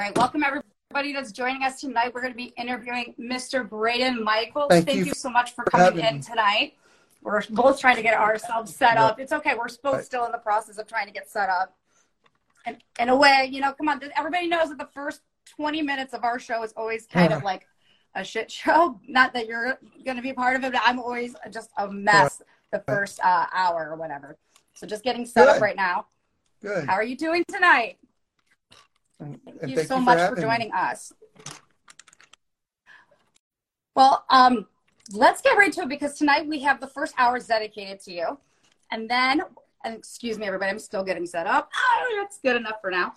[0.00, 2.14] right, welcome everybody that's joining us tonight.
[2.14, 3.68] We're going to be interviewing Mr.
[3.68, 4.68] Braeden Michaels.
[4.70, 6.22] Thank Thank, you you, so much for coming in me.
[6.22, 6.72] tonight.
[7.22, 9.04] We're both trying to get ourselves set Yeah.
[9.04, 9.20] up.
[9.20, 9.54] It's okay.
[9.54, 10.04] We're both Right.
[10.04, 11.76] still in the process of trying to get set up.
[12.64, 16.14] And in a way, you know, come on, everybody knows that the first 20 minutes
[16.14, 17.66] of our show is always kind of like
[18.14, 18.98] a shit show.
[19.06, 22.40] Not that you're going to be part of it, but I'm always just a mess
[22.72, 24.38] the first uh, hour or whatever.
[24.72, 26.06] So just getting set up right now.
[26.62, 26.86] Good.
[26.88, 27.98] How are you doing tonight?
[29.20, 30.42] And, Thank and you thank so you much for me.
[30.42, 31.12] joining us.
[33.94, 34.66] Well, um,
[35.12, 38.38] let's get right to it because tonight we have the first hours dedicated to you.
[38.90, 39.42] And then,
[39.84, 41.70] and excuse me, everybody, I'm still getting set up.
[41.76, 43.12] Oh, that's good enough for now.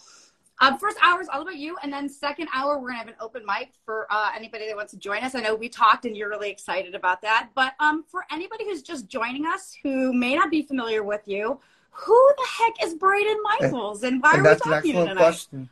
[0.61, 1.77] Um, first hour is all about you.
[1.81, 4.75] And then second hour, we're going to have an open mic for uh, anybody that
[4.75, 5.35] wants to join us.
[5.35, 7.49] I know we talked and you're really excited about that.
[7.55, 11.59] But um, for anybody who's just joining us who may not be familiar with you,
[11.91, 14.97] who the heck is Braeden Michaels and why And are we that's an talking to
[14.99, 15.17] you tonight?
[15.17, 15.69] question.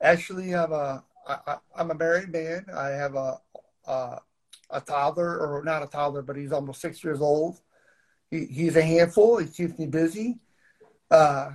[0.00, 2.66] Actually, I'm a I, I, I'm a married man.
[2.74, 3.40] I have a,
[3.86, 4.18] a
[4.70, 7.60] a toddler, or not a toddler, but he's almost six years old.
[8.30, 9.38] He, he's a handful.
[9.38, 10.38] He keeps me busy.
[11.10, 11.52] Uh,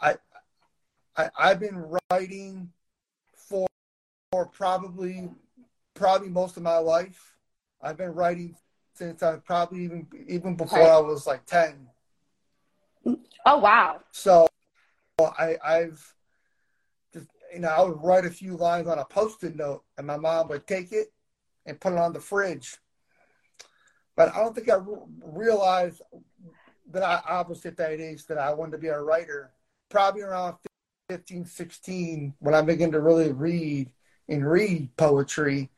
[0.00, 0.16] I,
[1.16, 2.70] I I've been writing
[3.34, 3.66] for
[4.30, 5.30] for probably
[5.94, 7.34] probably most of my life.
[7.82, 8.56] I've been writing
[8.94, 10.90] since I probably even even before Right.
[10.90, 11.88] I was like ten.
[13.44, 14.00] Oh, wow.
[14.12, 14.46] So
[15.18, 16.14] I, I've
[17.52, 20.48] you know, I would write a few lines on a post-it note, and my mom
[20.48, 21.12] would take it
[21.66, 22.76] and put it on the fridge.
[24.16, 26.02] But I don't think I re- realized
[26.90, 29.52] that I obviously at that age that I wanted to be a writer.
[29.88, 30.56] Probably around
[31.08, 33.90] 15, 16, when I began to really read
[34.28, 35.70] and read poetry.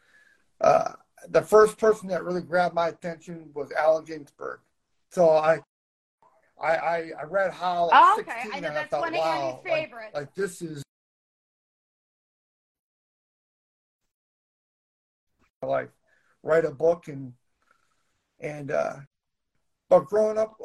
[0.61, 0.92] Uh,
[1.28, 4.61] the first person that really grabbed my attention was Allen Ginsberg.
[5.11, 5.61] So I
[6.61, 8.42] I, I, I read Howl at Oh, okay.
[8.42, 10.83] 16 I know that's thought, one of wow, Annie's like, like this is
[15.67, 15.91] like
[16.43, 17.33] write a book and
[18.41, 18.97] and uh
[19.89, 20.57] but growing up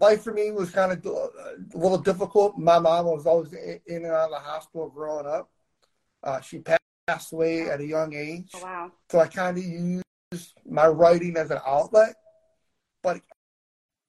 [0.00, 4.06] life for me was kind of a little difficult my mom was always in and
[4.06, 5.50] out of the hospital growing up
[6.22, 8.92] uh, she passed away at a young age Oh, wow.
[9.10, 10.04] so I kind of used
[10.68, 12.14] my writing as an outlet.
[13.02, 13.20] But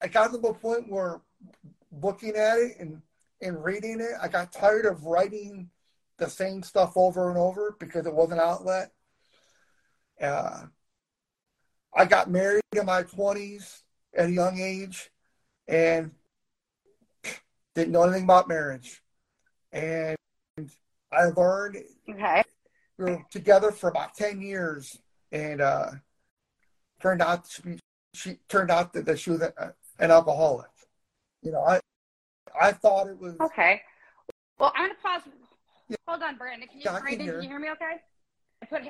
[0.01, 1.19] I got to the point where
[1.91, 3.01] looking at it and,
[3.41, 5.69] and reading it, I got tired of writing
[6.17, 8.91] the same stuff over and over because it was an outlet.
[10.21, 10.63] Uh,
[11.95, 13.81] I got married in my 20s
[14.15, 15.09] at a young age
[15.67, 16.11] and
[17.73, 19.01] didn't know anything about marriage.
[19.71, 20.15] And
[21.11, 21.77] I learned
[22.09, 22.43] Okay.
[22.97, 24.97] we were together for about 10 years
[25.31, 25.91] and uh
[27.01, 27.79] turned out to be
[28.13, 30.69] she turned out that, that she was a, an alcoholic
[31.41, 31.79] you know i
[32.59, 33.81] i thought it was Okay.
[34.59, 35.21] Well, I'm going to pause.
[35.89, 35.97] Yeah.
[36.07, 36.67] Hold on, Brandon.
[36.69, 37.33] Can you, Yeah, I can Brandon, hear.
[37.33, 37.95] can you hear me okay?
[38.61, 38.83] I put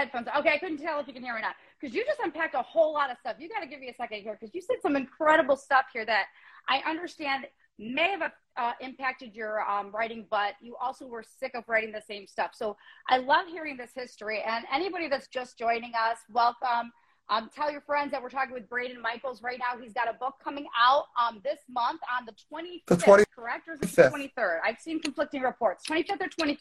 [0.00, 0.26] headphones.
[0.38, 1.56] Okay, I couldn't tell if you can hear me or not.
[1.78, 3.36] Because you just unpacked a whole lot of stuff.
[3.38, 6.04] You got to give me a second here because you said some incredible stuff here
[6.06, 6.26] that
[6.68, 7.46] I understand
[7.78, 12.02] may have uh, impacted your um, writing, but you also were sick of writing the
[12.06, 12.50] same stuff.
[12.54, 12.76] So
[13.08, 14.42] I love hearing this history.
[14.46, 16.92] And anybody that's just joining us, welcome.
[17.30, 19.80] Um, tell your friends that we're talking with Braeden Michaels right now.
[19.80, 23.68] He's got a book coming out um, this month on the 25th, The 20 correct?
[23.68, 24.58] Or is it the 23rd?
[24.64, 25.84] I've seen conflicting reports.
[25.88, 26.58] 25th or 20,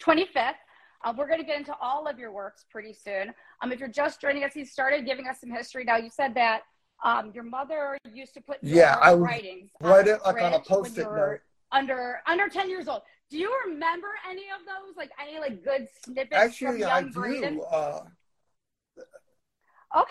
[0.00, 0.52] 25th.
[1.02, 3.32] Uh, we're going to get into all of your works pretty soon.
[3.62, 5.84] Um, if you're just joining us, he started giving us some history.
[5.84, 6.62] Now, you said that
[7.02, 11.10] um, your mother used to put Yeah, I writings write it like on a post-it
[11.10, 11.40] note.
[11.72, 13.02] Under under 10 years old.
[13.30, 14.96] Do you remember any of those?
[14.96, 18.00] Like any like good snippets from actually young i do uh
[19.96, 20.10] Okay,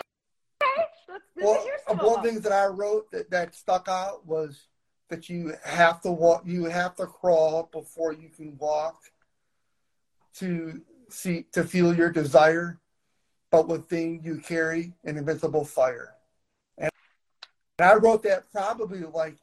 [0.78, 2.34] let's, let's well uh, some one of them.
[2.34, 4.68] thing that i wrote that, that stuck out was
[5.10, 9.02] that you have to walk you have to crawl before you can walk
[10.34, 12.78] to see to feel your desire
[13.50, 16.14] but within you carry an invisible fire
[16.78, 16.90] and
[17.80, 19.36] i wrote that probably like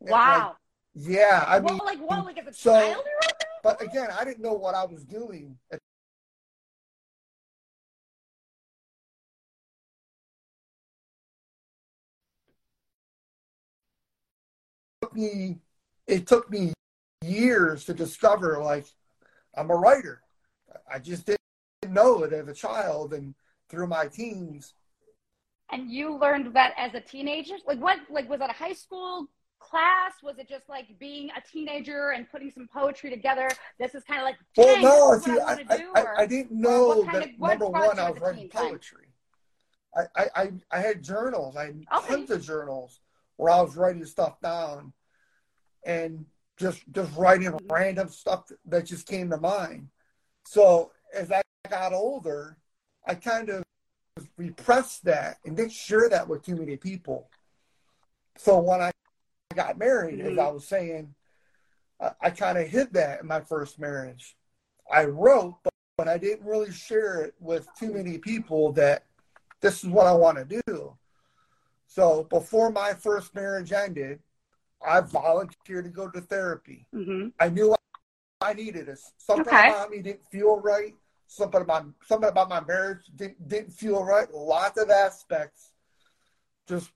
[0.00, 0.56] Wow.
[0.94, 2.24] yeah i well, mean like what?
[2.24, 3.48] Like as a so- child, you wrote that?
[3.62, 5.56] but again i didn't know what i was doing
[15.12, 15.58] me
[16.06, 16.72] it took me
[17.22, 18.86] years to discover like
[19.56, 20.22] i'm a writer
[20.92, 21.40] i just didn't
[21.94, 23.34] know it as a child and
[23.68, 24.74] through my teens
[25.72, 27.54] And you learned that as a teenager?
[27.64, 27.98] Like what?
[28.10, 29.28] Like was that a high school
[29.60, 30.14] class?
[30.22, 33.48] Was it just like being a teenager and putting some poetry together?
[33.78, 35.92] This is kind of like, well no see, I, I, do.
[35.94, 39.06] I, or- I didn't know that of- number one i was writing poetry
[39.96, 42.08] I, I, I, I had journals i had Okay.
[42.08, 43.00] tons of journals
[43.36, 44.92] where i was writing stuff down
[45.84, 46.26] and
[46.60, 47.72] just just writing mm-hmm.
[47.72, 49.88] random stuff that just came to mind.
[50.44, 52.56] So as I got older,
[53.06, 53.62] I kind of
[54.36, 57.28] repressed that and didn't share that with too many people.
[58.36, 58.90] So when I
[59.54, 60.32] got married, mm-hmm.
[60.32, 61.14] as I was saying,
[62.00, 64.36] I, I kind of hid that in my first marriage.
[64.90, 69.04] I wrote, but, but I didn't really share it with too many people that
[69.60, 70.96] this is what I want to do.
[71.86, 74.20] So before my first marriage ended,
[74.86, 76.86] I volunteered to go to therapy.
[76.94, 77.28] Mm-hmm.
[77.38, 77.74] I knew
[78.40, 78.98] I needed it.
[79.18, 79.70] Something okay.
[79.70, 80.94] about me didn't feel right.
[81.26, 84.32] Something about something about my marriage didn't didn't feel right.
[84.32, 85.72] Lots of aspects
[86.68, 86.90] just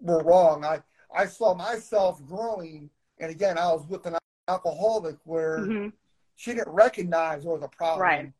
[0.00, 0.64] were wrong.
[0.64, 0.80] I
[1.14, 4.16] I saw myself growing, and again, I was with an
[4.48, 5.88] alcoholic where mm-hmm.
[6.36, 8.00] she didn't recognize there was a problem.
[8.00, 8.32] Right.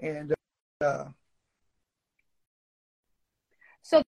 [0.00, 0.34] And
[0.80, 1.04] uh,
[3.82, 4.02] so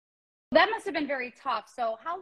[0.52, 1.72] that must have been very tough.
[1.74, 2.20] So how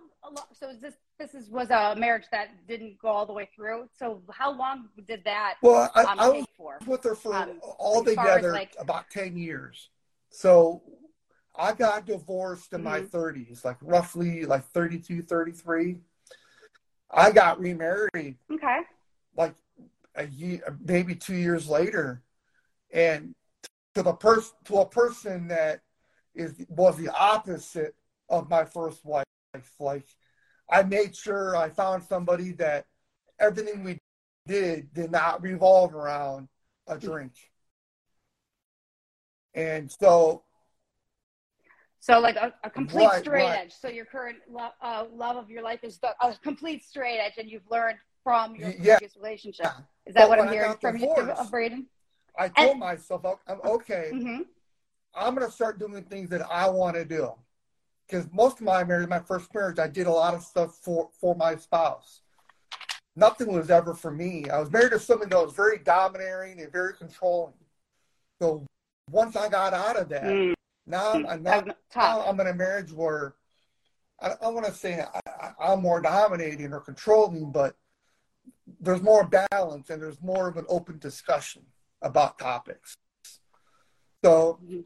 [0.52, 3.88] so is this this is was a marriage that didn't go all the way through.
[3.98, 5.54] So how long did that?
[5.62, 6.78] Well, I, um, I was for?
[6.86, 9.90] with her for um, all together like, about ten years.
[10.30, 10.82] So
[11.58, 12.88] I got divorced in mm-hmm.
[12.88, 15.98] my 30s, like roughly like 32, 33.
[17.10, 18.36] I got remarried.
[18.52, 18.78] Okay.
[19.36, 19.54] Like
[20.14, 22.22] a year, maybe two years later,
[22.92, 23.34] and
[23.94, 25.80] to the person to a person that
[26.34, 27.94] is was the opposite
[28.28, 29.24] of my first wife.
[29.78, 30.06] Like
[30.70, 32.86] I made sure I found somebody that
[33.38, 33.98] everything we
[34.46, 36.48] did did not revolve around
[36.86, 37.32] a drink.
[39.54, 40.42] And so
[42.00, 43.58] so like a, a complete right, straight right.
[43.58, 43.72] edge.
[43.72, 47.32] So your current lo- uh, love of your life is the, a complete straight edge,
[47.36, 48.98] and you've learned from your yeah.
[48.98, 49.66] previous relationship.
[50.04, 51.86] Is that but what I'm hearing from divorced, you, of Braeden?
[52.38, 54.10] I told and, myself, I'm okay.
[54.14, 54.42] Mm-hmm.
[55.16, 57.32] I'm going to start doing things that I want to do
[58.06, 61.10] because most of my marriage, my first marriage, I did a lot of stuff for
[61.20, 62.22] for my spouse.
[63.14, 64.48] Nothing was ever for me.
[64.50, 67.54] I was married to someone that was very domineering and very controlling.
[68.40, 68.66] So
[69.10, 70.54] once I got out of that, mm.
[70.86, 71.66] now I'm not,
[71.96, 73.34] now I'm in a marriage where
[74.20, 77.74] I, I want to say I, I'm more dominating or controlling, but
[78.80, 81.62] there's more balance and there's more of an open discussion
[82.02, 82.96] about topics.
[84.22, 84.80] So mm-hmm.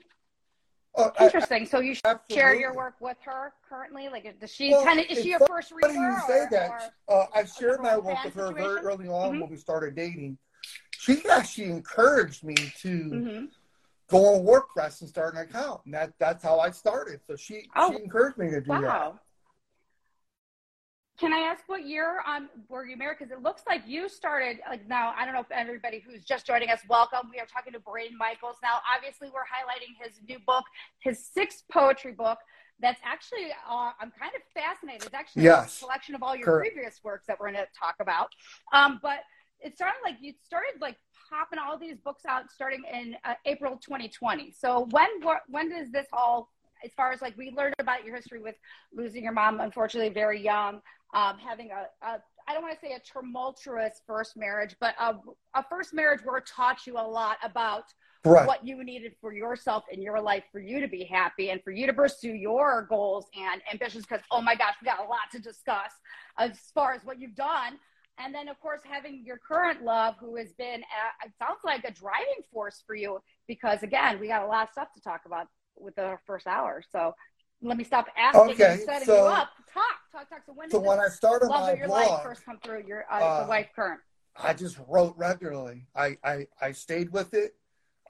[0.95, 1.63] Uh, Interesting.
[1.63, 1.95] I, so you
[2.31, 4.09] share your work with her currently?
[4.09, 5.93] Like, does she well, kind of is she a first reader?
[5.93, 6.93] you say that.
[7.09, 8.55] uh, I shared my work with her situation?
[8.55, 9.41] very early on mm-hmm.
[9.41, 10.37] when we started dating.
[10.99, 13.45] She actually encouraged me to mm-hmm.
[14.09, 17.21] go on WordPress and start an account, and that that's how I started.
[17.27, 18.81] So she oh, she encouraged me to do wow.
[18.81, 19.15] that.
[21.21, 23.19] Can I ask what year um, were you married?
[23.19, 25.13] Because it looks like you started like now.
[25.15, 27.29] I don't know if everybody who's just joining us, welcome.
[27.31, 28.79] We are talking to Braeden Michaels now.
[28.97, 30.65] Obviously, we're highlighting his new book,
[31.01, 32.39] his sixth poetry book.
[32.81, 35.03] That's actually uh, I'm kind of fascinated.
[35.05, 35.77] It's actually yes.
[35.77, 36.73] a collection of all your Correct.
[36.73, 38.31] previous works that we're going to talk about.
[38.73, 39.19] Um, but
[39.61, 40.97] it started like you started like
[41.29, 44.55] popping all these books out starting in uh, April 2020.
[44.59, 45.09] So when
[45.51, 46.49] when does this all
[46.83, 48.55] as far as like we learned about your history with
[48.95, 50.81] losing your mom unfortunately very young
[51.15, 52.19] um, having a, a
[52.49, 55.15] I don't want to say a tumultuous first marriage, but a,
[55.55, 57.85] a first marriage where it taught you a lot about
[58.25, 58.47] right.
[58.47, 61.71] what you needed for yourself in your life for you to be happy and for
[61.71, 64.05] you to pursue your goals and ambitions.
[64.05, 65.93] Because, oh my gosh, we got a lot to discuss
[66.39, 67.79] as far as what you've done.
[68.19, 71.85] And then, of course, having your current love, who has been, a, it sounds like
[71.85, 75.23] a driving force for you, because again, we got a lot of stuff to talk
[75.25, 76.83] about with the first hour.
[76.93, 77.15] So
[77.63, 79.51] let me stop asking okay, and setting so, you up.
[79.73, 80.43] Talk, talk, talk.
[80.47, 83.17] So when, so when I started my your blog, life first come through your uh,
[83.17, 84.01] uh, the current?
[84.43, 85.87] I just wrote regularly.
[85.95, 87.55] I, I I stayed with it.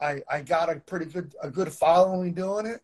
[0.00, 2.80] I I got a pretty good a good following doing it,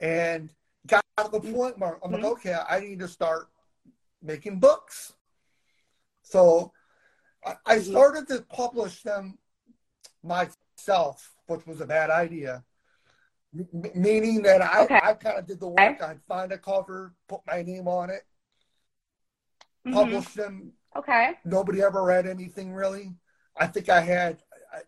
[0.00, 0.52] and
[0.86, 2.22] got to the point where I'm mm-hmm.
[2.22, 3.48] like, okay, I need to start
[4.22, 5.14] making books.
[6.22, 6.72] So
[7.44, 7.90] I, I mm-hmm.
[7.90, 9.38] started to publish them
[10.22, 12.64] myself, which was a bad idea
[13.94, 15.00] meaning that I, okay.
[15.02, 15.78] I kind of did the work.
[15.78, 16.04] Okay.
[16.04, 18.22] I'd find a cover, put my name on it,
[19.86, 19.94] mm-hmm.
[19.94, 20.72] publish them.
[20.96, 21.32] Okay.
[21.44, 23.14] Nobody ever read anything really.
[23.56, 24.42] I think I had,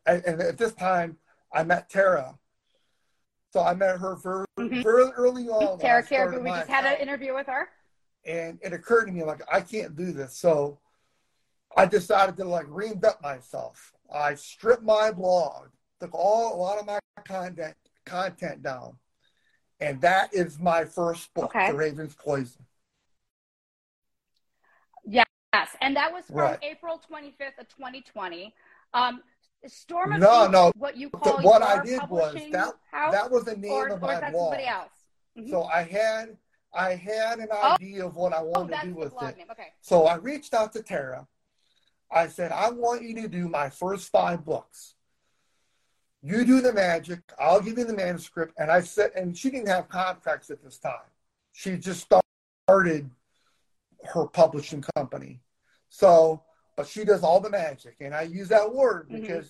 [0.07, 1.17] I, and at this time,
[1.53, 2.39] I met Tara.
[3.53, 4.83] So I met her very, mm-hmm.
[4.83, 5.79] very early on.
[5.79, 7.69] Tara Caribou, we just had an interview with her.
[8.27, 10.37] And it occurred to me, like, I can't do this.
[10.37, 10.81] So
[11.75, 13.95] I decided to, like, reinvent myself.
[14.13, 15.69] I stripped my blog,
[16.01, 17.75] took all a lot of my content,
[18.09, 18.97] content down.
[19.81, 21.71] And that is my first book, okay.
[21.71, 22.65] The Raven's Poison.
[25.05, 25.27] Yes,
[25.81, 26.59] and that was from right.
[26.63, 28.55] April 25th of 2020.
[28.93, 29.23] Um,
[29.67, 30.73] Storm of no, no.
[30.77, 33.13] what you call what I did was that house?
[33.13, 34.55] that was the name or, of my blog.
[34.55, 35.51] Mm-hmm.
[35.51, 36.37] So I had
[36.73, 37.75] I had an oh.
[37.75, 38.09] idea oh.
[38.09, 39.37] of what I wanted oh, to do with it.
[39.51, 39.67] Okay.
[39.81, 41.27] So I reached out to Tara,
[42.11, 44.95] I said, I want you to do my first five books.
[46.23, 48.55] You do the magic, I'll give you the manuscript.
[48.59, 50.93] And I said, and she didn't have contracts at this time.
[51.53, 52.07] She just
[52.67, 53.11] started
[54.05, 55.41] her publishing company.
[55.89, 56.43] So,
[56.77, 57.97] but she does all the magic.
[58.01, 59.21] And I use that word mm-hmm.
[59.21, 59.47] because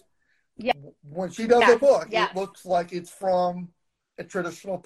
[0.61, 0.67] mm-hmm.
[0.67, 0.73] yeah.
[1.03, 3.69] when she does a book, it looks like it's from
[4.19, 4.79] a traditional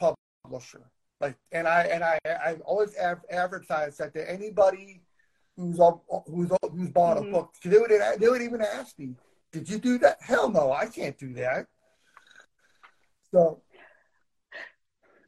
[0.45, 0.83] publisher.
[1.21, 5.03] Like, and I and I I always av- advertise that to anybody
[5.57, 5.79] who's
[6.27, 7.29] who's who's bought mm-hmm.
[7.29, 7.55] a book.
[7.65, 9.15] They would they would even ask me,
[9.53, 11.67] "Did you do that?" Hell no, I can't do that.
[13.31, 13.63] So.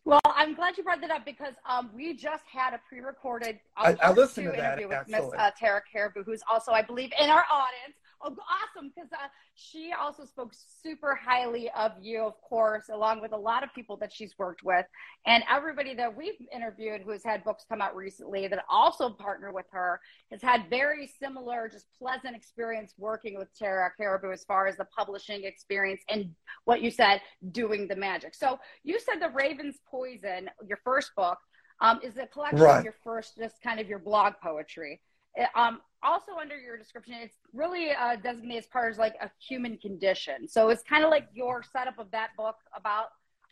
[0.06, 3.94] Well, I'm glad you brought that up because um, we just had a pre-recorded uh,
[4.02, 7.30] I, I listened to interview with Miss uh, Tara Caribou, who's also, I believe, in
[7.30, 7.96] our audience.
[8.22, 8.92] Oh, awesome!
[8.94, 10.52] Because uh, she also spoke
[10.82, 14.62] super highly of you, of course, along with a lot of people that she's worked
[14.62, 14.86] with,
[15.26, 19.52] and everybody that we've interviewed who has had books come out recently that also partner
[19.52, 24.66] with her has had very similar, just pleasant experience working with Tara Caribou as far
[24.66, 26.30] as the publishing experience and
[26.64, 27.20] what you said,
[27.52, 28.34] doing the magic.
[28.34, 31.38] So you said the Raven's Poison, your first book,
[31.80, 32.78] um, is a collection right.
[32.78, 35.00] of your first, just kind of your blog poetry.
[35.54, 39.78] Um, also under your description, it's really uh, designated as part of like a human
[39.78, 40.46] condition.
[40.48, 43.06] So it's kind of like your setup of that book about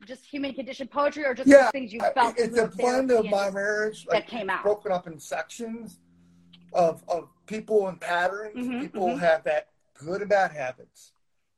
[0.06, 2.34] just human condition poetry, or just yeah, things you felt.
[2.36, 6.00] It's a blend of my marriage like, that came out, broken up in sections
[6.72, 8.56] of of people and patterns.
[8.56, 9.18] Mm-hmm, people mm-hmm.
[9.18, 11.12] have that good and bad habits.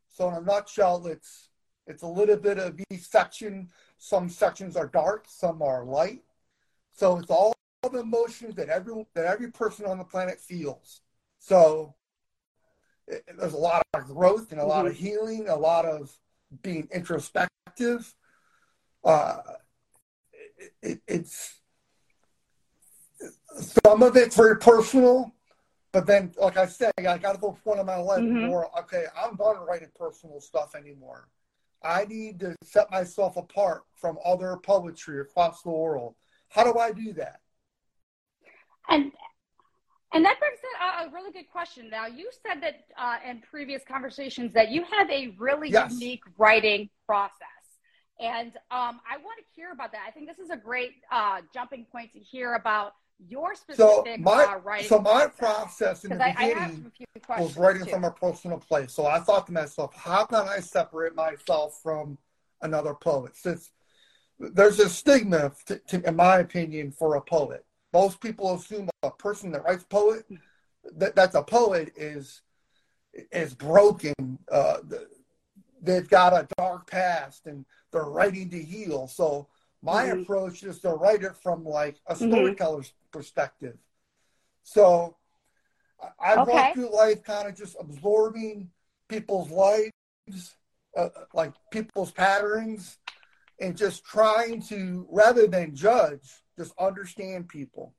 [0.09, 1.49] So in a nutshell, it's
[1.87, 3.71] it's a little bit of each section.
[3.99, 6.23] Some sections are dark, some are light.
[6.93, 7.54] So it's all
[7.89, 11.01] the emotions that every that every person on the planet feels.
[11.39, 11.95] So
[13.07, 14.89] it, there's a lot of growth and a lot mm-hmm.
[14.89, 16.13] of healing, a lot of
[16.63, 18.15] being introspective.
[19.05, 19.39] Uh,
[20.59, 21.61] it, it, it's
[23.57, 25.35] some of it's very personal,
[25.93, 28.49] but then, like I said, I got to the point in my life mm-hmm.
[28.49, 31.29] where okay, I'm not writing personal stuff anymore.
[31.83, 36.15] I need to set myself apart from other poetry across the world.
[36.49, 37.41] How do I do that?
[38.89, 39.13] And
[40.15, 41.91] and that brings a, a really good question.
[41.91, 45.93] Now, you said that uh, in previous conversations that you have a really yes.
[45.93, 47.33] unique writing process.
[48.21, 50.03] And um, I want to hear about that.
[50.07, 54.05] I think this is a great uh, jumping point to hear about your specific so
[54.21, 56.93] my, uh, writing So my process, in the beginning
[57.29, 57.91] was writing too.
[57.91, 58.93] from a personal place.
[58.93, 62.19] So I thought to myself, how can I separate myself from
[62.63, 63.37] another poet?
[63.37, 63.71] Since
[64.39, 67.65] there's a stigma, to, to, in my opinion, for a poet
[67.95, 70.27] most people assume a person that writes poet
[70.97, 72.43] that that's a poet is
[73.33, 74.15] is broken.
[74.51, 74.79] Uh,
[75.81, 79.07] they've got a dark past and they're writing to heal.
[79.07, 79.49] So
[79.83, 80.23] my mm-hmm.
[80.23, 82.31] approach is to write it from like a mm-hmm.
[82.31, 83.19] storyteller's mm-hmm.
[83.19, 83.79] perspective.
[84.65, 85.17] So
[86.21, 86.53] I okay.
[86.53, 88.71] walk through life kind of just absorbing
[89.09, 90.57] people's lives,
[90.97, 92.99] uh, like people's patterns,
[93.61, 97.95] and just trying to, rather than judge, just understand people.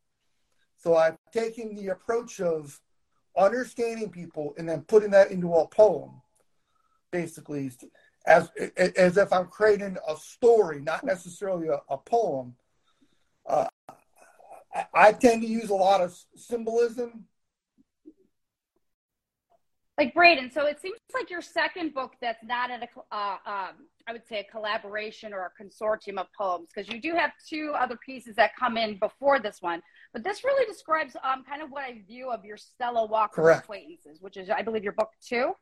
[0.77, 2.79] So I've taken the approach of
[3.37, 6.21] understanding people and then putting that into a poem,
[7.11, 7.71] basically,
[8.27, 12.55] as as if I'm creating a story, not necessarily a, a poem.
[13.47, 13.67] Uh,
[14.73, 17.25] I, I tend to use a lot of symbolism
[19.97, 23.87] like Braeden, so it seems like your second book that's not in a, uh, um,
[24.07, 27.73] I would say a collaboration or a consortium of poems, because you do have two
[27.77, 29.81] other pieces that come in before this one.
[30.11, 33.63] But this really describes um, kind of what I view of your Stella Walker Correct.
[33.63, 35.53] acquaintances, which is, I believe, your book two.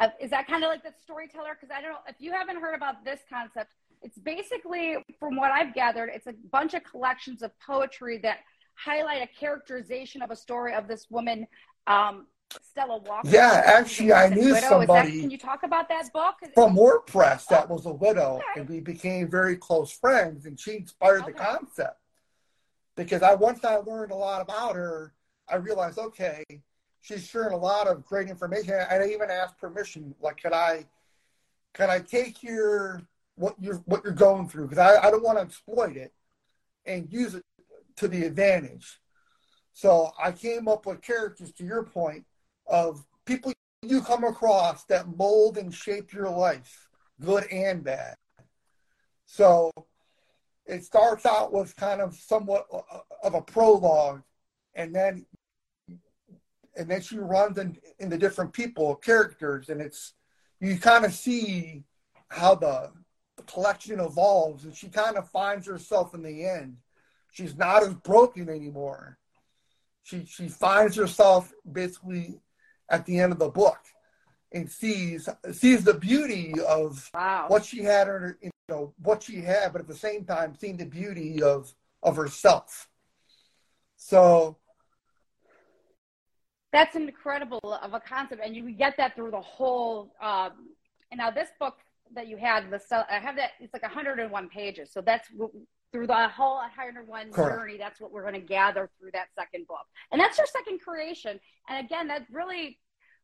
[0.00, 1.56] Uh, is that kind of like the storyteller?
[1.60, 3.74] Because I don't know if you haven't heard about this concept.
[4.02, 8.38] It's basically, from what I've gathered, it's a bunch of collections of poetry that
[8.76, 11.46] highlight a characterization of a story of this woman
[11.86, 12.26] um,
[12.62, 13.28] Stella Walker.
[13.28, 15.10] Yeah, actually, I knew somebody.
[15.10, 16.36] That, can you talk about that book?
[16.54, 18.60] From WordPress that oh, was a widow, okay.
[18.60, 21.32] and we became very close friends, and she inspired okay.
[21.32, 21.98] the concept.
[22.96, 25.14] Because I once I learned a lot about her,
[25.48, 26.44] I realized, okay,
[27.00, 28.74] she's sharing a lot of great information.
[28.74, 30.86] And I even asked permission, like, can I,
[31.72, 33.02] can I take your
[33.36, 34.68] what you're what you're going through?
[34.68, 36.12] Because I, I don't want to exploit it
[36.86, 37.44] and use it
[37.96, 39.00] to the advantage.
[39.72, 42.24] So I came up with characters, to your point,
[42.66, 43.52] of people
[43.82, 46.88] you come across that mold and shape your life,
[47.20, 48.16] good and bad.
[49.26, 49.70] So
[50.66, 52.66] it starts out with kind of somewhat
[53.22, 54.22] of a prologue,
[54.74, 55.26] and then
[56.76, 60.14] and then she runs in, the different people, characters, and it's
[60.60, 61.84] you kind of see
[62.28, 62.90] how the,
[63.36, 66.76] the collection evolves, and she kind of finds herself in the end.
[67.30, 69.18] She's not as broken anymore.
[70.02, 72.40] She she finds herself basically
[72.90, 73.78] at the end of the book
[74.52, 77.46] and sees sees the beauty of wow.
[77.48, 80.76] what she had her you know what she had but at the same time seeing
[80.76, 82.88] the beauty of of herself
[83.96, 84.56] so
[86.72, 90.52] that's incredible of a concept and you get that through the whole um,
[91.10, 91.76] and now this book
[92.14, 95.28] that you had the i have that it's like 101 pages so that's
[95.94, 97.56] through the whole 101 Correct.
[97.56, 100.80] journey that's what we're going to gather through that second book and that's your second
[100.80, 102.80] creation and again that really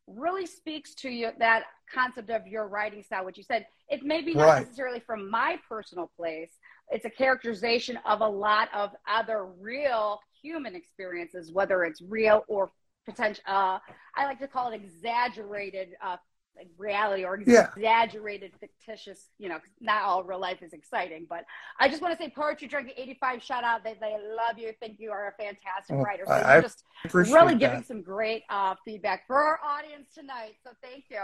[0.06, 4.22] really speaks to you that concept of your writing style which you said it may
[4.22, 4.62] be not right.
[4.62, 6.52] necessarily from my personal place
[6.90, 12.70] it's a characterization of a lot of other real human experiences whether it's real or
[13.04, 13.80] potential uh,
[14.14, 16.16] i like to call it exaggerated uh,
[16.60, 18.58] like reality or exaggerated yeah.
[18.60, 21.44] fictitious you know not all real life is exciting but
[21.78, 24.96] i just want to say poetry junkie 85 shout out they, they love you think
[24.98, 27.58] you are a fantastic well, writer so I, you're just really that.
[27.58, 31.22] giving some great uh, feedback for our audience tonight so thank you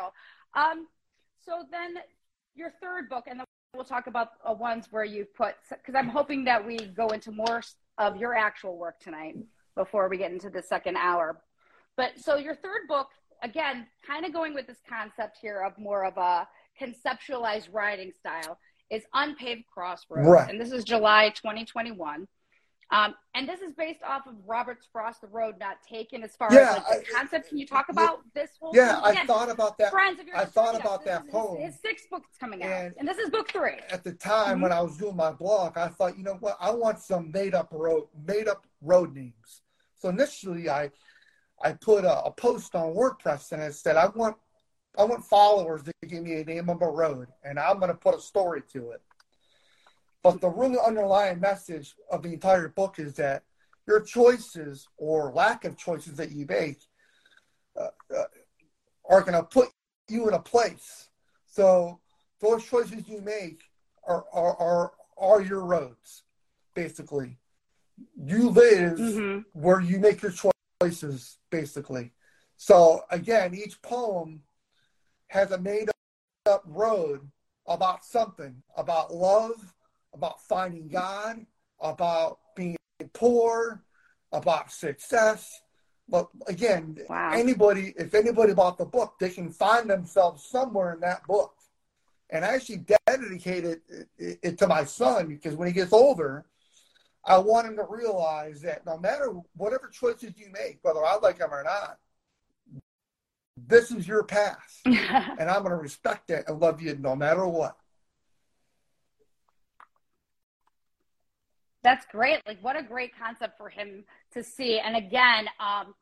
[0.55, 0.87] um,
[1.45, 1.97] so then
[2.55, 6.09] your third book and then we'll talk about uh, ones where you put because i'm
[6.09, 7.61] hoping that we go into more
[7.99, 9.37] of your actual work tonight
[9.77, 11.43] before we get into the second hour
[11.95, 13.09] but so your third book
[13.43, 16.49] again, kind of going with this concept here of more of a
[16.81, 18.59] conceptualized writing style
[18.91, 20.29] is Unpaved Crossroads.
[20.29, 20.51] Right.
[20.51, 22.29] And this is July 2021.
[22.93, 26.53] Um, and this is based off of Robert's Frost, The Road Not Taken, as far
[26.53, 27.49] yeah, as like the I, concept.
[27.49, 29.17] Can you talk about yeah, this whole Yeah, thing?
[29.19, 29.91] I thought about that.
[29.91, 31.61] Friends of yours I thought about that poem.
[31.61, 32.71] His, his six books coming out.
[32.71, 33.81] And, and, this is book three.
[33.91, 34.63] At the time mm-hmm.
[34.63, 37.55] when I was doing my blog, I thought, you know what, I want some made
[37.55, 39.63] up road made up road names.
[39.97, 40.91] So initially I
[41.63, 44.37] I put a, a, post on WordPress and I said, I want,
[44.99, 47.97] I want followers to give me a name of a road and I'm going to
[47.97, 49.03] put a story to it.
[50.23, 53.45] But the really underlying message of the entire book is that
[53.87, 56.79] your choices or lack of choices that you make
[57.79, 58.25] uh, uh,
[59.09, 59.69] are going to put
[60.09, 61.09] you in a place.
[61.47, 62.01] So
[62.41, 63.63] those choices you make
[64.07, 66.25] are, are, are, are your roads,
[66.75, 67.39] basically.
[68.17, 69.41] You live mm-hmm.
[69.53, 70.56] where you make your choices
[71.51, 72.13] basically.
[72.57, 74.43] So again, each poem
[75.29, 75.91] has a made
[76.47, 77.21] up road
[77.67, 79.75] about something, about love,
[80.15, 81.45] about finding God,
[81.81, 82.77] about being
[83.13, 83.83] poor,
[84.33, 85.61] about success.
[86.09, 87.33] But again, wow.
[87.35, 91.55] anybody, if anybody bought the book, they can find themselves somewhere in that book.
[92.31, 93.81] And I actually dedicated
[94.19, 96.47] it, it to my son because when he gets older,
[97.27, 101.39] I want him to realize that no matter whatever choices you make, whether I like
[101.39, 101.99] them or not,
[103.57, 104.81] this is your path.
[104.85, 107.77] and I'm going to respect it and love you no matter what.
[111.83, 112.41] That's great.
[112.47, 114.79] Like, what a great concept for him to see.
[114.79, 115.95] And again, um,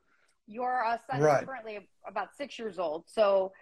[0.46, 1.42] your uh, son right.
[1.42, 3.04] is currently about six years old.
[3.06, 3.52] So,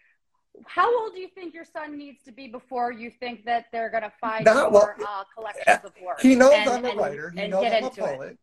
[0.66, 3.90] how old do you think your son needs to be before you think that they're
[3.90, 6.20] going to find Not, your well, uh, collections of work?
[6.20, 7.28] He knows and, I'm a writer.
[7.28, 8.32] And, he knows I'm a poet.
[8.32, 8.38] It.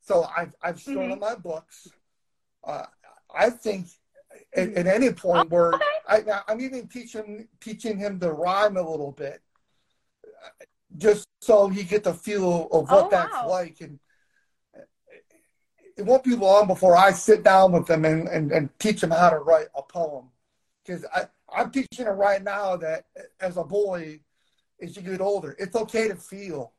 [0.00, 1.12] So I've, I've shown mm-hmm.
[1.12, 1.88] him my books.
[2.64, 2.84] Uh,
[3.34, 3.86] I think
[4.54, 5.84] at, at, any point oh, where okay.
[6.08, 9.42] I, I'm even teaching teaching him to rhyme a little bit,
[10.96, 13.48] just so he get the feel of what oh, that's wow.
[13.48, 13.80] like.
[13.80, 13.98] And
[15.96, 19.10] it won't be long before I sit down with him and, and, and teach him
[19.10, 20.30] how to write a poem
[20.88, 21.04] because
[21.52, 23.04] I'm teaching her right now that
[23.40, 24.20] as a boy,
[24.80, 26.72] as you get older, it's okay to feel,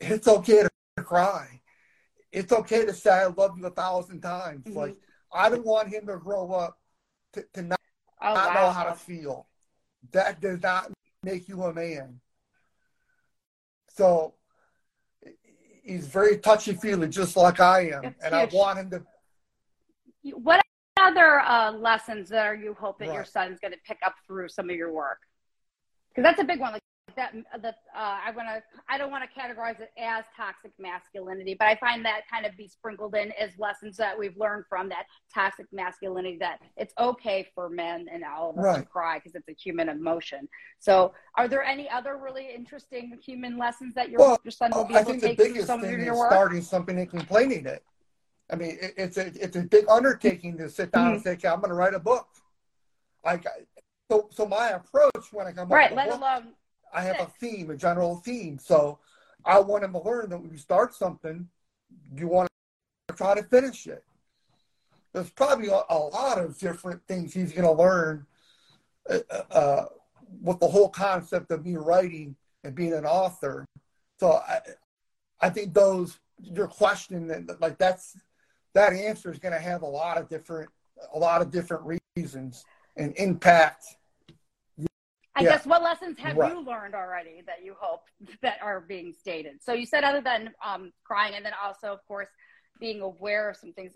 [0.00, 1.60] it's okay to cry,
[2.30, 4.64] it's okay to say I love you a thousand times.
[4.64, 4.78] Mm-hmm.
[4.78, 4.96] Like
[5.32, 6.78] I don't want him to grow up
[7.32, 7.80] to, to not,
[8.22, 8.62] oh, not wow.
[8.62, 9.48] know how to feel.
[10.12, 10.92] That does not
[11.24, 12.20] make you a man.
[13.96, 14.34] So
[15.82, 19.02] he's very touchy feely, just like I am, and I want him to.
[20.34, 20.60] What
[21.08, 23.14] other uh, lessons that are you hope that right.
[23.14, 25.18] your son's going to pick up through some of your work?
[26.10, 26.72] Because that's a big one.
[26.72, 26.82] Like
[27.16, 28.62] that, that uh, I want to.
[28.88, 32.56] I don't want to categorize it as toxic masculinity, but I find that kind of
[32.56, 36.38] be sprinkled in as lessons that we've learned from that toxic masculinity.
[36.38, 38.76] That it's okay for men and all of us right.
[38.80, 40.48] to cry because it's a human emotion.
[40.78, 44.84] So, are there any other really interesting human lessons that your, well, your son will
[44.84, 46.30] be able to take from some of your work?
[46.30, 47.82] Starting something and complaining it.
[48.50, 51.14] I mean, it, it's a it's a big undertaking to sit down mm-hmm.
[51.14, 52.28] and say, okay, I'm going to write a book.
[53.24, 53.46] Like,
[54.10, 56.48] so so my approach when I come right, up let book, alone
[56.92, 58.58] I have a theme, a general theme.
[58.58, 58.98] So
[59.44, 61.48] I want him to learn that when you start something,
[62.14, 62.48] you want
[63.08, 64.04] to try to finish it.
[65.12, 68.26] There's probably a, a lot of different things he's going to learn
[69.08, 69.18] uh,
[69.50, 69.84] uh,
[70.42, 73.66] with the whole concept of me writing and being an author.
[74.20, 74.60] So I,
[75.40, 78.16] I think those your question like that's
[78.74, 80.70] that answer is going to have a lot of different
[81.14, 82.64] a lot of different reasons
[82.96, 83.84] and impact.
[85.36, 85.50] I Yeah.
[85.50, 86.50] guess what lessons have Right.
[86.50, 88.08] you learned already that you hope
[88.42, 89.62] that are being stated?
[89.62, 92.28] So you said other than um, crying, and then also, of course,
[92.80, 93.92] being aware of some things.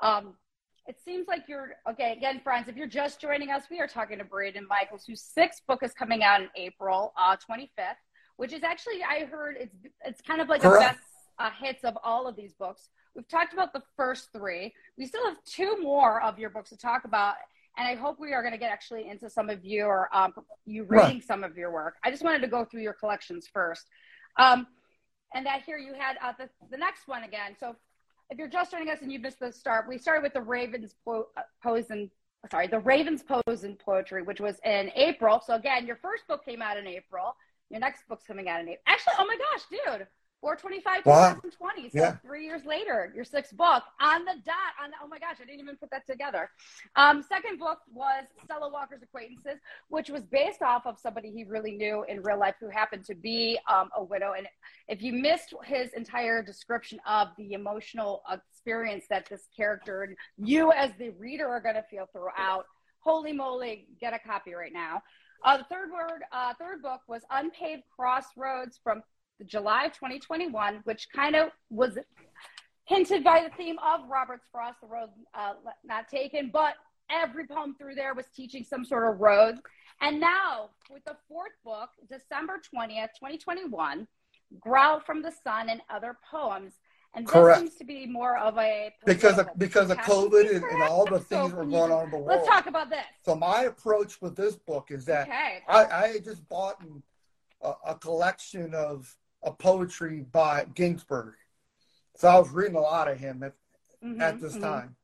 [0.00, 0.38] Um,
[0.86, 2.12] it seems like you're okay.
[2.12, 5.66] Again, friends, if you're just joining us, we are talking to Braeden Michaels, whose sixth
[5.66, 7.96] book is coming out in April uh, 25th,
[8.36, 11.00] which is actually I heard it's it's kind of like the best
[11.38, 12.88] uh, hits of all of these books.
[13.16, 14.74] We've talked about the first three.
[14.98, 17.34] We still have two more of your books to talk about,
[17.78, 20.34] and I hope we are going to get actually into some of your um,
[20.66, 21.06] you Right.
[21.06, 21.94] reading some of your work.
[22.04, 23.86] I just wanted to go through your collections first.
[24.38, 24.66] Um,
[25.34, 27.56] and that here you had uh, the, the next one again.
[27.58, 27.74] So
[28.30, 30.94] if you're just joining us and you missed the start, we started with the Ravens
[31.04, 32.10] po- uh, pose and
[32.50, 35.40] sorry, the Ravens pose in poetry, which was in April.
[35.44, 37.34] So again, your first book came out in April.
[37.70, 38.82] Your next book's coming out in April.
[38.86, 39.62] Actually, oh my gosh,
[39.98, 40.06] dude.
[40.40, 41.34] 425 Wow.
[41.34, 41.90] 2020.
[41.90, 42.16] So Yeah.
[42.18, 44.56] three years later, your sixth book on the dot.
[44.80, 46.50] On the, oh my gosh, I didn't even put that together.
[46.94, 51.72] Um, second book was Stella Walker's Acquaintances, which was based off of somebody he really
[51.72, 54.34] knew in real life who happened to be um, a widow.
[54.36, 54.46] And
[54.88, 60.70] if you missed his entire description of the emotional experience that this character and you
[60.72, 62.66] as the reader are going to feel throughout,
[63.00, 65.02] holy moly, get a copy right now.
[65.44, 69.02] Uh, the third word, uh, third book was Unpaved Crossroads from
[69.44, 71.98] July of 2021, which kind of was
[72.84, 76.74] hinted by the theme of Robert's Frost, the road uh, not taken, but
[77.10, 79.56] every poem through there was teaching some sort of road.
[80.00, 84.06] And now, with the fourth book, December 20th, 2021,
[84.60, 86.74] Growl from the Sun and Other Poems.
[87.14, 87.58] And this Correct.
[87.60, 89.96] seems to be more of a because of because of.
[89.98, 92.28] COVID and, and all the things So that were going on in the world.
[92.28, 93.04] Let's talk about this.
[93.24, 95.60] So my approach with this book is that Okay.
[95.66, 96.76] I, I just bought
[97.62, 99.16] a, a collection of,
[99.46, 101.34] of poetry by Ginsberg.
[102.16, 103.54] So I was reading a lot of him at,
[104.02, 104.60] Mhm, at this mhm.
[104.60, 104.96] time.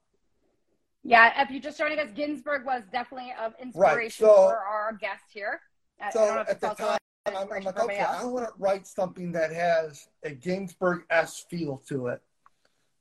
[1.05, 5.24] Yeah, if you're just joining us, Ginsberg was definitely of inspiration so- for our guest
[5.33, 5.61] here.
[6.00, 8.52] I So don't know if at the time, I'm, I'm like, okay, I want to
[8.59, 12.20] write something that has a Ginsberg s feel to it.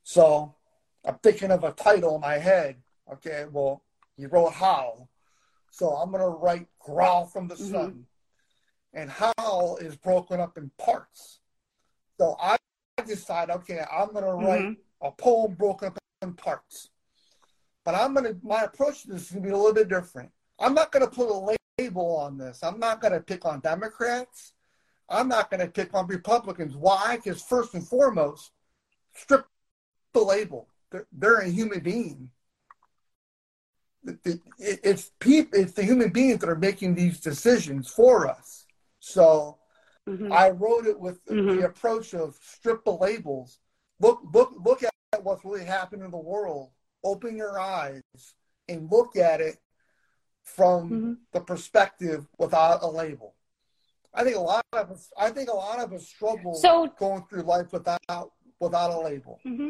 [0.04, 0.56] So
[1.04, 2.82] I'm thinking of a title in my head.
[3.12, 3.84] Okay, well,
[4.16, 5.10] he wrote Howl.
[5.72, 7.72] So I'm going to write Growl from the Mhm.
[7.72, 8.08] Sun.
[8.94, 11.40] And Howl is broken up in parts.
[12.20, 12.58] So I
[13.06, 14.78] decide, okay, I'm going to write Mhm.
[15.02, 16.90] a poem broken up in parts.
[17.84, 20.32] But I'm gonna my approach to this is gonna be a little bit different.
[20.60, 22.62] I'm not gonna put a label on this.
[22.62, 24.54] I'm not gonna pick on Democrats.
[25.10, 26.76] I'm not gonna pick on Republicans.
[26.76, 27.16] Why?
[27.16, 28.52] Because first and foremost,
[29.16, 29.48] strip
[30.14, 30.70] the label.
[30.92, 32.30] They're, they're a human being.
[34.06, 34.20] It-
[34.60, 35.60] it- It's people.
[35.60, 38.61] It's the human beings that are making these decisions for us.
[39.02, 39.58] So
[40.08, 40.32] Mhm.
[40.32, 41.60] I wrote it with Mhm.
[41.60, 43.60] the approach of strip the labels.
[44.00, 44.92] Look, look, look at
[45.24, 46.72] what's really happening in the world.
[47.04, 48.02] Open your eyes
[48.70, 49.58] and look at it
[50.44, 51.18] from Mhm.
[51.34, 53.36] the perspective without a label.
[54.14, 55.12] I think a lot of us.
[55.18, 59.40] I think a lot of us struggle So going through life without without a label.
[59.44, 59.70] hmm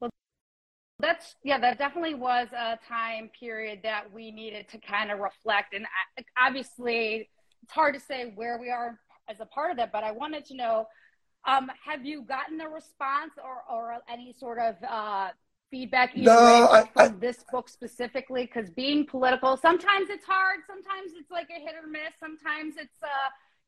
[0.00, 0.10] Well,
[1.00, 5.74] that's yeah, that definitely was a time period that we needed to kind of reflect,
[5.74, 5.86] and
[6.38, 7.28] obviously,
[7.62, 9.92] it's hard to say where we are as a part of that.
[9.92, 10.86] But I wanted to know,
[11.46, 15.28] um, have you gotten a response or or any sort of uh,
[15.70, 16.62] feedback either No, way
[16.96, 18.44] I- from this book specifically?
[18.46, 23.02] Because being political, sometimes it's hard, sometimes it's like a hit or miss, sometimes it's
[23.02, 23.08] uh,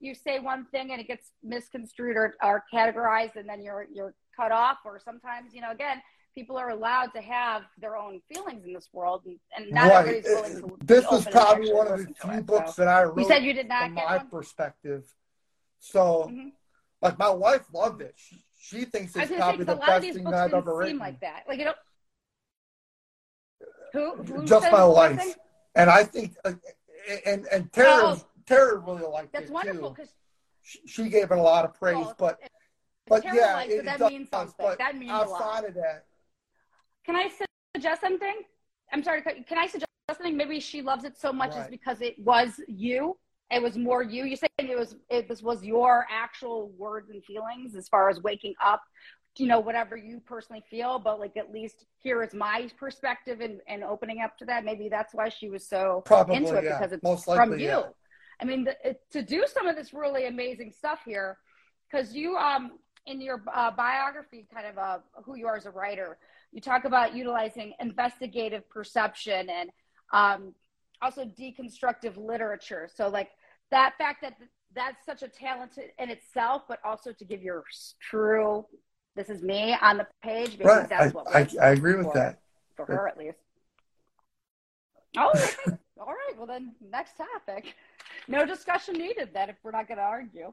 [0.00, 4.14] you say one thing and it gets misconstrued or, or categorized and then you're you're
[4.37, 6.02] cut off or sometimes you know again
[6.35, 9.99] people are allowed to have their own feelings in this world and, and not right.
[10.07, 12.85] everybody's willing to This and probably one of the few it, books so.
[12.85, 15.05] that I wrote you said you did not from get my one perspective.
[15.79, 16.53] So, Mhm.
[17.01, 18.14] like, my wife loved it.
[18.16, 20.99] She, she thinks it's say the a lot of best thing I've ever written.
[20.99, 21.75] like that like you know
[23.92, 25.16] who, who Just my wife.
[25.16, 25.35] blessing?
[25.75, 26.53] And I think, uh,
[27.27, 28.27] and and Tara, Oh.
[28.47, 30.12] Tara really liked that's it wonderful because
[30.62, 32.38] She, she gave it a lot of praise, but
[33.07, 36.05] but yeah, it, that does, means something But that means outside of that,
[37.05, 37.31] Can I
[37.75, 38.43] suggest something?
[38.93, 39.21] I'm sorry.
[39.21, 40.37] to cut you- Can I suggest something?
[40.37, 43.17] Maybe she loves it so much is because it was you.
[43.51, 44.25] It was more you.
[44.25, 48.21] You saying it was it, this was your actual words and feelings as far as
[48.23, 48.83] waking up.
[49.38, 53.61] You know, whatever you personally feel, but like at least here is my perspective and,
[53.67, 54.62] and opening up to that.
[54.65, 57.67] Maybe that's why she was so probably into it yeah, because it's most from you.
[57.67, 57.83] yeah.
[58.41, 61.38] I mean, the, it, to do some of this really amazing stuff here,
[61.91, 62.73] because you, um,
[63.07, 66.19] in your uh, biography, kind of uh, who you are as a writer,
[66.53, 69.71] you talk about utilizing investigative perception and
[70.12, 70.55] um,
[71.01, 72.88] also deconstructive literature.
[72.95, 73.31] So, like
[73.71, 74.35] that fact that
[74.75, 77.65] that's such a talent in itself, but also to give your
[78.01, 78.65] true,
[79.17, 82.15] this is me on the page, Right, that's I, what I, I agree with for-
[82.15, 82.41] that.
[82.77, 83.38] for her at least.
[85.17, 85.77] Oh, okay.
[86.01, 86.33] all right.
[86.37, 87.75] Well, then next topic.
[88.29, 90.53] No discussion needed then if we're not going to argue.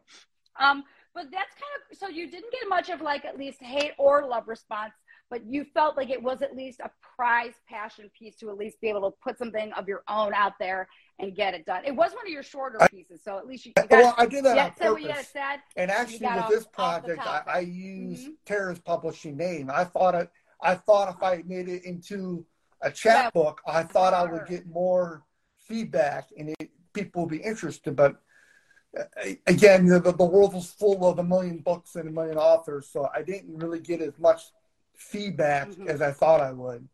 [0.60, 0.84] Um,
[1.14, 4.28] but that's kind of so you didn't get much of like at least hate or
[4.28, 4.94] love response,
[5.30, 8.80] but you felt like it was at least a prize passion piece to at least
[8.82, 10.88] be able to put something of your own out there
[11.20, 11.84] and get it done.
[11.86, 14.26] It was one of your shorter pieces, so at least you, you got, well, I
[14.26, 15.32] did that on say what you purpose.
[15.34, 15.60] had said.
[15.76, 17.44] And actually, with off- this project, I.
[17.46, 18.34] I used Mhm.
[18.46, 19.70] Tara's publishing name.
[19.74, 20.30] I thought it.
[20.62, 22.46] I thought if I made it into
[22.82, 23.30] a chat Yeah.
[23.32, 25.24] book, I thought I would get more
[25.58, 27.96] feedback and it, people would be interested.
[27.96, 28.16] But
[28.98, 29.04] uh,
[29.46, 33.08] again, the, the world was full of a million books and a million authors, so
[33.14, 34.42] I didn't really get as much
[35.00, 35.88] feedback Mhm.
[35.88, 36.88] as I thought I would.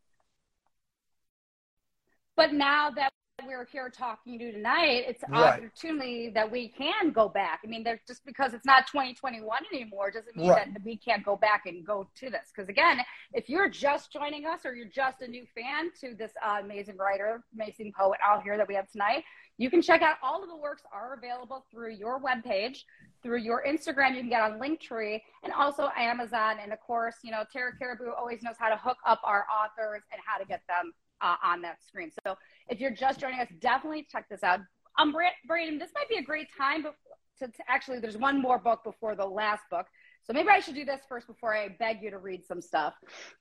[2.36, 3.12] But now that
[3.46, 5.60] we're here talking to you tonight, it's an Right.
[5.60, 7.60] opportunity that we can go back.
[7.64, 10.74] I mean, there's just because it's not 2021 anymore doesn't mean Right.
[10.74, 12.52] that we can't go back and go to this.
[12.54, 16.32] Because again, if you're just joining us or you're just a new fan to this
[16.42, 19.24] uh, amazing writer, amazing poet out here that we have tonight,
[19.58, 22.84] you can check out all of the works are available through your webpage,
[23.22, 24.12] through your Instagram.
[24.16, 26.58] You can get on Linktree and also Amazon.
[26.62, 30.04] And of course, you know, Tara Caribou always knows how to hook up our authors
[30.12, 30.94] and how to get them
[31.26, 32.12] uh, on that screen.
[32.26, 32.38] So
[32.70, 34.60] if you're just joining us, definitely check this out.
[34.98, 38.60] Um, Bra- Braeden, this might be a great time to, to actually, there's one more
[38.60, 39.88] book before the last book.
[40.26, 42.94] So maybe I should do this first before I beg you to read some stuff.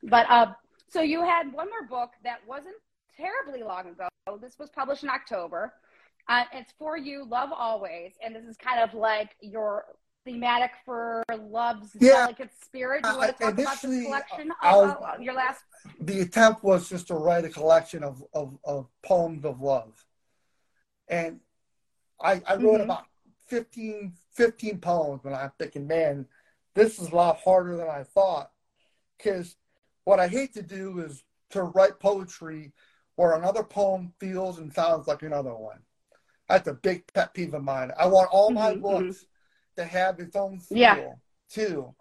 [0.02, 0.52] But uh,
[0.88, 2.76] so you had one more book that wasn't
[3.16, 4.08] terribly long ago.
[4.40, 5.74] This was published in October.
[6.28, 8.12] Uh, it's for you, Love Always.
[8.24, 9.84] And this is kind of like your
[10.24, 12.26] thematic for love's Yeah.
[12.26, 13.04] delicate spirit.
[13.06, 15.62] You want to talk about this collection of uh, your last?
[16.00, 20.04] the attempt was just to write a collection of, of, of poems of love.
[21.08, 21.40] And
[22.20, 22.84] I, I wrote Mhm.
[22.84, 23.06] about
[23.46, 26.26] 15, 15 poems, and I'm thinking, man,
[26.74, 28.50] this is a lot harder than I thought.
[29.18, 29.56] Because
[30.04, 32.72] what I hate to do is to write poetry
[33.16, 35.80] where another poem feels and sounds like another one.
[36.48, 37.92] That's a big pet peeve of mine.
[37.98, 39.26] I want all my Mhm, books
[39.76, 41.12] to have its own feel, Yeah.
[41.48, 41.94] too.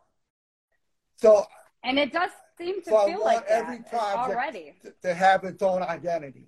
[1.15, 1.45] So
[1.83, 4.75] And it does seem to So feel like every that project already.
[4.83, 6.47] to, to have its own identity.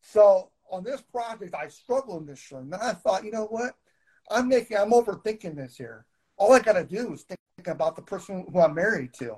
[0.00, 3.74] So on this project, I struggled initially, and then I thought, you know what?
[4.30, 6.06] I'm making, I'm overthinking this here.
[6.36, 9.36] All I got to do is think about the person who I'm married to.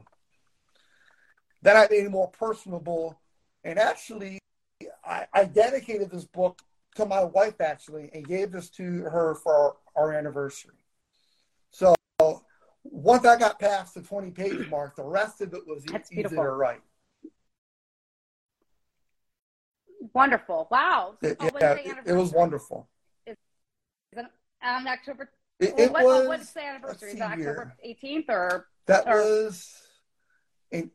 [1.62, 3.20] Then I made it more personable,
[3.64, 4.38] and actually,
[5.04, 6.60] I, I dedicated this book
[6.96, 10.74] to my wife actually, and gave this to her for our, our anniversary.
[13.10, 16.22] Once I got past the 20 page mark, the rest of it was That's easy
[16.22, 16.44] beautiful.
[16.44, 16.80] to write.
[20.14, 20.68] Wonderful.
[20.70, 21.14] Wow.
[21.20, 22.88] It, Oh, yeah, it- it was wonderful.
[23.26, 23.36] Is
[24.12, 24.18] it
[24.62, 25.28] on um, October?
[25.58, 27.10] It, it what, oh, was what's the anniversary?
[27.10, 28.66] Is it let's see October 18th or?
[28.86, 29.76] that or- was
[30.72, 30.88] a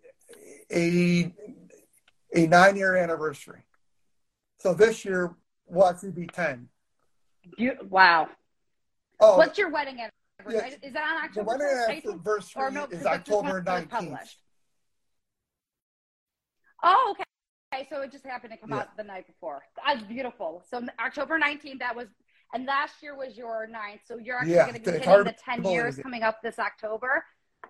[0.71, 1.33] a,
[2.33, 3.63] a nine year anniversary.
[4.59, 5.35] So this year
[5.67, 6.69] will actually be ten.
[7.57, 8.29] You, wow.
[9.19, 10.11] Oh, What's your wedding anniversary?
[10.53, 10.67] Yeah.
[10.81, 12.05] Is that on the October wedding 18th?
[12.11, 14.35] anniversary Or no, is October nineteenth.
[16.83, 17.23] Oh, okay.
[17.73, 18.77] Okay, so it just happened to come Yeah.
[18.81, 19.65] out the night before.
[19.85, 20.63] That's beautiful.
[20.69, 22.07] So October 19th, that was,
[22.53, 24.01] and last year was your ninth.
[24.05, 27.25] So you're actually Yeah, going to be hitting the 10 years coming up this October.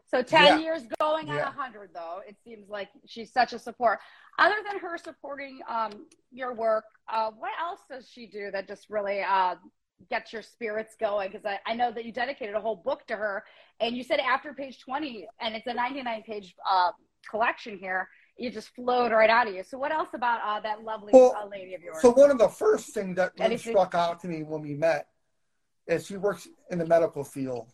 [0.05, 0.57] So 10 Yeah.
[0.57, 1.45] years going on Yeah.
[1.45, 2.21] 100, though.
[2.27, 3.99] It seems like she's such a support.
[4.37, 8.89] Other than her supporting um, your work, uh, what else does she do that just
[8.89, 9.55] really uh,
[10.09, 11.31] gets your spirits going?
[11.31, 13.43] Because I, I know that you dedicated a whole book to her,
[13.79, 16.91] and you said after page 20, and it's a 99 page uh,
[17.29, 19.63] collection here, you just flowed right out of you.
[19.63, 22.01] So, what else about uh, that lovely Well, uh, lady of yours?
[22.01, 24.73] So one of the first things that really Anything- struck out to me when we
[24.73, 25.07] met
[25.87, 27.71] is she works in the medical field.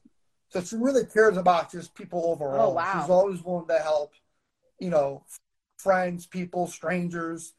[0.49, 2.71] So she really cares about just people overall.
[2.71, 2.99] Oh, wow.
[2.99, 4.13] She's always willing to help,
[4.79, 5.23] you know,
[5.77, 7.53] friends, people, strangers.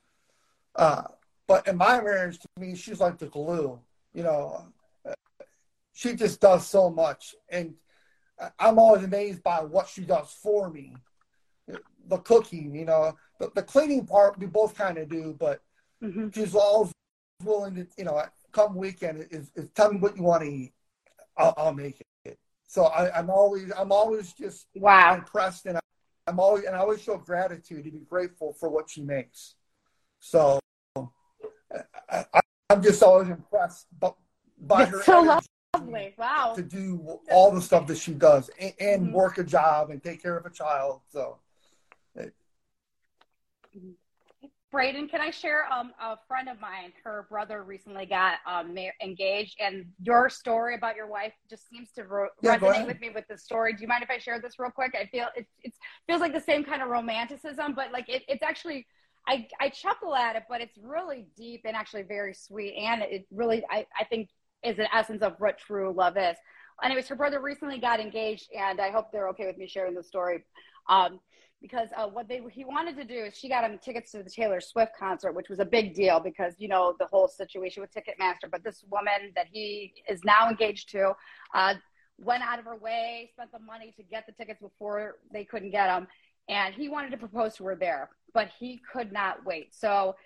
[0.76, 1.04] Uh,
[1.48, 3.80] but in my marriage, to me, she's like the glue.
[4.14, 4.72] You know,
[5.04, 5.14] Uh,
[5.92, 7.74] she just does so much, and
[8.38, 10.96] I- I'm always amazed by what she does for me.
[12.08, 15.62] The cooking, you know, the, the cleaning part we both kind of do, but
[16.00, 16.92] hmm she's always
[17.44, 18.22] willing to, you know,
[18.52, 20.72] come weekend is, is tell me what you want to eat.
[21.36, 22.38] I'll, I'll make it.
[22.66, 25.14] So I, I'm always, I'm always just Wow.
[25.14, 25.78] impressed and
[26.26, 29.54] I'm always, and I always show gratitude to be grateful for what she makes.
[30.20, 30.58] So
[32.10, 32.40] I, I,
[32.72, 34.12] I'm just always impressed by,
[34.58, 35.38] by her so
[35.76, 36.14] lovely.
[36.16, 36.54] Wow.
[36.54, 39.12] to do all the stuff that she does and, and Mhm.
[39.12, 41.02] work a job and take care of a child.
[41.08, 41.38] So
[44.70, 45.70] Braeden, can I share?
[45.70, 50.74] Um, a friend of mine, her brother recently got um, ma- engaged, and your story
[50.76, 53.74] about your wife just seems to ro- Yeah, resonate with me with the story.
[53.74, 54.94] Do you mind if I share this real quick?
[54.98, 58.42] I feel it it's, feels like the same kind of romanticism, but like it, it's
[58.42, 58.86] actually.
[59.26, 62.74] I, I chuckle at it, but it's really deep and actually very sweet.
[62.76, 64.30] And it really, I, I think,
[64.64, 66.36] is an essence of what true love is.
[66.82, 70.02] Anyways, her brother recently got engaged, and I hope they're okay with me sharing the
[70.02, 70.44] story.
[70.88, 71.20] Um,
[71.60, 74.28] because uh, what they he wanted to do is she got him tickets to the
[74.28, 77.90] Taylor Swift concert, which was a big deal because you know the whole situation with
[77.94, 78.50] Ticketmaster.
[78.50, 81.12] But this woman that he is now engaged to
[81.54, 81.74] uh,
[82.18, 85.70] went out of her way, spent the money to get the tickets before they couldn't
[85.70, 86.08] get them,
[86.48, 89.74] and he wanted to propose to her there, but he could not wait.
[89.74, 90.16] So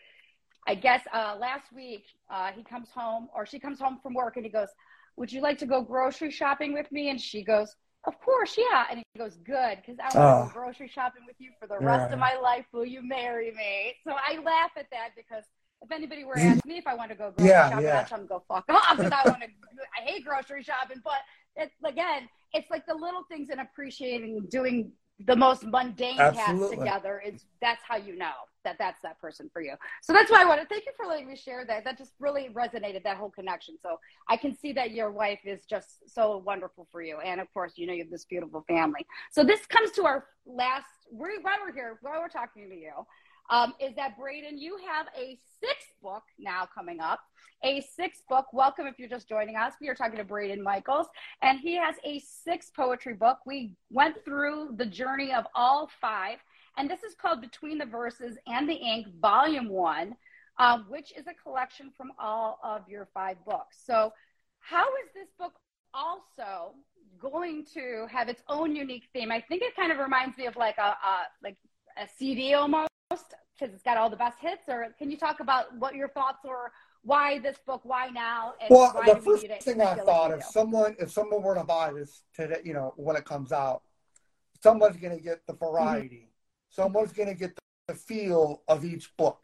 [0.67, 4.37] I guess uh, last week uh, he comes home or she comes home from work
[4.37, 4.69] and he goes,
[5.17, 8.85] "Would you like to go grocery shopping with me?" And she goes, "Of course, yeah."
[8.91, 10.47] And he goes, "Good, because I want to oh.
[10.47, 12.15] go grocery shopping with you for the rest yeah.
[12.15, 12.67] of my life.
[12.73, 15.45] Will you marry me?" So I laugh at that because
[15.83, 18.01] if anybody were to ask me if I want to go grocery yeah, shopping, yeah.
[18.01, 19.49] I'd tell them go fuck off because I want to.
[19.97, 21.21] I hate grocery shopping, but
[21.55, 24.93] it's again, it's like the little things and appreciating doing
[25.25, 28.33] the most mundane tasks together is that's how you know
[28.65, 29.75] that that's that person for you.
[30.03, 31.85] So that's why i want to thank you for letting me share that.
[31.85, 33.77] That just really resonated that whole connection.
[33.81, 33.99] So
[34.29, 37.19] i can see that your wife is just so wonderful for you.
[37.21, 39.07] And of course you know you have this beautiful family.
[39.33, 42.93] So this comes to our last we, while we're here while we're talking to you
[43.51, 47.21] um, is that Braeden you have a sixth book now coming up
[47.65, 48.47] a sixth book.
[48.53, 49.75] Welcome if you're just joining us.
[49.81, 51.07] We are talking to Braeden Michaels,
[51.43, 53.39] and he has a sixth poetry book.
[53.47, 56.39] We went through the journey of all five,
[56.77, 60.17] and this is called Between the Verses and the Ink, Volume One,
[60.59, 63.79] um, which is a collection from all of your five books.
[63.85, 64.13] So,
[64.61, 65.53] how is this book
[65.95, 66.75] also
[67.19, 69.33] going to have its own unique theme?
[69.33, 71.57] I think it kind of reminds me of like a, a like
[71.97, 72.91] a CD almost
[73.59, 74.69] because it's got all the best hits.
[74.69, 77.81] Or can you talk about what your thoughts were why this book?
[77.85, 78.55] Why now?
[78.69, 82.61] well, the first thing I thought if someone if someone were to buy this today,
[82.65, 83.83] you know, when it comes out,
[84.63, 85.65] someone's going to get the mm-hmm.
[85.65, 86.17] variety.
[86.17, 86.83] Mm-hmm.
[86.83, 89.41] Someone's going to get the, the, feel of each book.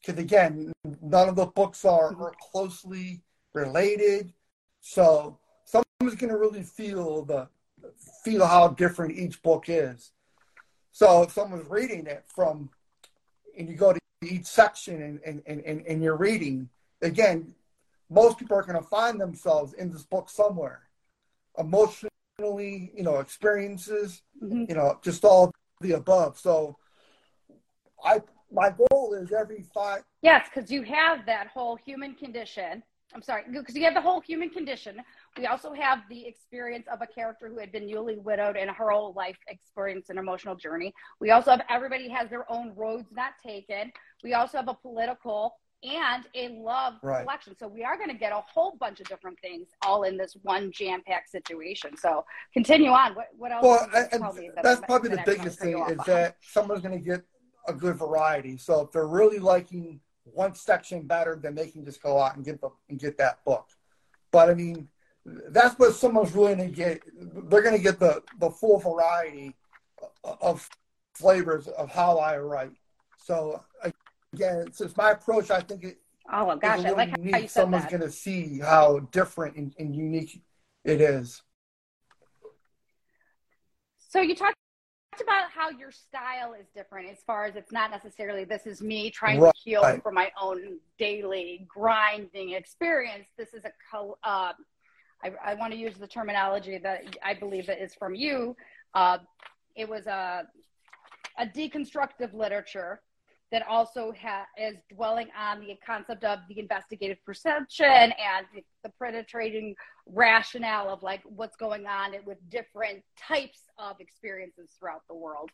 [0.00, 2.22] Because again, none of the books are, mm-hmm.
[2.22, 3.22] are closely
[3.54, 4.32] related,
[4.80, 7.48] so someone's going to really feel the
[8.24, 10.12] feel how different each book is.
[10.92, 12.70] So if someone's reading it from,
[13.58, 16.68] and you go to each section and, and, and, and you're reading,
[17.02, 17.54] again,
[18.10, 20.82] most people are going to find themselves in this book somewhere.
[21.58, 24.64] Emotionally, you know, experiences, mm-hmm.
[24.68, 26.38] you know, just all the above.
[26.38, 26.76] So
[28.04, 28.20] I
[28.52, 32.82] my goal is every five Yes, because you have that whole human condition.
[33.14, 35.00] I'm sorry, because you have the whole human condition.
[35.38, 38.90] We also have the experience of a character who had been newly widowed and her
[38.90, 40.92] whole life experience and emotional journey.
[41.20, 43.92] We also have everybody has their own roads not taken.
[44.24, 47.22] We also have a political and a love right.
[47.22, 47.56] collection.
[47.58, 50.36] So we are going to get a whole bunch of different things all in this
[50.42, 51.96] one jam-packed situation.
[51.96, 53.14] So continue on.
[53.14, 53.62] What, what else?
[53.62, 54.10] Well, that
[54.62, 56.04] that's probably the biggest thing is on?
[56.06, 57.22] that someone's going to get
[57.66, 58.58] a good variety.
[58.58, 62.44] So if they're really liking one section better, then they can just go out and
[62.44, 63.68] get the and get that book.
[64.32, 64.88] But I mean,
[65.24, 67.02] that's what someone's really going to get.
[67.50, 69.54] They're going to get the the full variety
[70.24, 70.68] of
[71.14, 72.72] flavors of how I write.
[73.18, 73.62] So
[74.32, 75.98] again, since my approach, I think it.
[76.32, 77.34] Oh gosh, I like unique.
[77.34, 80.42] how you said Someone's going to see how different and, and unique
[80.84, 81.42] it is.
[83.98, 84.56] So you talked
[85.20, 89.10] about how your style is different as far as it's not necessarily this is me
[89.10, 89.52] trying right.
[89.54, 93.28] to heal from my own daily grinding experience.
[93.36, 94.52] This is a uh,
[95.22, 98.56] I, I want to use the terminology that I believe that is from you.
[98.94, 99.18] Uh,
[99.76, 100.42] it was a
[101.38, 103.00] a deconstructive literature
[103.50, 109.74] that also ha- is dwelling on the concept of the investigative perception and the, penetrating
[110.06, 115.50] rationale of like what's going on with different types of experiences throughout the world.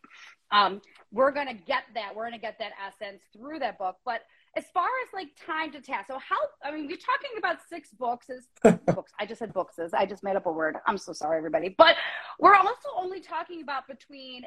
[0.50, 0.80] Um,
[1.12, 2.14] we're going to get that.
[2.14, 3.96] We're going to get that essence through that book.
[4.04, 4.22] But
[4.56, 7.90] as far as like time to task, so how, I mean, we're talking about six
[7.90, 8.48] books is
[8.86, 9.12] books.
[9.20, 10.76] I just said books is, I just made up a word.
[10.86, 11.74] I'm so sorry, everybody.
[11.76, 11.96] But
[12.40, 14.44] we're also only talking about between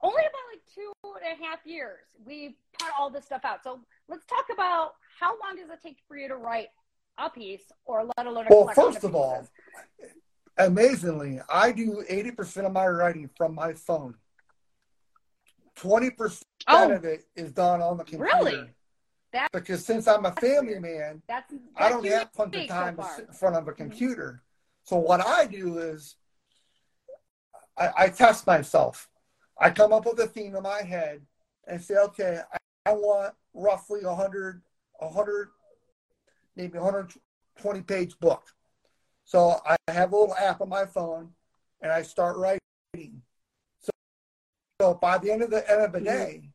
[0.00, 3.64] only about like two and a half years We've put all this stuff out.
[3.64, 6.68] So let's talk about how long does it take for you to write
[7.18, 9.46] a piece or let alone a well first of, of all
[10.58, 14.14] amazingly i do 80% of my writing from my phone
[15.78, 18.68] 20% oh, of it is done on the computer really
[19.32, 22.96] that, because since i'm a family man that's, that's i don't have plenty of time
[22.96, 23.82] so to sit in front of a mm-hmm.
[23.82, 24.42] computer
[24.84, 26.16] so what i do is
[27.76, 29.08] I, I test myself
[29.60, 31.22] I come up with a theme in my head
[31.66, 34.62] and say, okay, I, I want roughly 100,
[34.98, 35.48] 100,
[36.56, 38.44] maybe 120 page book.
[39.24, 41.30] So I have a little app on my phone
[41.82, 43.22] and I start writing.
[43.80, 43.90] So,
[44.80, 46.06] so by the end of the end of the mm-hmm.
[46.06, 46.47] day,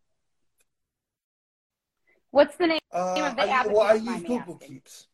[2.33, 3.67] What's the name Uh, of the I, app?
[3.67, 4.67] well, I use Google asking?
[4.67, 5.07] Keeps,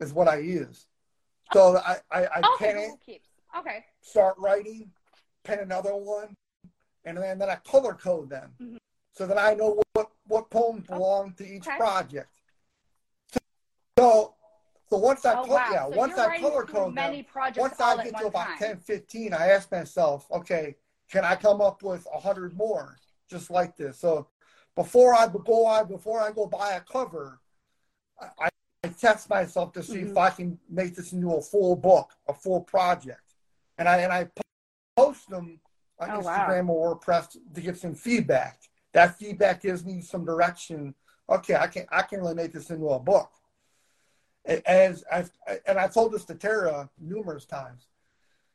[0.00, 0.86] is what I use.
[1.52, 3.28] So I, I, I Oh, pen it, Google Keeps.
[3.56, 3.84] Okay.
[4.02, 4.90] start writing,
[5.44, 6.34] pen another one,
[7.04, 8.54] and then, then I color code them.
[8.60, 8.78] Mhm.
[9.12, 11.76] So that I know what, what poems belong to each Okay.
[11.76, 12.28] project.
[13.96, 14.34] So,
[14.90, 15.68] so once I, Oh, wow.
[15.70, 18.58] yeah, so once I color code many them, projects once I get to about time.
[18.58, 20.74] 10, 15, I ask myself, okay,
[21.08, 22.96] can I come up with a hundred more
[23.30, 24.00] just like this?
[24.00, 24.26] So
[24.76, 27.40] before I go I before I go buy a cover,
[28.20, 28.48] I,
[28.82, 30.18] I test myself to see if Mhm.
[30.18, 33.34] I can make this into a full book, a full project,
[33.78, 34.28] and I and I
[34.96, 35.60] post them
[35.98, 36.48] on Oh, wow.
[36.48, 38.60] Instagram or WordPress to get some feedback.
[38.92, 40.94] That feedback gives me some direction.
[41.28, 43.30] Okay, I can I can really make this into a book.
[44.66, 45.30] As I've
[45.66, 47.86] and I told this to Tara numerous times,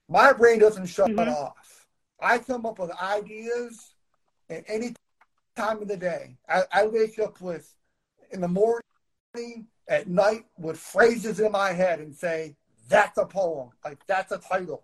[0.07, 1.33] my brain doesn't shut Mhm.
[1.33, 1.87] off.
[2.19, 3.95] I come up with ideas
[4.49, 4.93] and any
[5.59, 6.37] time of the day.
[6.47, 7.73] I, I wake up with
[8.31, 12.55] in the morning, at night, with phrases in my head and say,
[12.87, 13.69] "That's a poem.
[13.83, 14.83] Like that's a title."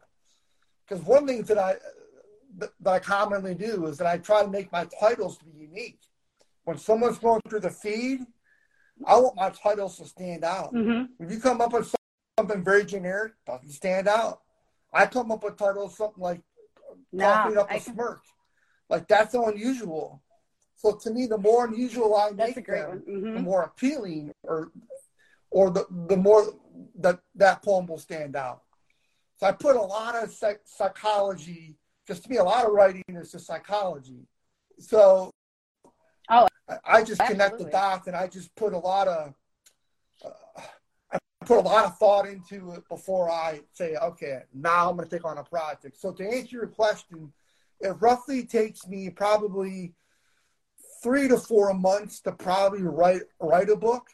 [0.88, 1.76] Because one thing that I
[2.58, 6.00] that I commonly do is that I try to make my titles to be unique.
[6.64, 8.22] When someone's going through the feed,
[9.06, 10.74] I want my titles to stand out.
[10.74, 11.10] Mhm.
[11.18, 11.94] When you come up with
[12.40, 14.42] something very generic, doesn't stand out.
[14.94, 16.42] I come up with titles something like
[17.18, 18.22] "Coughing up a I can- smirk,"
[18.90, 20.22] like that's so unusual.
[20.76, 23.44] So to me, the more unusual I That's make them, the Mhm.
[23.44, 24.72] more appealing, or
[25.50, 26.54] or the the more
[26.96, 28.64] that that poem will stand out.
[29.38, 31.78] So I put a lot of psych- psychology.
[32.06, 34.28] Because to me, a lot of writing is just psychology.
[34.80, 35.32] So
[36.30, 39.34] Oh, I, I just connect the dots, and I just put a lot of
[40.24, 40.62] uh,
[41.12, 45.08] I put a lot of thought into it before I say, okay, now I'm going
[45.08, 45.98] to take on a project.
[45.98, 47.32] So to answer your question,
[47.80, 49.94] it roughly takes me probably
[51.06, 54.08] three to four months to probably write write a book,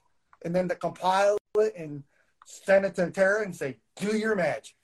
[0.43, 2.03] and then to compile it and
[2.45, 4.75] send it to Tara and say, do your magic.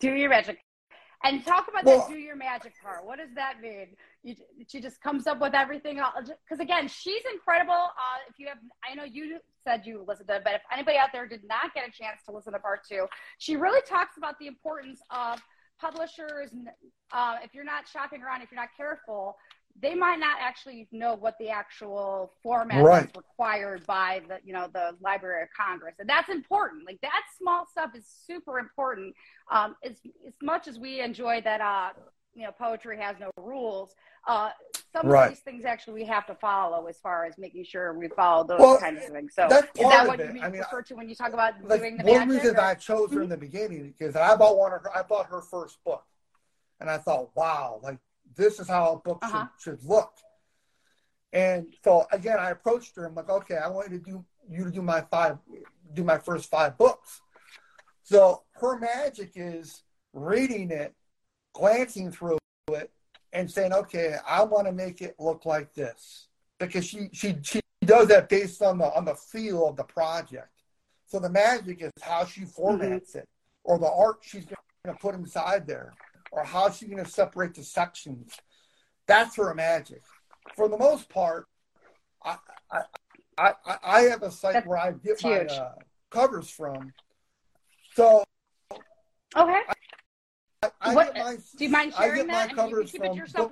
[0.00, 0.58] Do your magic.
[1.22, 3.04] And talk about Well- that do your magic part.
[3.04, 3.94] What does that mean?
[4.24, 4.34] You,
[4.66, 6.00] she just comes up with everything.
[6.44, 7.72] Because again, she's incredible.
[7.72, 8.58] Uh, if you have,
[8.88, 11.72] I know you said you listened to it, but if anybody out there did not
[11.74, 13.06] get a chance to listen to part two,
[13.38, 15.40] she really talks about the importance of
[15.80, 16.50] publishers.
[16.52, 16.68] and,
[17.12, 19.36] Uh, if you're not shopping around, if you're not careful,
[19.80, 23.04] they might not actually know what the actual format Right.
[23.08, 26.84] is required by the, you know, the Library of Congress, and that's important.
[26.86, 29.14] Like that small stuff is super important.
[29.50, 29.92] Um, as
[30.26, 31.90] as much as we enjoy that, uh,
[32.34, 33.94] you know, poetry has no rules.
[34.26, 34.50] Uh,
[34.92, 35.24] some Right.
[35.24, 38.44] of these things actually we have to follow as far as making sure we follow
[38.44, 39.34] those Well, kinds of things.
[39.34, 41.54] So that's is that what you mean, I mean, refer to when you talk about
[41.64, 42.42] like doing the one magic?
[42.42, 44.96] reason or- I chose her in the beginning because I bought one of her.
[44.96, 46.04] I bought her first book,
[46.78, 47.98] and I thought, wow, like
[48.36, 49.46] this is how a book Uh-huh.
[49.58, 50.12] should, should look.
[51.32, 53.06] And so again, I approached her.
[53.06, 55.38] I'm like, okay, I want you to do you to do my five,
[55.94, 57.20] do my first five books.
[58.02, 60.94] So her magic is reading it,
[61.54, 62.38] glancing through
[62.72, 62.90] it,
[63.32, 66.26] and saying, okay, I want to make it look like this
[66.58, 70.48] because she she she does that based on the on the feel of the project.
[71.06, 73.28] So the magic is how she formats it,
[73.64, 74.56] or the art she's going
[74.86, 75.92] to put inside there,
[76.32, 78.32] or how's she going to separate the sections.
[79.06, 80.02] That's her magic.
[80.56, 81.46] For the most part,
[82.24, 82.36] I
[82.70, 82.80] I,
[83.38, 85.74] I, I- I have a site That's where I get my uh,
[86.10, 86.92] covers from.
[87.94, 88.24] So
[89.36, 89.60] Okay.
[90.62, 92.48] I, I What- get my do you mind I sharing get my that?
[92.48, 93.48] Can covers from to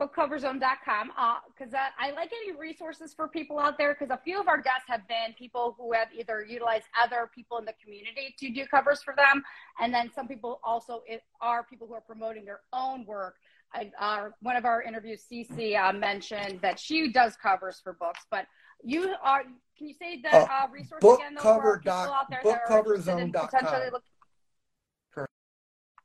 [0.00, 1.10] bookcoverzone.com.
[1.10, 4.48] bookcoverzone.com because uh, I like any resources for people out there because a few of
[4.48, 8.50] our guests have been people who have either utilized other people in the community to
[8.50, 9.42] do covers for them,
[9.80, 13.36] and then some people also it, are people who are promoting their own work.
[13.72, 18.26] I, uh, one of our interviews, Cece, uh, mentioned that she does covers for books,
[18.30, 18.46] but
[18.82, 19.44] you are.
[19.78, 21.34] Can you say the Uh, uh, resource again?
[21.34, 23.48] Though, for our bookcover people out there that are interested in bookcoverzone.com.
[23.48, 24.04] potentially look-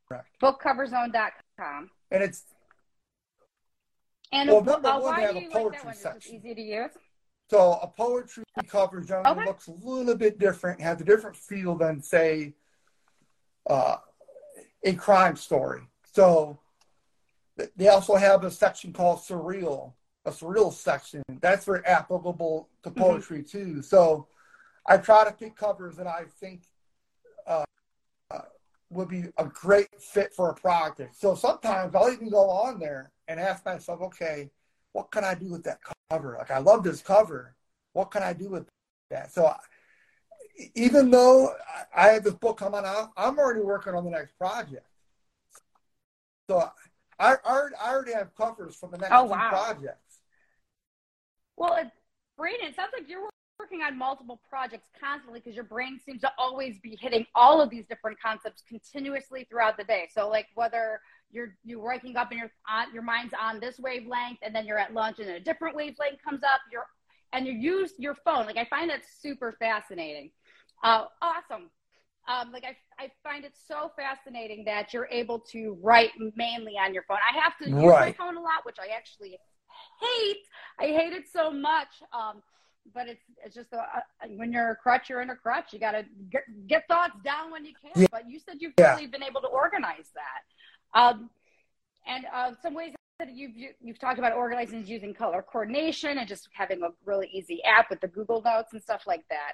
[0.07, 0.27] Correct.
[0.41, 1.89] Bookcoverzone.com.
[2.11, 2.43] And it's
[4.31, 4.61] And Well,
[4.97, 5.49] uh, one, they have a you
[5.85, 5.95] like?
[5.95, 6.35] Section.
[6.35, 6.91] easy to use.
[7.49, 9.45] So a poetry cover genre Okay.
[9.45, 12.53] looks a little bit different, has a different feel than say
[13.69, 13.97] uh,
[14.83, 15.81] a crime story.
[16.11, 16.59] So
[17.75, 19.93] they also have a section called surreal,
[20.25, 21.21] a surreal section.
[21.41, 22.99] That's very applicable to Mm-hmm.
[22.99, 23.81] poetry too.
[23.81, 24.27] So
[24.87, 26.63] I try to pick covers that I think
[28.95, 31.15] would be a great fit for a project.
[31.15, 34.49] So sometimes I'll even go on there and ask myself, okay,
[34.93, 35.79] what can I do with that
[36.09, 36.35] cover?
[36.39, 37.55] Like I love this cover.
[37.93, 38.65] What can I do with
[39.09, 39.31] that?
[39.31, 39.57] So I,
[40.73, 41.49] even though
[41.93, 44.85] I- I have this book coming out, I'm already working on the next project.
[46.49, 46.69] So
[47.19, 49.49] I, I already have covers for the next Oh, two wow.
[49.49, 50.19] projects.
[51.57, 51.91] Well, uh, it,
[52.37, 53.29] Braeden, it sounds like you're
[53.59, 57.69] working on multiple projects constantly because your brain seems to always be hitting all of
[57.69, 60.07] these different concepts continuously throughout the day.
[60.13, 60.99] So, like whether
[61.31, 64.79] you're you're waking up and your on your mind's on this wavelength, and then you're
[64.79, 66.61] at lunch and a different wavelength comes up.
[66.71, 66.85] You're
[67.33, 68.45] and you use your phone.
[68.45, 70.31] Like I find that super fascinating.
[70.83, 71.69] Uh, awesome.
[72.27, 76.93] Um, like I, I find it so fascinating that you're able to write mainly on
[76.93, 77.17] your phone.
[77.17, 79.37] I have to use my phone a lot, which I actually
[80.01, 80.37] hate.
[80.79, 81.89] I hate it so much.
[82.13, 82.41] Um,
[82.93, 85.73] but it's it's just a, a, when you're a crutch, you're in a crutch.
[85.73, 88.01] You got to get, get thoughts down when you can.
[88.01, 88.07] Yeah.
[88.11, 88.95] But you said you've Yeah.
[88.95, 90.99] really been able to organize that.
[90.99, 91.29] Um,
[92.07, 96.17] and uh, some ways that you've you- you've talked about organizing is using color coordination
[96.17, 99.53] and just having a really easy app with the Google Notes and stuff like that.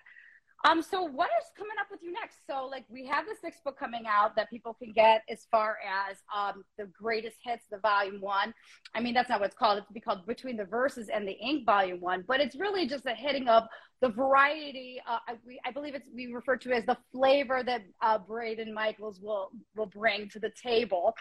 [0.64, 2.38] Um, so what is coming up with you next?
[2.50, 5.78] So like we have the sixth book coming out that people can get as far
[6.10, 8.54] as um, the greatest hits, the volume one.
[8.94, 9.80] I mean that's not what it's called.
[9.80, 13.06] It's be called Between the Verses and the Ink volume one, but it's really just
[13.06, 13.64] a hitting of
[14.02, 15.02] the variety.
[15.08, 19.20] Uh, we, I believe it's we refer to as the flavor that uh, Braeden Michaels
[19.22, 21.16] will will bring to the table.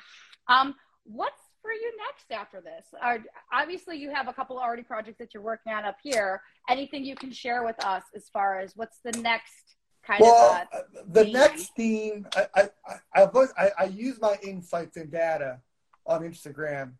[0.48, 0.74] Um,
[1.04, 2.86] what's for you next after this?
[3.00, 3.18] Are,
[3.52, 6.42] obviously, you have a couple already projects that you're working on up here.
[6.68, 10.68] Anything you can share with us as far as what's the next kind Well, of?
[10.72, 11.32] Uh, uh, the theme.
[11.32, 12.68] next theme, I, I,
[13.14, 13.24] I,
[13.58, 15.60] I, I, use my insights and data
[16.06, 16.92] on Instagram.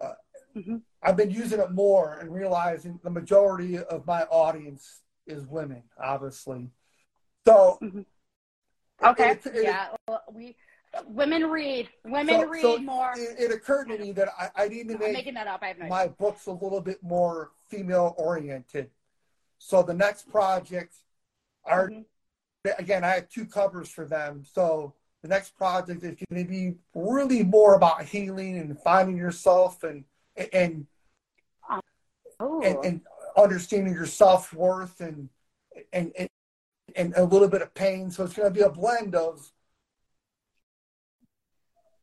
[0.00, 0.12] Uh,
[0.56, 0.82] Mhm.
[1.00, 6.70] I've been using it more and realizing the majority of my audience is women, obviously.
[7.46, 7.78] So,
[9.00, 10.56] okay, it- it- yeah, well, we
[11.06, 13.12] women read, women so- read so more.
[13.16, 15.60] It, it occurred to me that I, I need to I'm make making that up.
[15.62, 15.90] I have no idea.
[15.94, 18.90] my books a little bit more female oriented.
[19.58, 20.94] So the next project
[21.64, 22.04] are Mhm.
[22.78, 24.44] again I have two covers for them.
[24.44, 29.82] So the next project is going to be really more about healing and finding yourself
[29.84, 30.04] and
[30.52, 30.86] and
[32.42, 33.00] Oh, and, and
[33.36, 35.28] understanding your self worth and,
[35.92, 36.28] and and
[36.96, 38.10] and a little bit of pain.
[38.10, 39.52] So it's going to be a blend of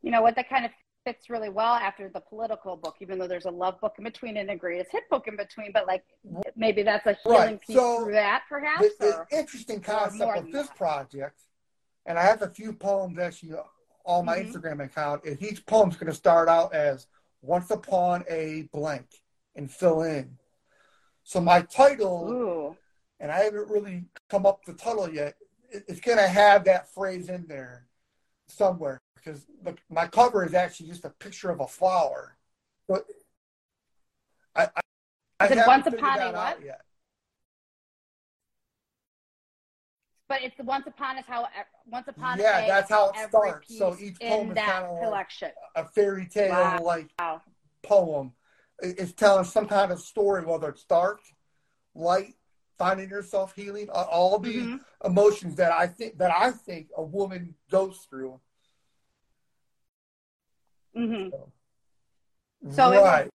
[0.07, 0.37] you know what?
[0.37, 0.71] That kind of
[1.03, 4.37] fits really well after the political book, even though there's a love book in between
[4.37, 5.73] and a greatest hit book in between.
[5.73, 6.05] But like
[6.55, 8.83] maybe that's a healing Right, piece so through that, perhaps.
[8.83, 10.77] the, the or- interesting concept of this that.
[10.77, 11.41] project,
[12.05, 13.51] and I have a few poems actually
[14.05, 14.53] on my Mhm.
[14.53, 17.07] Instagram account, is each poem's going to start out as
[17.41, 19.07] once upon a blank
[19.55, 20.37] and fill in.
[21.23, 22.77] So my title, Ooh.
[23.19, 25.35] and I haven't really come up the title yet,
[25.69, 27.87] it- it's going to have that phrase in there
[28.47, 32.37] somewhere because the, my cover is actually just a picture of a flower.
[32.87, 33.05] But
[34.55, 34.69] I, I,
[35.39, 36.63] I haven't Once Upon a what?
[36.63, 36.81] yet.
[40.29, 41.47] But it's the once upon is how
[41.89, 43.77] once upon Yeah, a, that's how it starts.
[43.77, 45.51] So each poem in is kinda like- collection.
[45.75, 46.79] a fairy tale Wow.
[46.83, 47.41] like Wow.
[47.81, 48.33] poem.
[48.81, 51.21] It- It's telling some kind of story, whether it's dark,
[51.95, 52.35] light,
[52.77, 54.79] finding yourself, healing, all these Mhm.
[55.05, 58.41] emotions that I think that I think a woman goes through.
[60.97, 61.31] Mhm.
[62.71, 63.29] So it right.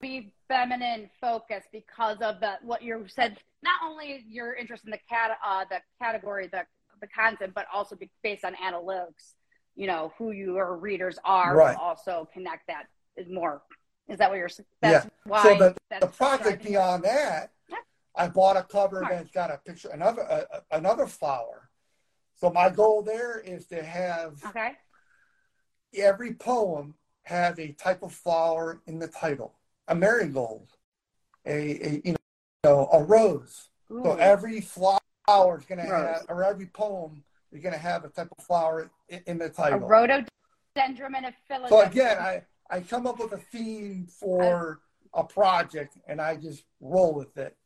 [0.00, 3.36] be feminine focused because of the what you said.
[3.62, 6.64] Not only your interest in the cat, uh, the category, the
[7.00, 9.34] the content, but also be based on analytics.
[9.74, 11.56] You know who your readers are.
[11.56, 11.76] Right.
[11.76, 13.62] Also connect that is more.
[14.08, 14.48] Is that what you're?
[14.80, 15.10] That's Yeah.
[15.24, 15.42] why.
[15.42, 17.76] so the, the project beyond that, Yeah.
[18.14, 19.12] I bought a cover Smart.
[19.12, 21.68] that's got a picture, another uh, another flower.
[22.36, 24.76] So my goal there is to have Okay.
[25.94, 26.94] every poem
[27.28, 29.54] have a type of flower in the title.
[29.88, 30.68] A marigold,
[31.46, 32.16] a, a you
[32.64, 33.68] know a rose.
[33.90, 34.02] Ooh.
[34.02, 35.00] So every flower
[35.58, 37.22] is going to have, or every poem
[37.52, 39.80] is going to have a type of flower in, in the a title.
[39.80, 41.68] rhododendron and a philodendron.
[41.68, 44.80] so again, I I come up with a theme for
[45.12, 47.56] a project and I just roll with it.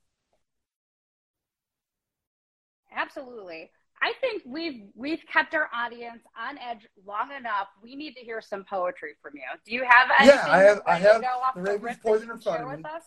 [2.94, 3.70] Absolutely.
[4.03, 7.68] I think we've we've kept our audience on edge long enough.
[7.80, 9.42] We need to hear some poetry from you.
[9.64, 10.38] Do you have anything?
[10.44, 11.20] Yeah, I have- I have
[11.55, 12.84] The the Raven's Poison in front of me.
[12.84, 13.03] us?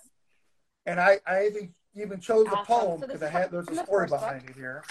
[0.85, 2.65] And I I even even chose a Awesome.
[2.65, 4.21] poem So because I had there's a the story book.
[4.21, 4.83] behind it here.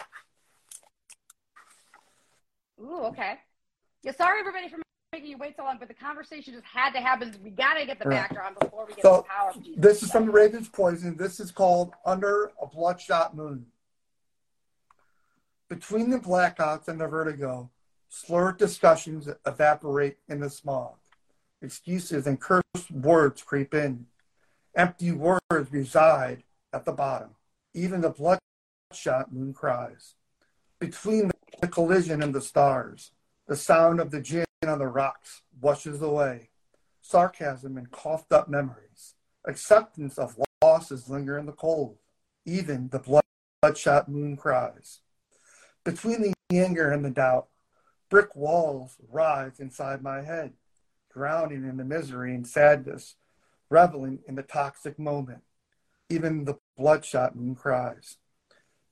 [2.81, 3.39] Ooh, okay.
[4.03, 4.79] Yeah, sorry everybody for
[5.13, 7.35] making you wait so long, but the conversation just had to happen.
[7.43, 8.17] We got to get the Right.
[8.29, 9.53] background before we get So, the power.
[9.77, 11.17] This is from the Raven's Poison.
[11.17, 13.71] This is called Under a Bloodshot Moon.
[15.69, 17.71] Between the blackouts and the vertigo,
[18.09, 20.97] slurred discussions evaporate in the smog.
[21.63, 24.07] Excuses and cursed words creep in.
[24.77, 26.43] Empty words reside
[26.73, 27.31] at the bottom.
[27.73, 30.15] Even the bloodshot moon cries.
[30.79, 33.13] Between the collision and the stars,
[33.47, 36.51] the sound of the gin on the rocks washes away.
[37.01, 39.15] sarcasm and coughed up memories.
[39.47, 41.99] Acceptance of losses linger in the cold.
[42.47, 43.23] Even the
[43.63, 45.01] bloodshot moon cries.
[45.85, 47.49] Between the anger and the doubt,
[48.09, 50.55] brick walls rise inside my head,
[51.13, 53.17] drowning in the misery and sadness,
[53.69, 55.43] reveling in the toxic moment.
[56.09, 58.17] Even the bloodshot moon cries.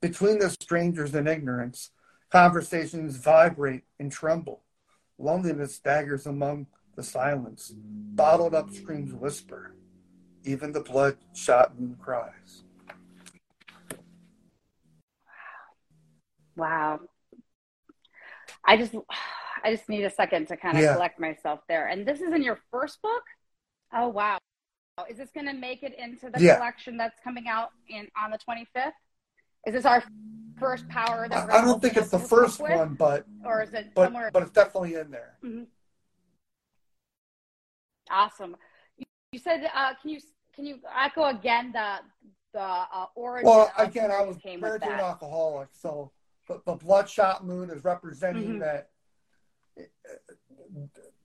[0.02, 1.90] Between the strangers and ignorance,
[2.30, 4.62] conversations vibrate and tremble.
[5.18, 6.66] Loneliness staggers among
[6.96, 7.72] the silence.
[7.74, 9.74] Bottled up screams whisper.
[10.44, 12.64] Even the bloodshot moon cries.
[16.56, 17.00] Wow.
[18.64, 18.94] I just
[19.64, 20.94] I just need a second to kind of yeah.
[20.94, 21.86] collect myself there.
[21.86, 23.22] And this is in your first book?
[23.94, 24.38] Oh wow.
[25.08, 26.56] Is this going to make it into the yeah.
[26.56, 28.92] collection that's coming out in on the 25th?
[29.66, 30.02] Is this our
[30.58, 34.06] first power that I don't think it's the first one, but or is it but,
[34.06, 34.30] somewhere?
[34.32, 35.34] But it's definitely in there.
[35.44, 35.62] Mm-hmm.
[38.10, 38.56] Awesome.
[38.98, 40.20] You, you said, uh, can you
[40.54, 41.96] can you echo again the
[42.52, 43.48] the uh, origin?
[43.48, 46.10] Well, again, I was married to an alcoholic, so
[46.48, 48.58] the, the bloodshot moon is representing mm-hmm.
[48.60, 48.90] that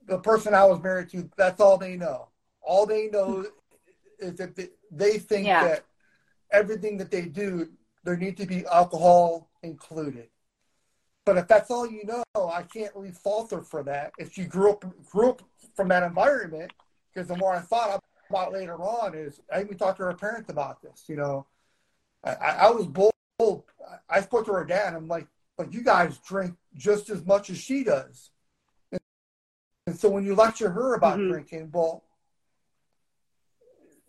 [0.07, 1.30] the person I was married to.
[1.38, 2.30] That's all they know.
[2.61, 3.45] All they know
[4.20, 5.68] is that they, they think yeah.
[5.68, 5.86] that
[6.51, 7.70] everything that they do,
[8.03, 10.28] there need to be alcohol included.
[11.26, 14.13] But if that's all you know, I can't really falter for that.
[14.18, 15.41] If you grew up grew up
[15.76, 16.72] from that environment,
[17.13, 20.49] because the more I thought about later on is I even talked to her parents
[20.49, 21.03] about this.
[21.07, 21.47] You know,
[22.24, 22.88] I, I was
[23.38, 23.63] bold.
[24.09, 24.93] I spoke to her dad.
[24.93, 25.27] I'm like,
[25.57, 28.31] but you guys drink just as much as she does.
[28.91, 29.01] And,
[29.88, 31.31] and so when you lecture her about mm-hmm.
[31.31, 32.03] drinking, well,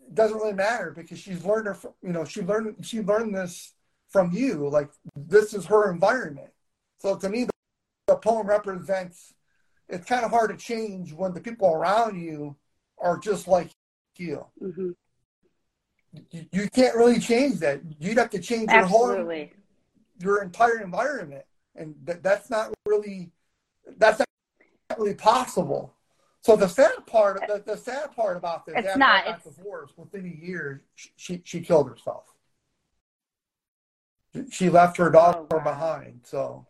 [0.07, 1.77] it doesn't really matter because she's learned her.
[2.01, 3.73] You know, she learned she learned this
[4.09, 4.67] from you.
[4.69, 6.51] Like this is her environment.
[6.99, 7.51] So to me, the,
[8.07, 9.33] the poem represents.
[9.87, 12.55] It's kind of hard to change when the people around you
[12.99, 13.71] are just like
[14.17, 14.45] you.
[14.61, 14.89] Mm-hmm.
[16.31, 17.81] You, can't really change that.
[17.99, 19.39] You'd have to change your Absolutely.
[19.39, 19.49] whole
[20.21, 21.45] your entire environment,
[21.75, 23.31] and that, that's not really
[23.97, 25.93] that's not really possible.
[26.41, 29.43] So the sad part, the, the sad part about this, it's after not, I got
[29.43, 32.33] divorced, within a year, she she killed herself.
[34.51, 35.63] She left her daughter oh, wow.
[35.63, 36.21] behind.
[36.23, 36.65] So,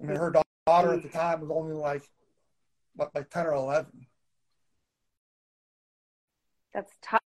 [0.00, 0.30] I mean, her
[0.66, 2.02] daughter at the time was only like,
[3.14, 4.06] like ten or eleven.
[6.74, 7.20] That's tough.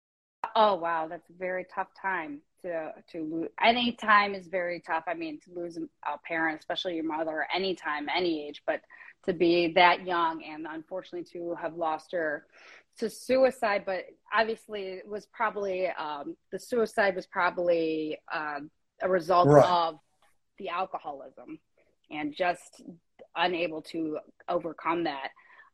[0.61, 3.49] Oh wow, that's a very tough time to to lose.
[3.63, 5.05] Any time is very tough.
[5.07, 8.81] I mean, to lose a parent, especially your mother, any time, any age, but
[9.27, 12.47] to be that young and unfortunately to have lost her
[12.99, 13.85] to suicide.
[13.87, 18.59] But obviously, it was probably um, the suicide was probably uh,
[19.01, 19.65] a result right.
[19.65, 20.01] of
[20.59, 21.61] the alcoholism
[22.11, 22.83] and just
[23.37, 25.29] unable to overcome that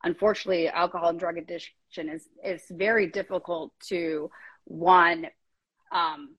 [0.04, 4.30] unfortunately, alcohol and drug addiction is is very difficult to
[4.64, 5.26] one.
[5.92, 6.36] Um,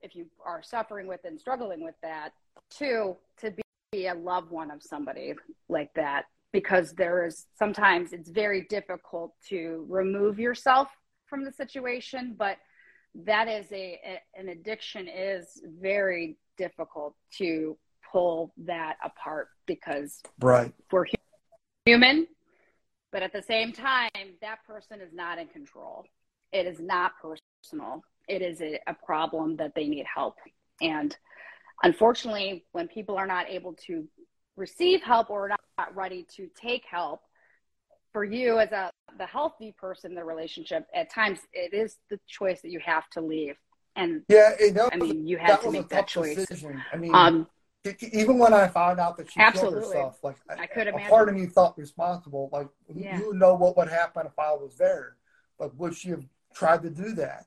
[0.00, 2.30] if you are suffering with and struggling with that,
[2.70, 3.54] two to
[3.92, 5.34] be a loved one of somebody
[5.68, 10.88] like that because there is sometimes it's very difficult to remove yourself
[11.26, 12.56] from the situation but
[13.14, 17.76] that is a, a, an addiction is very difficult to
[18.10, 21.04] pull that apart because right we're
[21.84, 22.26] human
[23.12, 26.06] but at the same time, that person is not in control.
[26.52, 28.02] It is not personal.
[28.28, 30.36] It is a, a problem that they need help.
[30.80, 31.16] And
[31.82, 34.06] unfortunately, when people are not able to
[34.56, 37.20] receive help or not, not ready to take help,
[38.12, 42.18] for you as a the healthy person in the relationship, at times it is the
[42.26, 43.56] choice that you have to leave.
[43.96, 46.36] And yeah, it, I mean, you had to make that choice.
[46.36, 46.82] Decision.
[46.92, 47.46] I mean, um,
[48.12, 49.80] even when I found out that she Absolutely.
[49.80, 51.06] killed herself, like I could imagine.
[51.06, 52.48] A part of me felt responsible.
[52.52, 53.18] Like yeah.
[53.18, 55.16] you know what would happen if I was there.
[55.58, 56.24] Like would she have
[56.54, 57.46] tried to do that?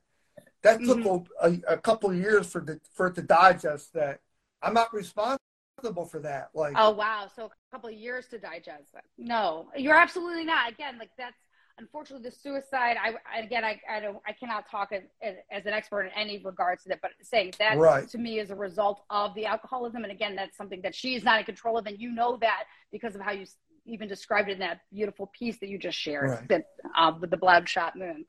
[0.62, 1.64] That took mm-hmm.
[1.68, 4.20] a, a, couple of years for the for it to digest that.
[4.62, 6.50] I'm not responsible for that.
[6.54, 9.04] Like oh wow, so a couple of years to digest that.
[9.16, 10.72] No, you're absolutely not.
[10.72, 11.36] Again, like that's
[11.78, 12.96] unfortunately, the suicide.
[13.00, 15.02] I again, I, I don't, I cannot talk as,
[15.50, 18.08] as, an expert in any regards to that, but saying that right.
[18.08, 21.24] to me is a result of the alcoholism, and again, that's something that she is
[21.24, 23.46] not in control of, and you know that because of how you
[23.84, 26.48] even described it in that beautiful piece that you just shared right.
[26.48, 28.24] that uh, with the bloodshot moon.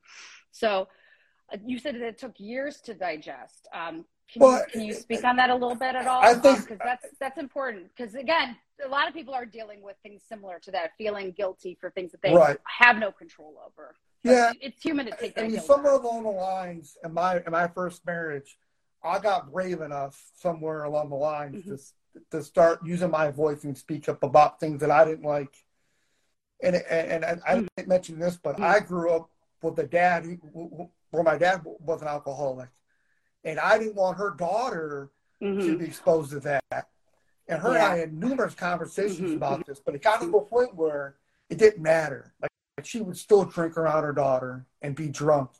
[0.58, 0.88] So,
[1.54, 3.68] uh, you said that it took years to digest.
[3.74, 6.22] Um, can, well, you, can you speak on that a little bit at all?
[6.22, 7.90] I think because um, that's that's important.
[7.96, 11.78] Because again, a lot of people are dealing with things similar to that, feeling guilty
[11.80, 12.58] for things that they right.
[12.66, 13.96] have no control over.
[14.24, 15.40] But yeah, it's human to take.
[15.40, 18.58] I mean, somewhere along the lines in my in my first marriage,
[19.02, 21.76] I got brave enough somewhere along the lines mm-hmm.
[21.76, 25.56] to to start using my voice and speak up about things that I didn't like
[26.62, 27.68] and and, and I Mm.
[27.76, 29.30] didn't mention this, but I grew up
[29.62, 32.70] with a dad who, where my dad was an alcoholic,
[33.44, 35.80] and I didn't want her daughter to Mhm.
[35.80, 36.90] be exposed to that.
[37.50, 39.38] And her and I had numerous conversations Mhm.
[39.38, 41.16] about this, but it got to a point where
[41.50, 42.34] it didn't matter.
[42.42, 42.52] Like
[42.86, 45.52] she would still drink around her daughter and be drunk.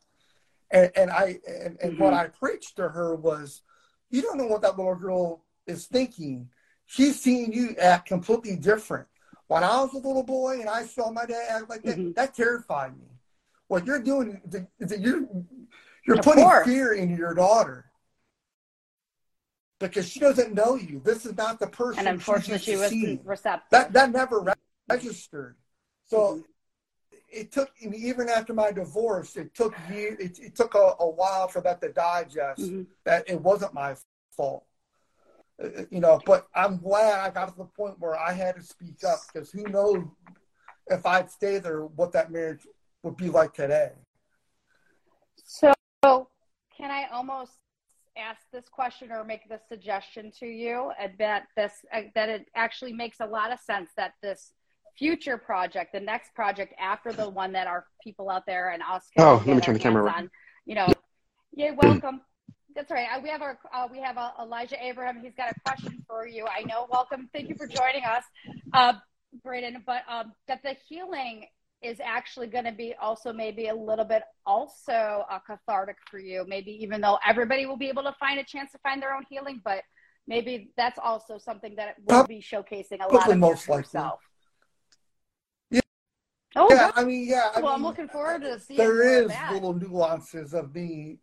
[0.70, 2.18] And, and I and, and what Mhm.
[2.18, 3.62] I preached to her was,
[4.10, 6.50] you don't know what that little girl is thinking.
[6.88, 9.08] She's seeing you act completely different.
[9.48, 12.16] When I was a little boy and I saw my dad act like that, Mhm.
[12.16, 13.08] that terrified me.
[13.68, 14.42] What you're doing
[14.80, 15.28] you're
[16.06, 17.86] you're putting fear into your daughter
[19.80, 21.02] because she doesn't know you.
[21.04, 22.00] This is not the person.
[22.00, 23.70] And unfortunately, she used wasn't receptive.
[23.72, 24.54] That that never re-
[24.90, 25.58] registered.
[26.06, 26.46] So Mhm.
[27.30, 30.18] it took even after my divorce, it took years.
[30.20, 32.62] It, it took a, a while for that to digest.
[32.62, 32.88] Mhm.
[33.04, 33.96] That it wasn't my
[34.32, 34.66] fault.
[35.62, 38.62] Uh, You know, but I'm glad I got to the point where I had to
[38.64, 40.06] speak up because who knows
[40.90, 42.66] if I'd stay there, what that marriage
[43.08, 43.92] would be like today.
[45.46, 45.74] So,
[46.78, 47.54] can I almost
[48.18, 50.92] ask this question or make this suggestion to you?
[51.00, 54.52] And that this uh, that it actually makes a lot of sense that this
[54.98, 59.06] future project, the next project after the one that our people out there and us
[59.16, 60.32] can Oh, let me turn the camera hands on,
[60.66, 60.88] you know,
[61.56, 62.22] you're welcome.
[62.76, 63.08] That's right.
[63.16, 65.22] Uh, We have our uh, we have uh, Elijah Abraham.
[65.22, 66.46] He's got a question for you.
[66.46, 66.88] I know.
[66.92, 67.30] Welcome.
[67.34, 68.24] Thank you for joining us,
[68.74, 68.94] uh,
[69.44, 69.82] Braeden.
[69.86, 71.48] But um, that the healing
[71.82, 76.46] is actually going to be also maybe a little bit also uh, cathartic for you.
[76.48, 79.24] Maybe even though everybody will be able to find a chance to find their own
[79.30, 79.84] healing, but
[80.28, 83.84] maybe that's also something that will be showcasing a lot of most likely.
[83.84, 84.20] yourself.
[85.70, 85.82] Yeah.
[86.56, 86.94] Oh, Yeah, good.
[86.96, 87.52] I mean, yeah.
[87.56, 91.20] I well, I'm looking forward to seeing there is little nuances of me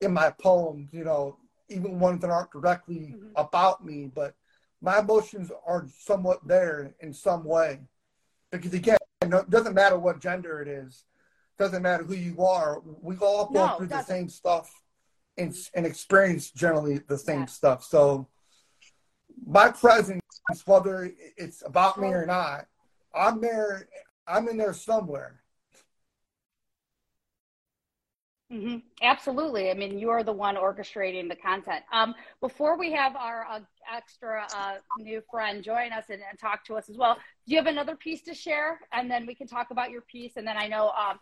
[0.00, 1.38] in my poems, you know,
[1.68, 3.32] even ones that aren't directly Mhm.
[3.36, 4.34] about me, but
[4.82, 7.80] my emotions are somewhat there in some way.
[8.50, 8.96] Because again,
[9.38, 11.04] it doesn't matter what gender it is,
[11.58, 12.80] doesn't matter who you are.
[13.02, 14.82] We all go No, through the same stuff
[15.36, 17.46] and, and experience generally the same Yeah.
[17.46, 17.84] stuff.
[17.84, 18.28] So
[19.46, 20.22] my presence,
[20.64, 22.66] whether it's about me or not,
[23.14, 23.88] I'm there.
[24.26, 25.42] I'm in there somewhere.
[28.50, 29.70] Hmm Absolutely.
[29.70, 31.84] I mean, you are the one orchestrating the content.
[31.92, 33.60] Um, before we have our uh,
[33.94, 37.56] extra uh, new friend join us and, and talk to us as well, do you
[37.56, 38.80] have another piece to share?
[38.92, 40.36] And then we can talk about your piece.
[40.36, 41.18] And then I know um,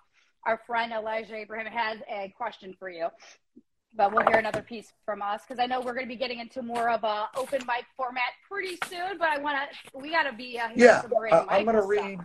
[0.46, 3.08] our friend Elijah Abraham has a question for you.
[3.94, 6.40] But we'll hear another piece from us because I know we're going to be getting
[6.40, 9.18] into more of a open mic format pretty soon.
[9.18, 11.76] But I want to, we got to be uh, Yeah, some Braeden I, I'm going
[11.76, 12.18] to read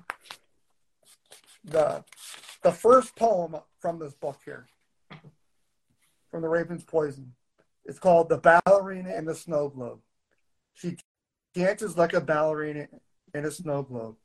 [1.63, 2.03] the
[2.63, 4.67] the first poem from this book here,
[6.33, 7.35] from the Raven's Poison.
[7.85, 9.99] It's called "The Ballerina and the Snow Globe."
[10.73, 10.97] She
[11.53, 12.87] dances like a ballerina
[13.35, 14.15] in a snow globe.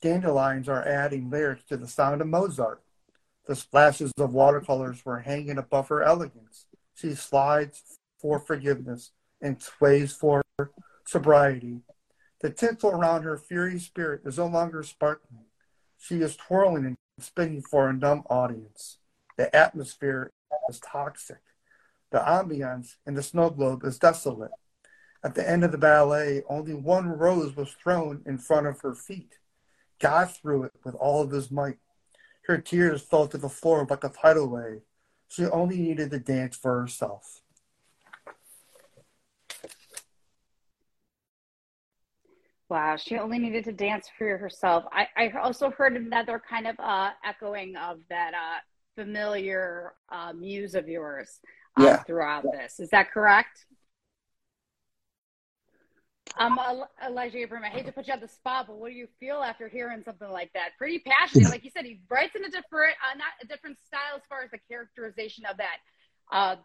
[0.00, 2.80] Dandelions are adding lyrics to the sound of Mozart.
[3.46, 6.66] The splashes of watercolors were hanging above her elegance.
[6.94, 10.44] She slides for forgiveness and sways for
[11.04, 11.80] sobriety.
[12.40, 15.46] The tinsel around her fiery spirit is no longer sparkling.
[15.98, 18.98] She is twirling and spinning for a numb audience.
[19.36, 20.30] The atmosphere
[20.68, 21.40] is toxic.
[22.10, 24.50] The ambiance in the snow globe is desolate.
[25.22, 28.94] At the end of the ballet, only one rose was thrown in front of her
[28.94, 29.38] feet.
[29.98, 31.78] God threw it with all of his might.
[32.46, 34.82] Her tears fell to the floor like a tidal wave.
[35.28, 37.42] She only needed to dance for herself.
[42.70, 44.84] Wow, she only needed to dance for herself.
[44.92, 48.60] I, I also heard another kind of uh, echoing of that uh,
[48.94, 51.40] familiar uh, muse of yours
[51.78, 52.02] um, Yeah.
[52.02, 52.80] throughout this.
[52.80, 53.64] Is that correct?
[56.36, 56.60] Um,
[57.04, 59.42] Elijah Abraham, I hate to put you on the spot, but what do you feel
[59.42, 60.70] after hearing something like that?
[60.78, 61.84] Pretty passionate, like you said.
[61.84, 65.44] He writes in a different, uh, not a different style as far as the characterization
[65.46, 65.78] of that
[66.30, 66.56] uh,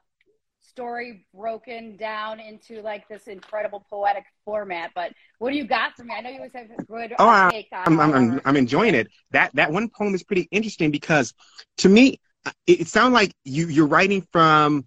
[0.62, 4.92] story broken down into like this incredible poetic format.
[4.94, 6.14] But what do you got for me?
[6.16, 7.84] I know you always have a good Oh, uh, take on.
[7.86, 9.08] I'm, I'm, I'm, I'm enjoying it.
[9.32, 11.34] That that one poem is pretty interesting because,
[11.78, 12.20] to me,
[12.68, 14.86] it, it sounds like you you're writing from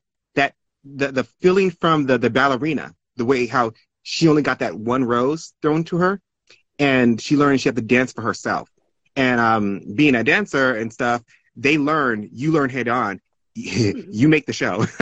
[0.95, 3.73] the the feeling from the the ballerina, the way how
[4.03, 6.21] she only got that one rose thrown to her,
[6.79, 8.71] and she learned she had to dance for herself.
[9.17, 11.23] And um, being a dancer and stuff,
[11.57, 12.29] they learn.
[12.33, 13.21] You learn head on.
[13.55, 14.85] you make the show.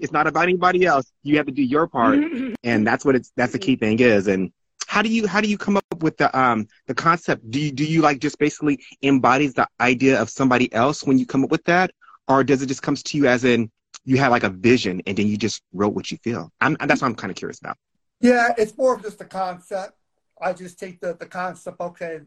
[0.00, 1.10] it's not about anybody else.
[1.22, 2.18] You have to do your part
[2.66, 4.52] and that's what it's that's the key thing is and
[4.86, 7.70] how do you how do you come up with the um the concept do you
[7.70, 11.50] do you like just basically embodies the idea of somebody else when you come up
[11.50, 11.92] with that
[12.28, 13.70] or does it just comes to you as in
[14.06, 17.02] you have like a vision and then you just wrote what you feel I'm, that's
[17.02, 17.76] what i'm kind of curious about
[18.20, 19.92] Yeah, it's more of just a concept.
[20.40, 22.20] I just take the, the concept, okay,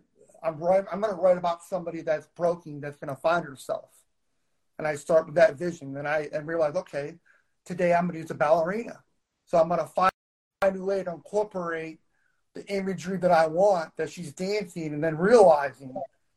[0.43, 0.85] I'm right.
[0.91, 3.89] I'm going to write about somebody that's broken, that's going to find herself.
[4.77, 7.15] And I start with that vision, and I and realize, okay,
[7.65, 9.03] today I'm going to use a ballerina.
[9.45, 10.11] So I'm going to find
[10.61, 11.99] a way to incorporate
[12.53, 15.93] the imagery that I want that she's dancing, and then realizing,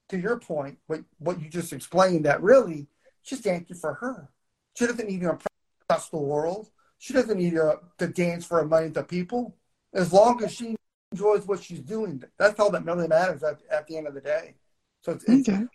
[0.09, 2.89] to your point, what what you just explained, that really
[3.23, 4.29] she's dancing for her.
[4.75, 6.71] She doesn't need to impress the world.
[6.99, 9.57] She doesn't need to, to dance for a million of people.
[9.93, 10.77] As long as she
[11.11, 14.21] enjoys what she's doing, that's all that really matters at, at the end of the
[14.21, 14.55] day.
[15.03, 15.67] So it's, it's Okay.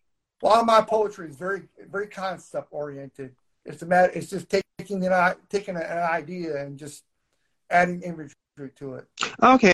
[0.41, 3.35] a lot of my poetry is very very concept oriented.
[3.65, 4.11] It's a matter.
[4.13, 7.03] It's just taking an taking an idea and just
[7.69, 8.35] adding imagery
[8.77, 9.07] to it.
[9.43, 9.73] Okay.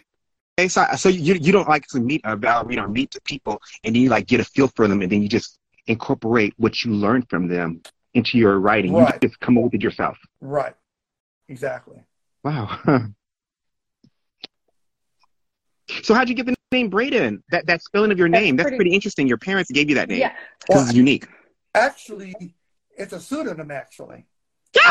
[0.59, 3.59] Okay, so, so you you don't like to meet a ballerina or meet the people
[3.84, 5.57] and then you like get a feel for them and then you just
[5.88, 7.82] incorporate what you learned from them
[8.14, 8.93] into your writing.
[8.93, 9.14] Right.
[9.22, 10.18] You just come up with it yourself.
[10.41, 10.76] Right.
[11.49, 11.97] Exactly.
[12.43, 12.80] Wow.
[16.03, 17.43] so how'd you get the name Braeden?
[17.51, 18.55] That that spelling of your That's name.
[18.55, 19.28] That's pretty- pretty, interesting.
[19.28, 20.34] Your parents gave you that name Yeah.
[20.68, 21.28] because it's unique.
[21.76, 22.34] Actually,
[22.97, 23.72] it's a pseudonym.
[23.72, 24.26] Actually,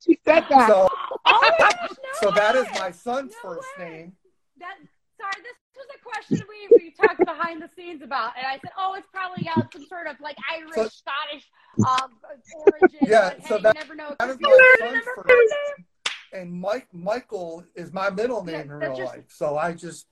[0.00, 0.68] She said that.
[0.68, 0.88] so
[1.26, 3.88] Oh my gosh, no so that is my son's No first way.
[3.90, 4.12] name.
[4.58, 4.76] That
[5.20, 8.70] sorry, this was a question we, we talked behind the scenes about, and I said,
[8.78, 11.48] oh, it's probably uh, some sort of like Irish, So- Scottish
[11.86, 12.10] um,
[12.66, 12.98] origin.
[13.08, 14.16] Yeah, but, so hey, that- you never know.
[14.18, 16.40] that is Could my be son's never first know.
[16.40, 19.24] And Mike Michael is my middle name Yeah, in real just- life.
[19.28, 20.06] So I just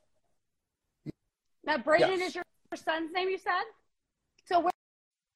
[1.64, 2.28] Now, Braeden Yes.
[2.30, 2.44] is your
[2.76, 3.64] son's name, you said?
[4.46, 4.70] So where,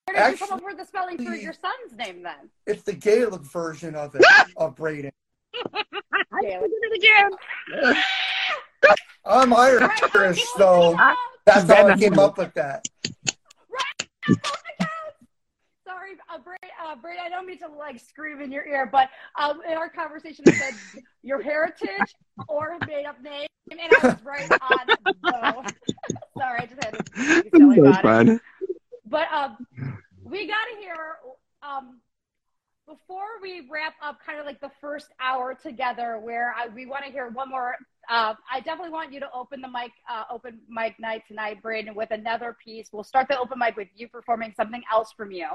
[0.07, 2.49] where did you come up with the spelling for your son's name then?
[2.67, 4.23] it's the Gaelic version of it
[4.57, 5.11] of Braeden.
[6.41, 6.71] Gaelic.
[9.25, 10.97] I'm Irish, so
[11.45, 12.87] that's how I came up with that.
[15.87, 19.09] Sorry, uh, Brady, uh, Brady, I don't mean to like scream in your ear, but
[19.39, 20.75] um, in our conversation, it said
[21.23, 22.15] your heritage
[22.49, 24.87] or made up name, and I was right on
[25.23, 25.73] both.
[26.39, 28.41] Sorry, I just had to be silly That's about it.
[29.07, 29.67] But um,
[30.23, 31.17] we got to hear
[31.63, 32.01] um,
[32.87, 37.05] before we wrap up, kind of like the first hour together, where I, we want
[37.05, 37.75] to hear one more.
[38.09, 41.95] Uh, I definitely want you to open the mic, uh, open mic night tonight, Braeden,
[41.95, 42.89] with another piece.
[42.93, 45.49] We'll start the open mic with you performing something else from you.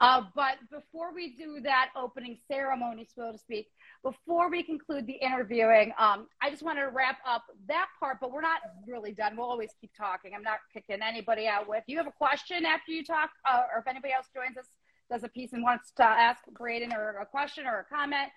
[0.00, 3.68] Uh, but before we do that opening ceremony, so to speak,
[4.02, 8.32] before we conclude the interviewing, um, I just want to wrap up that part, but
[8.32, 9.36] we're not really done.
[9.36, 10.32] We'll always keep talking.
[10.34, 11.82] I'm not kicking anybody out with.
[11.86, 14.66] You have a question after you talk, uh, or if anybody else joins us,
[15.10, 18.28] does a piece and wants to ask Braeden or a question or a comment,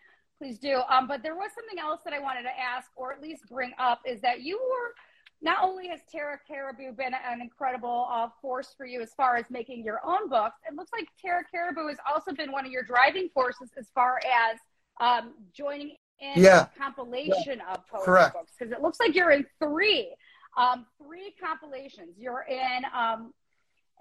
[0.41, 0.81] please do.
[0.89, 3.73] Um, but there was something else that I wanted to ask, or at least bring
[3.77, 4.95] up, is that you were
[5.43, 9.45] not only has Tara Caribou been an incredible uh, force for you as far as
[9.51, 12.83] making your own books, it looks like Tara Caribou has also been one of your
[12.83, 14.57] driving forces as far as
[14.99, 16.67] um, joining in Yeah.
[16.77, 18.33] compilation of poetry Correct.
[18.33, 20.15] books because it looks like you're in three,
[20.57, 22.17] um, three compilations.
[22.17, 23.33] You're in um,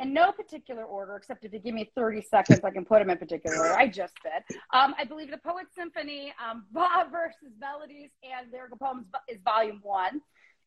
[0.01, 3.11] in no particular order, except if you give me 30 seconds, I can put them
[3.11, 3.75] in particular order.
[3.75, 4.57] I just did.
[4.73, 9.81] Um, I believe the Poet Symphony, um, Bob versus Melodies and Lyrical Poems is volume
[9.83, 10.23] one.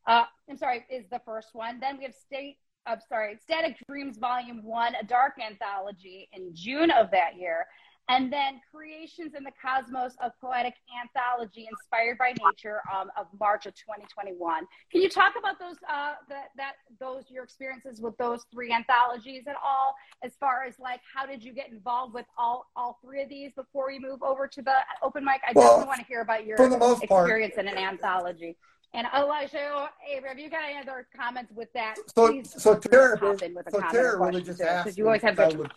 [0.05, 1.79] Uh, I'm sorry, is the first one.
[1.79, 6.91] Then we have State, I'm sorry, Static Dreams Volume One, a dark anthology in June
[6.91, 7.65] of that year.
[8.09, 13.65] And then Creations in the Cosmos, a poetic anthology inspired by nature um, of March
[13.65, 14.65] of 2021.
[14.91, 19.43] Can you talk about those, uh, that, that, those, your experiences with those three anthologies
[19.47, 19.95] at all?
[20.21, 23.53] As far as like, how did you get involved with all, all three of these
[23.53, 25.41] before we move over to the open mic?
[25.47, 28.57] I Well, definitely want to hear about your most part- experience in an anthology.
[28.95, 29.89] And Elijah,
[30.27, 31.95] have you got any other comments with that?
[32.13, 35.07] So, Please so Tara, hop in with a so comment Tara really just asked you
[35.07, 35.71] always have if I would,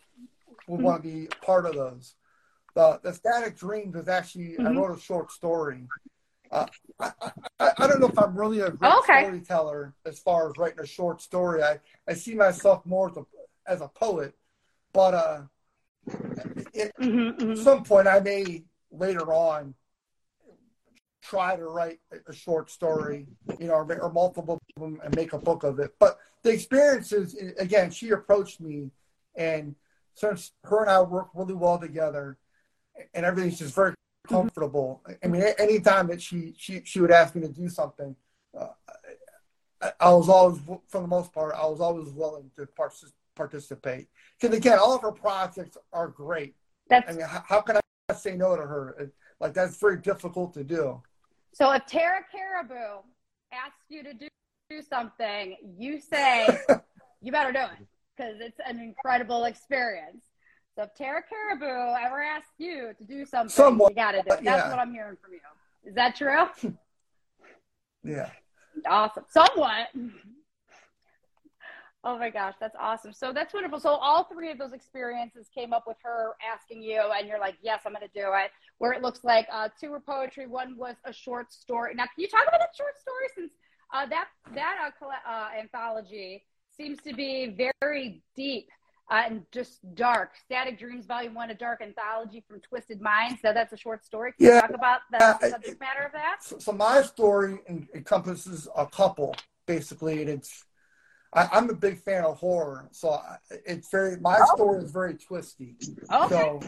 [0.66, 2.14] would want to be part of those.
[2.74, 4.76] The the Static Dreams is actually I Mhm.
[4.76, 5.84] wrote a short story.
[6.50, 6.66] Uh,
[7.00, 7.12] I,
[7.58, 9.20] I, I don't know if I'm really a great Okay.
[9.20, 11.62] storyteller as far as writing a short story.
[11.62, 13.24] I, I see myself more as a,
[13.66, 14.34] as a poet,
[14.92, 15.42] but uh,
[16.72, 17.50] it, Mhm, mhm.
[17.52, 19.74] at some point I may later on
[21.22, 21.98] try to write
[22.28, 23.26] a short story,
[23.58, 25.92] you know, or, or multiple of them and make a book of it.
[25.98, 28.90] But the experiences, again, she approached me,
[29.34, 29.74] and
[30.16, 32.38] since her and I work really well together,
[33.14, 33.94] and everything's just very
[34.26, 35.02] comfortable.
[35.22, 38.16] I mean, anytime that she she she would ask me to do something,
[38.58, 38.68] uh,
[39.80, 40.58] I, I was always,
[40.88, 44.08] for the most part, I was always willing to partic- participate.
[44.40, 46.56] Because again, all of her projects are great.
[46.88, 48.96] That's I mean, how, how can I say no to her?
[48.98, 51.02] It- Like that's very difficult to do.
[51.52, 51.70] so.
[51.72, 53.02] If Tara Caribou
[53.52, 54.28] asks you to do,
[54.70, 56.48] do something, you say
[57.22, 57.86] you better do it
[58.16, 60.22] because it's an incredible experience.
[60.76, 64.44] So if Tara Caribou ever asks you to do something, you got to do it.
[64.44, 64.70] That's yeah.
[64.70, 65.40] what I'm hearing from you.
[65.84, 66.46] Is that true?
[68.04, 68.30] Yeah.
[68.88, 69.24] Awesome.
[69.28, 69.88] Somewhat.
[72.04, 73.12] Oh my gosh, that's awesome.
[73.12, 73.80] So that's wonderful.
[73.80, 77.56] So all three of those experiences came up with her asking you, and you're like,
[77.62, 78.52] yes, I'm going to do it.
[78.78, 81.96] Where it looks like uh, two were poetry, one was a short story.
[81.96, 83.52] Now, can you talk about that short story since
[83.92, 86.44] uh, that that uh, uh anthology
[86.76, 88.68] seems to be very deep
[89.10, 90.32] uh, and just dark.
[90.44, 93.40] Static Dreams, Volume One, a dark anthology from Twisted Minds.
[93.40, 94.32] So that's a short story.
[94.38, 94.54] Can Yeah.
[94.56, 96.38] you talk about the Uh, subject matter of that?
[96.42, 97.58] So, so my story
[97.94, 99.34] encompasses a couple,
[99.66, 100.64] basically, and it's.
[101.32, 103.20] I, I'm a big fan of horror, so
[103.50, 104.18] it's very.
[104.20, 105.76] My story is very twisty.
[106.10, 106.28] Okay.
[106.28, 106.60] So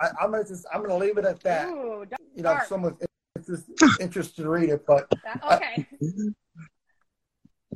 [0.00, 0.66] I, I'm gonna just.
[0.72, 1.68] I'm gonna leave it at that.
[1.68, 2.04] Ooh.
[2.34, 2.68] You know, if dark.
[2.68, 2.98] someone's
[3.46, 3.68] just
[4.00, 5.12] interested to read it, but
[5.52, 5.86] okay.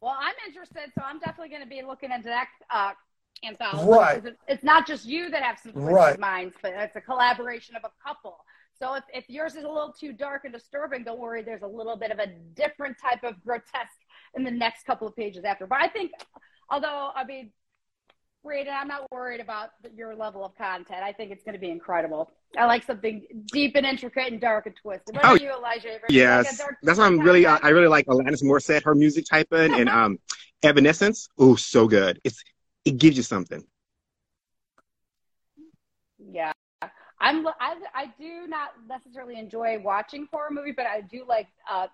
[0.01, 2.93] Well, I'm interested, so I'm definitely going to be looking into that uh,
[3.45, 3.89] anthology.
[3.89, 4.35] Right.
[4.49, 6.19] It's not just you that have some Right.
[6.19, 8.39] minds, but it's a collaboration of a couple.
[8.79, 11.43] So if, if yours is a little too dark and disturbing, don't worry.
[11.43, 14.01] There's a little bit of a different type of grotesque
[14.35, 15.67] in the next couple of pages after.
[15.67, 16.13] But I think,
[16.71, 17.51] although I mean,
[18.45, 21.03] Braeden, I'm not worried about your level of content.
[21.03, 22.31] I think it's going to be incredible.
[22.57, 25.15] I like something deep and intricate and dark and twisted.
[25.17, 25.89] What Oh, you, Elijah?
[25.89, 27.47] You like Yes, that's why I'm really.
[27.47, 27.57] I.
[27.63, 30.19] I really like Alanis Morissette, her music type in, and um,
[30.63, 31.29] Evanescence.
[31.39, 32.21] Oh, so good.
[32.25, 32.43] It's
[32.85, 33.65] it gives you something.
[36.19, 36.53] Yeah.
[37.19, 41.87] I'm I, I do not necessarily enjoy watching horror movies, but I do like uh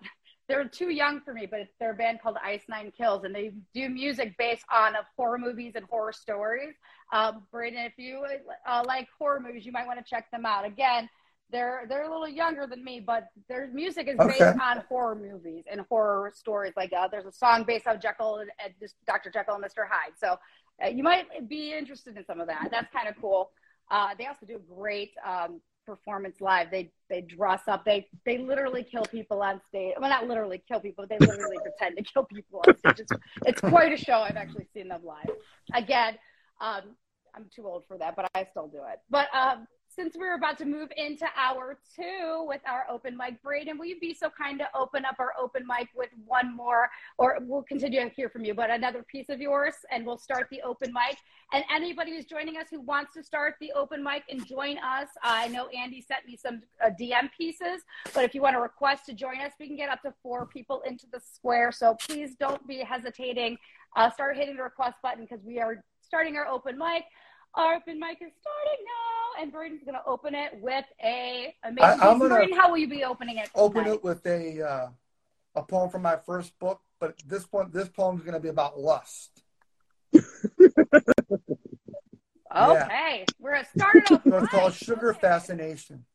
[0.47, 3.53] they're too young for me, but they're a band called Ice Nine Kills and they
[3.73, 6.75] do music based on of horror movies and horror stories.
[7.11, 8.25] Um Braeden, if you
[8.67, 10.65] uh, like horror movies, you might want to check them out.
[10.65, 11.09] Again,
[11.53, 15.63] they're they're a little younger than me, but their music is based on horror movies
[15.71, 16.73] and horror stories.
[16.75, 18.73] Like uh, there's a song based on Jekyll and, and
[19.05, 19.29] Dr.
[19.29, 19.87] Jekyll and Mr.
[19.89, 20.13] Hyde.
[20.17, 20.37] So
[20.83, 22.67] uh, you might be interested in some of that.
[22.71, 23.51] That's kind of cool.
[23.89, 26.71] Uh, they also do great um, performance live.
[26.71, 27.85] They they dress up.
[27.85, 29.95] They they literally kill people on stage.
[29.99, 31.05] Well, not literally kill people.
[31.07, 32.99] They literally pretend to kill people on stage.
[32.99, 33.11] It's,
[33.45, 34.19] it's quite a show.
[34.19, 35.29] I've actually seen them live.
[35.73, 36.17] Again,
[36.61, 36.95] um,
[37.35, 38.99] I'm too old for that, but I still do it.
[39.09, 43.77] But um, since we're about to move into hour two with our open mic, Braeden,
[43.77, 47.37] will you be so kind to open up our open mic with one more, or
[47.41, 50.61] we'll continue to hear from you, but another piece of yours, and we'll start the
[50.61, 51.17] open mic.
[51.51, 55.09] And anybody who's joining us who wants to start the open mic and join us,
[55.21, 57.81] I know Andy sent me some uh, DM pieces,
[58.13, 60.47] but if you want to request to join us, we can get up to four
[60.47, 61.71] people into the square.
[61.71, 63.57] So please don't be hesitating.
[63.95, 67.03] Uh, start hitting the request button because we are starting our open mic.
[67.55, 72.01] Our open mic is starting now, and Braeden's going to open it with a amazing
[72.01, 73.49] I- I'm Braeden, how will you be opening it?
[73.53, 73.95] open tonight?
[73.95, 74.87] it with a uh,
[75.55, 76.81] a poem from my first book.
[76.99, 79.43] But this one, this poem is going to be about lust.
[82.55, 84.21] Okay, we're going to start it off.
[84.23, 84.73] So it's called.
[84.75, 85.21] Sugar Okay.
[85.21, 86.05] Fascination.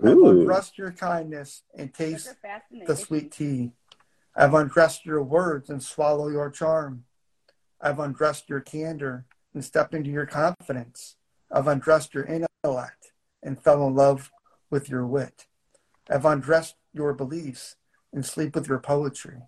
[0.00, 2.32] I've undressed your kindness and taste
[2.86, 3.72] the sweet tea.
[4.36, 7.06] I've undressed your words and swallow your charm.
[7.80, 11.16] I've undressed your candor and stepped into your confidence.
[11.50, 14.30] I've undressed your intellect and fell in love
[14.70, 15.46] with your wit.
[16.10, 17.76] I've undressed your beliefs
[18.12, 19.42] and sleep with your poetry.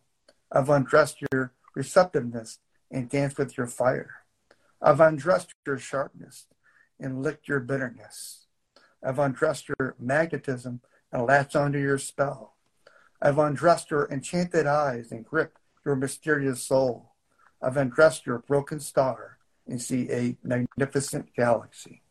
[0.53, 2.59] I've undressed your receptiveness
[2.91, 4.25] and danced with your fire.
[4.83, 6.47] I've undressed your sharpness
[6.99, 8.47] and licked your bitterness.
[9.03, 10.81] I've undressed your magnetism
[11.13, 12.57] and latched onto your spell.
[13.23, 17.13] I've undressed your enchanted eyes and gripped your mysterious soul.
[17.63, 22.03] I've undressed your broken star and see a magnificent galaxy.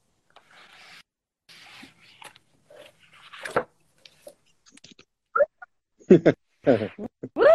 [6.10, 7.46] Woo!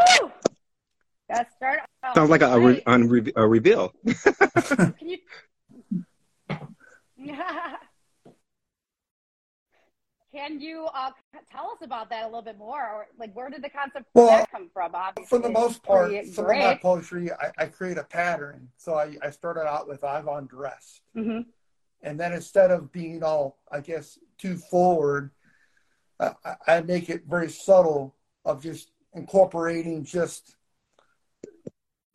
[1.28, 1.80] Let's start.
[2.02, 2.82] off Sounds like a, a, re- right.
[2.86, 3.92] on re- a reveal.
[4.66, 5.18] Can you?
[10.34, 11.10] Can you uh,
[11.50, 12.82] tell us about that a little bit more?
[12.82, 14.92] Or like, where did the concept Well, that come from?
[14.94, 18.68] Obviously, For the most part, some of my poetry, I, I create a pattern.
[18.76, 21.02] So I, I started out with I've undressed.
[21.16, 21.46] Mhm.
[22.02, 25.30] And then instead of being all, I guess, too forward,
[26.18, 30.56] I, I- I make it very subtle of just incorporating just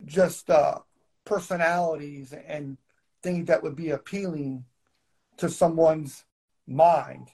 [0.04, 0.78] just uh,
[1.24, 2.76] personalities and
[3.22, 4.64] things that would be appealing
[5.38, 6.24] to someone's
[6.66, 7.28] mind.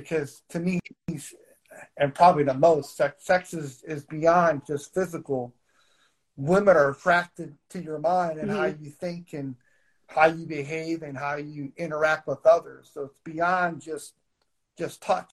[0.00, 0.80] Because to me,
[1.96, 5.54] and probably the most, sex, sex is, is beyond just physical.
[6.36, 8.84] Women are attracted to your mind and how mm-hmm.
[8.84, 9.56] you think and
[10.06, 12.90] how you behave and how you interact with others.
[12.92, 14.14] So it's beyond just
[14.78, 15.30] just touch.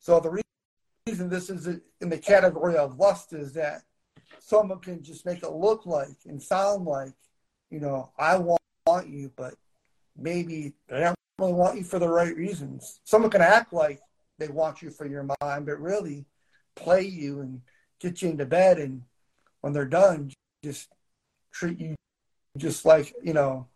[0.00, 0.42] So the
[1.06, 1.66] reason this is
[2.00, 3.82] in the category of lust is that
[4.40, 7.12] someone can just make it look like and sound like,
[7.70, 9.54] you know, I want, want you, but
[10.16, 13.00] maybe they don't want you for the right reasons.
[13.04, 14.00] Someone can act like
[14.38, 16.26] they want you for your mind, but really
[16.76, 17.60] play you and
[18.00, 18.78] get you into bed.
[18.78, 19.02] And
[19.60, 20.32] when they're done,
[20.62, 20.88] just
[21.52, 21.94] treat you
[22.56, 23.66] just like you know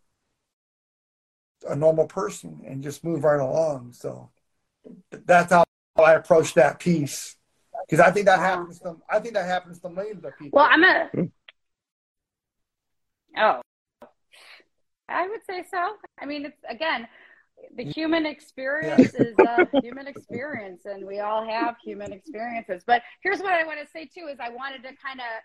[1.68, 3.92] a normal person and just move right along.
[3.92, 4.30] So
[5.10, 5.64] that's how
[5.96, 7.36] I approach that piece
[7.88, 10.58] because I think that happens to I think that happens to millions of people.
[10.58, 11.08] Well, I'm a.
[11.12, 11.24] Hmm.
[13.36, 13.60] Oh,
[15.08, 15.96] I would say so.
[16.18, 17.08] I mean, it's again,
[17.76, 19.26] the human experience yeah.
[19.26, 22.82] is a human experience, and we all have human experiences.
[22.86, 25.42] But here's what I want to say too: is I wanted to kind of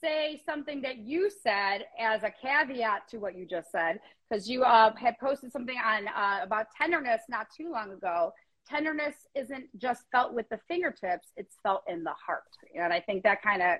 [0.00, 4.62] say something that you said as a caveat to what you just said, because you
[4.62, 8.32] uh, had posted something on uh, about tenderness not too long ago.
[8.68, 12.42] Tenderness isn't just felt with the fingertips; it's felt in the heart,
[12.78, 13.78] and I think that kind of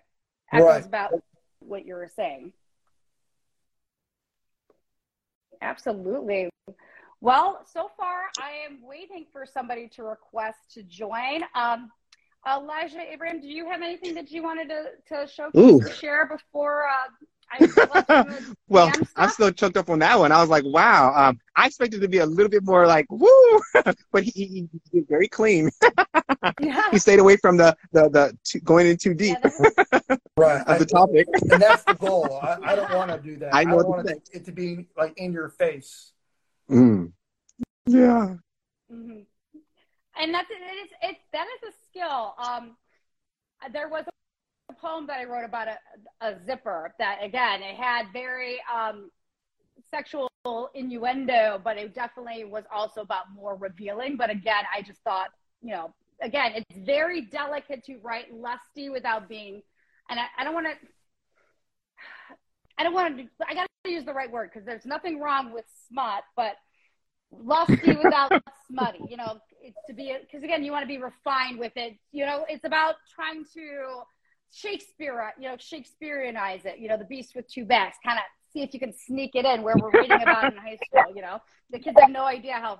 [0.53, 0.87] echoes right.
[0.87, 1.13] about
[1.61, 2.53] what you were saying.
[5.61, 6.49] Absolutely.
[7.21, 11.43] Well, so far I am waiting for somebody to request to join.
[11.55, 11.91] Um,
[12.49, 16.85] Elijah Abraham, do you have anything that you wanted to, to show to share before
[16.87, 17.11] uh,
[17.51, 18.25] I
[18.69, 20.33] well, I'm still choked up on that one.
[20.33, 21.13] I was like, wow.
[21.15, 23.61] Um, I expected to be a little bit more like, woo,
[24.13, 25.71] but he, he, he did very clean.
[26.61, 26.91] yeah.
[26.91, 29.39] He stayed away from the the the too, going in too deep.
[29.43, 30.67] Yeah, right.
[30.67, 31.27] of the topic.
[31.51, 32.39] And that's the goal.
[32.43, 33.55] I, I don't want to do that.
[33.55, 36.13] I, know I don't want it to be like in your face.
[36.71, 37.13] Mm.
[37.87, 38.35] Yeah.
[38.93, 39.21] Mm-hmm.
[40.21, 42.35] And that's it is it that is a skill.
[42.39, 42.77] Um,
[43.73, 44.05] there was
[44.69, 49.11] a poem that I wrote about a, a zipper that again it had very um,
[49.91, 50.29] sexual
[50.75, 54.17] innuendo, but it definitely was also about more revealing.
[54.17, 55.29] But again, I just thought
[55.63, 59.63] you know again it's very delicate to write lusty without being,
[60.11, 60.89] and I, I don't want to.
[62.79, 63.25] I don't want to.
[63.47, 66.55] I got to use the right word because there's nothing wrong with smut, but
[67.33, 68.33] lusty without
[68.71, 69.01] smutty.
[69.09, 71.97] You know, it's to be because again, you want to be refined with it.
[72.13, 74.03] You know, it's about trying to
[74.53, 76.79] Shakespeare, you know, Shakespeareanize it.
[76.79, 77.99] You know, the beast with two backs.
[78.05, 80.79] Kind of see if you can sneak it in where we're reading about in high
[80.87, 81.15] school.
[81.15, 81.39] You know,
[81.71, 82.79] the kids have no idea how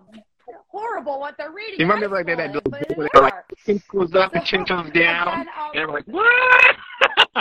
[0.69, 1.81] horrible what they're reading.
[1.81, 2.53] You remember like that?
[2.53, 3.35] that like
[3.65, 5.29] chin goes up and chin goes down.
[5.29, 6.77] Again, um, and we're like, what?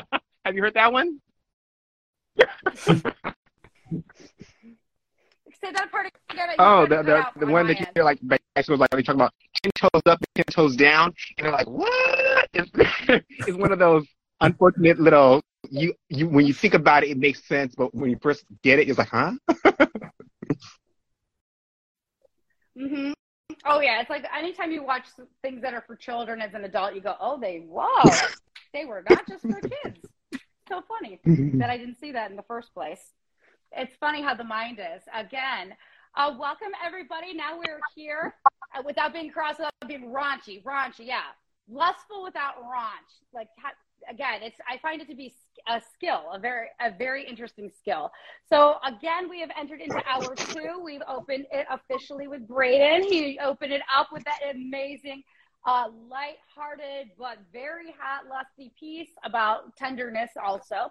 [0.46, 1.20] have you heard that one?
[5.60, 6.50] Say that part again.
[6.60, 9.72] Oh, the the, the one that you hear like was like they talk about ten
[9.76, 12.48] toes up and ten toes down, and they're like, what?
[12.54, 12.70] It's,
[13.30, 14.06] it's one of those
[14.42, 18.18] unfortunate little you you when you think about it, it makes sense, but when you
[18.22, 19.34] first get it, it's like, huh?
[22.78, 23.14] mhm.
[23.66, 25.06] Oh yeah, it's like anytime you watch
[25.42, 27.88] things that are for children as an adult, you go, oh, they whoa,
[28.74, 30.00] they were not just for kids.
[30.68, 31.20] So funny
[31.58, 33.12] that I didn't see that in the first place
[33.72, 35.04] it's funny how the mind is.
[35.14, 35.74] Again,
[36.16, 37.34] uh, welcome everybody.
[37.34, 38.36] Now we're here
[38.76, 40.64] uh, without being cross, without being raunchy.
[40.64, 41.22] Raunchy, yeah.
[41.70, 43.26] Lustful without raunch.
[43.34, 43.50] Like
[44.10, 45.34] again, it's I find it to be
[45.68, 48.10] a skill, a very a very interesting skill.
[48.50, 50.82] So again, we have entered into hour two.
[50.82, 53.04] We've opened it officially with Braeden.
[53.04, 55.24] He opened it up with that amazing.
[55.68, 60.90] Uh, light-hearted but very hot, lusty piece about tenderness also.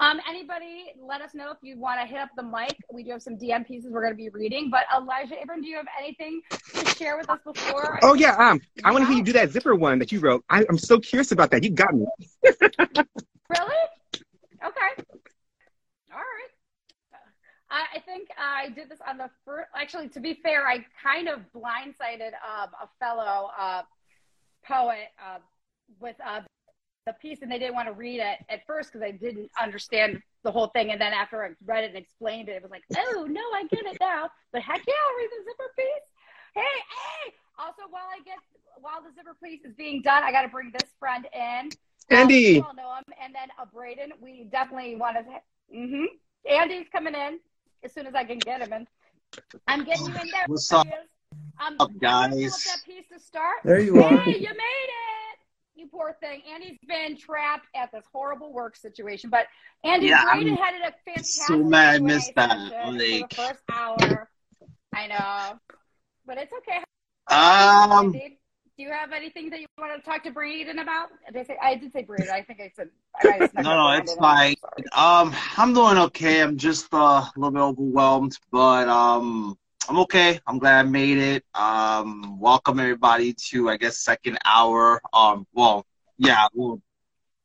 [0.00, 2.76] Um, anybody, let us know if you want to hit up the mic.
[2.92, 4.68] We do have some DM pieces we're going to be reading.
[4.68, 6.42] But Elijah Abram, do you have anything
[6.74, 8.00] to share with us before?
[8.02, 10.44] Oh yeah, um, I want to hear you do that zipper one that you wrote.
[10.50, 11.62] I, am so curious about that.
[11.62, 12.06] You got me.
[12.44, 13.76] really?
[14.60, 15.04] Okay.
[16.12, 16.50] All right.
[17.70, 19.68] I think I did this on the first.
[19.74, 23.82] Actually, to be fair, I kind of blindsided um, a fellow uh,
[24.66, 25.38] poet uh,
[26.00, 26.40] with uh,
[27.06, 30.20] the piece and they didn't want to read it at first because they didn't understand
[30.42, 30.90] the whole thing.
[30.90, 33.64] And then after I read it and explained it, it was like, oh no, I
[33.70, 34.28] get it now.
[34.52, 36.06] But heck yeah, I'll read the zipper piece.
[36.54, 37.32] Hey, hey.
[37.58, 38.36] Also, while I get
[38.80, 41.70] while the zipper piece is being done, I got to bring this friend in.
[42.10, 42.60] Andy.
[42.60, 44.12] Um, know him, and then a uh, Braeden.
[44.20, 45.76] We definitely want to.
[45.76, 46.04] Mm-hmm.
[46.48, 47.40] Andy's coming in
[47.82, 48.86] as soon as I can get him in.
[49.66, 50.44] I'm getting you in there.
[50.46, 50.86] What's up,
[51.64, 52.64] um, up guys?
[52.64, 53.56] That piece to start.
[53.64, 54.18] There you are.
[54.18, 55.16] Hey, you made it
[55.76, 56.42] you poor thing.
[56.52, 59.46] Andy's been trapped at this horrible work situation, but
[59.84, 61.24] Andy yeah, Braeden had a fantastic.
[61.24, 62.58] So mad I missed that.
[62.58, 64.28] Like the first hour.
[64.94, 65.58] I know,
[66.26, 66.82] but it's okay.
[67.28, 68.12] Um.
[68.12, 71.08] Do you have anything that you want to talk to Braeden about?
[71.32, 72.28] Did I, say, I did say Braeden.
[72.30, 72.90] I think I said.
[73.22, 74.54] I no, no, it's fine.
[74.92, 76.42] Um, I'm doing okay.
[76.42, 79.56] I'm just uh, a little bit overwhelmed, but um,
[79.88, 80.40] I'm okay.
[80.46, 81.44] I'm glad I made it.
[81.54, 85.00] Um, welcome everybody to I guess second hour.
[85.12, 85.86] Um, well,
[86.18, 86.82] yeah, well,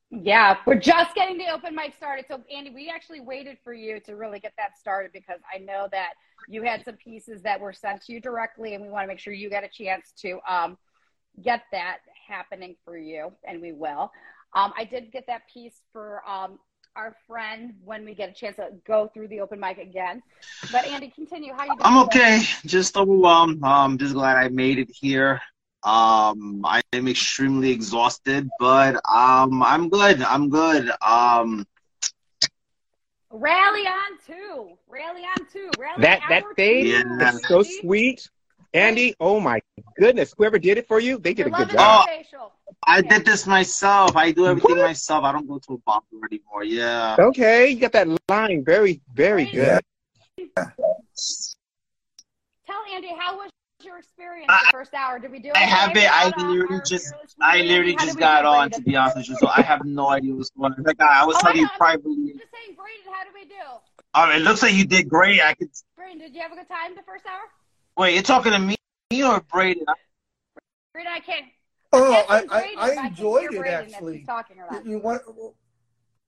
[0.09, 2.26] yeah, we're just getting the open mic started.
[2.27, 5.88] So Andy, we actually waited for you to really get that started because I know
[5.91, 6.13] that
[6.47, 9.19] you had some pieces that were sent to you directly, and we want to make
[9.19, 10.77] sure you get a chance to um,
[11.43, 14.11] get that happening for you, and we will.
[14.53, 16.57] Um, I did get that piece for um,
[16.95, 20.22] our friend when we get a chance to go through the open mic again.
[20.72, 21.53] But Andy, continue.
[21.53, 21.81] How you doing?
[21.81, 22.41] I'm okay.
[22.65, 23.63] Just overwhelmed.
[23.63, 25.41] Um, I'm just glad I made it here.
[25.84, 30.22] Um, I am extremely exhausted, but um, I'm good.
[30.22, 30.91] I'm good.
[31.01, 31.65] Um,
[33.31, 34.77] Rally on two.
[34.89, 35.72] Rally on two.
[35.80, 36.85] Rally That that hour thing.
[36.88, 37.30] Yeah.
[37.30, 38.30] is so sweet.
[38.73, 39.60] Andy, oh my
[39.97, 40.33] goodness.
[40.37, 42.07] Whoever did it for you, they did a good love is job.
[42.07, 42.53] facial.
[42.87, 43.09] I Yeah.
[43.09, 44.15] did this myself.
[44.15, 44.85] I do everything What?
[44.87, 45.23] myself.
[45.23, 46.63] I don't go to a barber anymore.
[46.63, 47.15] Yeah.
[47.19, 49.81] Okay, you got that line very, very good.
[52.65, 53.49] Tell Andy how was
[53.83, 55.19] your experience I- the first hour?
[55.19, 55.55] Did we do it?
[55.57, 56.07] I haven't.
[56.09, 57.13] I literally our just.
[57.41, 59.35] I literally just got on, to be honest with you.
[59.35, 60.83] So I have no idea what's going on.
[60.83, 62.13] Like I, I was Oh, telling you privately.
[62.13, 63.55] I'm just saying, Braeden, how did we do?
[64.13, 65.41] Um, it looks like you did great.
[65.41, 65.69] I could.
[65.97, 67.41] Braeden, did you have a good time the first hour?
[67.97, 68.75] Wait, you're talking to me
[69.19, 69.85] or Braeden?
[70.93, 71.45] Braeden, I can't.
[71.93, 74.23] Oh, can't I, I, I enjoyed hear it actually.
[74.23, 74.85] talking or not.
[74.85, 75.21] You want,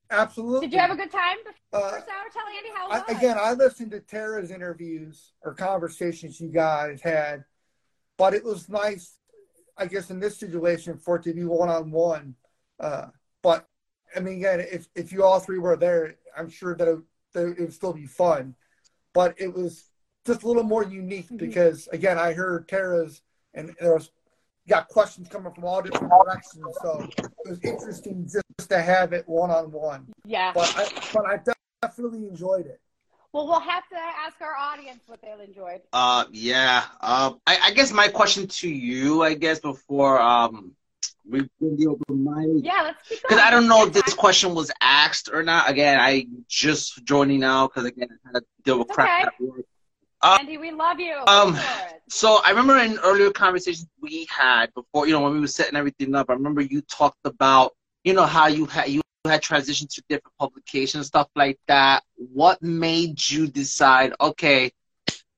[0.09, 0.67] absolutely.
[0.67, 1.37] Did you have a good time
[1.71, 2.25] Uh, first hour?
[2.33, 7.01] Tell Andy how it I, again, I listened to Tara's interviews or conversations you guys
[7.01, 7.45] had,
[8.17, 9.17] but it was nice,
[9.77, 12.35] I guess, in this situation for it to be one on one.
[12.79, 13.67] But
[14.15, 16.99] I mean, again, if if you all three were there, I'm sure that it,
[17.33, 18.55] that it would still be fun.
[19.13, 19.89] But it was
[20.25, 21.37] just a little more unique Mhm.
[21.37, 23.21] because, again, I heard Tara's
[23.53, 24.11] and there was
[24.67, 29.27] got questions coming from all different directions, so it was interesting just to have it
[29.27, 30.07] one on one.
[30.25, 30.53] yeah.
[30.53, 31.39] But I but I
[31.81, 32.79] definitely enjoyed it.
[33.33, 35.81] Well, we'll have to ask our audience what they enjoyed.
[35.91, 36.83] Uh, yeah.
[37.01, 40.75] Um, I, I guess my question to you, I guess, before um
[41.29, 42.63] we bring the open mic.
[42.65, 43.21] Yeah, let's keep.
[43.21, 45.69] Because I don't know if this question was asked or not.
[45.69, 49.27] Again, I just joining now because again I had to deal with crap okay.
[49.27, 49.65] at work.
[50.23, 51.15] Andy, we love you.
[51.27, 52.01] Um, Go for it.
[52.09, 55.75] So I remember in earlier conversations we had before, you know, when we were setting
[55.75, 56.29] everything up.
[56.29, 57.73] I remember you talked about,
[58.03, 62.03] you know, how you had you had transitioned to different publications, stuff like that.
[62.15, 64.13] What made you decide?
[64.19, 64.71] Okay,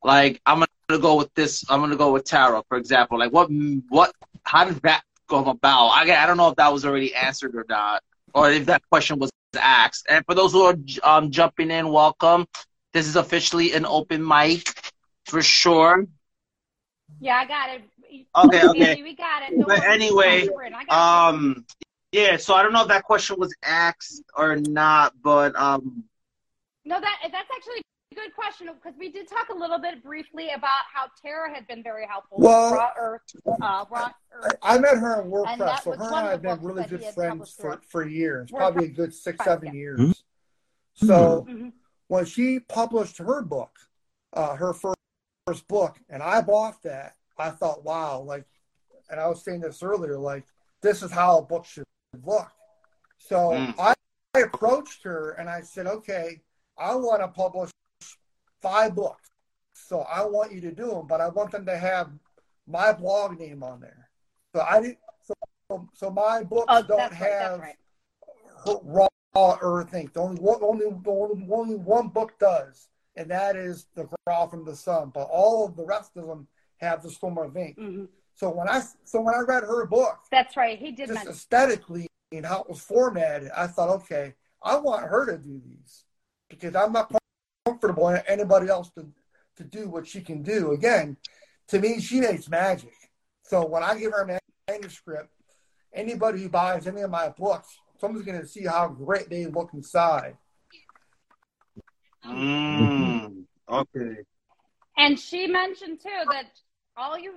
[0.03, 1.63] like I'm gonna go with this.
[1.69, 3.19] I'm gonna go with tarot, for example.
[3.19, 3.49] Like what?
[3.89, 4.13] What?
[4.43, 5.87] How did that come about?
[5.87, 8.03] I I don't know if that was already answered or not,
[8.33, 10.05] or if that question was asked.
[10.09, 12.45] And for those who are um, jumping in, welcome.
[12.95, 14.73] This is officially an open mic
[15.25, 16.07] for sure.
[17.19, 17.81] Yeah, I got it.
[18.37, 19.03] Okay, okay.
[19.03, 19.49] We got it.
[19.57, 21.27] Don't But anyway, Braeden, I.
[21.27, 21.65] Um,
[22.13, 22.37] yeah.
[22.37, 26.05] So I don't know if that question was asked or not, but um,
[26.85, 27.81] No, that that's actually
[28.13, 31.67] a good question because we did talk a little bit briefly about how Tara had
[31.67, 32.37] been very helpful.
[32.37, 33.21] with Well- Raw Earth,
[33.61, 34.53] uh, Raw Earth.
[34.63, 36.85] I, I met her in And WordPress, that so her and I have been really
[36.85, 39.43] good friends for, for- for years, WordPress, probably a good six, yeah.
[39.43, 39.99] seven years.
[39.99, 40.15] Mhm.
[40.93, 41.73] So Mhm.
[42.07, 43.71] When she published her book,
[44.33, 44.97] uh, her first,
[45.47, 48.45] first book, and I bought that, I thought, wow, like,
[49.09, 50.45] and I was saying this earlier, like,
[50.81, 51.85] this is how a book should
[52.23, 52.51] look.
[53.17, 53.75] So Mm.
[53.79, 53.93] I,
[54.35, 56.41] I approached her and I said, okay,
[56.77, 57.71] I want to publish
[58.61, 59.29] five books.
[59.73, 62.11] So I want you to do them, but I want them to have
[62.67, 64.09] my blog name on there.
[64.53, 64.99] So I didn't.
[65.21, 67.09] So, so my books Oh, don't right.
[67.09, 67.75] That's have right.
[69.35, 70.13] Raw earth ink.
[70.13, 74.65] The only one, only, only, only one book does, and that is the Growl from
[74.65, 75.11] the Sun.
[75.13, 76.47] But all of the rest of them
[76.77, 77.77] have the Storm of Ink.
[77.77, 78.07] Mhm.
[78.35, 80.77] So when I so when I read her book, That's right.
[80.77, 81.31] He did just mention.
[81.31, 86.03] aesthetically and how it was formatted, I thought, okay, I want her to do these
[86.49, 87.11] because I'm not
[87.65, 89.07] comfortable in anybody else to
[89.57, 90.73] to do what she can do.
[90.73, 91.15] Again,
[91.67, 92.93] to me, she makes magic.
[93.43, 94.39] So when I give her a
[94.69, 95.31] manuscript,
[95.93, 99.71] anybody who buys any of my books, someone's going to see how great they look
[99.73, 100.37] inside.
[102.25, 104.17] mm, okay.
[104.97, 106.45] And she mentioned too that
[106.97, 107.33] all you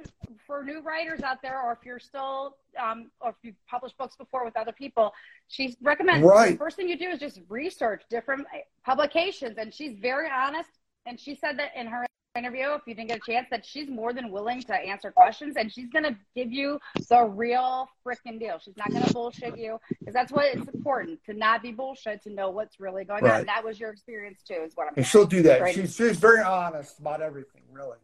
[0.46, 4.14] for new writers out there, or if you're still, um, or if you've published books
[4.16, 5.12] before with other people,
[5.48, 6.52] she recommends Right.
[6.52, 8.46] the first thing you do is just research different
[8.84, 9.58] publications.
[9.58, 10.70] And she's very honest.
[11.06, 12.06] And she said that in her
[12.38, 15.56] interview, if you didn't get a chance, that she's more than willing to answer questions,
[15.58, 16.78] and she's gonna give you
[17.10, 18.58] the real freaking deal.
[18.64, 22.30] She's not gonna bullshit you because that's what it's important to not be bullshit to
[22.30, 23.40] know what's really going on.
[23.40, 24.94] And that was your experience too, is what I'm.
[24.96, 25.60] And she'll do that.
[25.60, 25.74] Right.
[25.74, 27.98] She's, she's very honest about everything, really.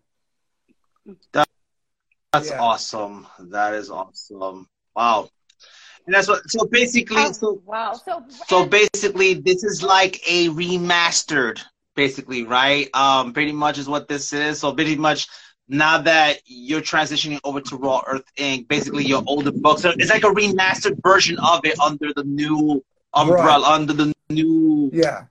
[1.33, 2.61] That's Yeah.
[2.61, 3.27] awesome.
[3.39, 4.67] That is awesome.
[4.97, 5.29] Wow.
[6.07, 6.43] And that's what.
[6.51, 7.93] So basically, Oh, so wow.
[7.95, 11.61] So so basically, this is like a remastered,
[11.95, 12.89] basically, right?
[12.95, 14.61] Um, pretty much is what this is.
[14.61, 15.29] So pretty much.
[15.67, 20.11] Now that you're transitioning over to Raw Earth Ink., basically your older books, so it's
[20.11, 22.85] like a remastered version of it under the new
[23.15, 25.25] umbrella, under the new Yeah.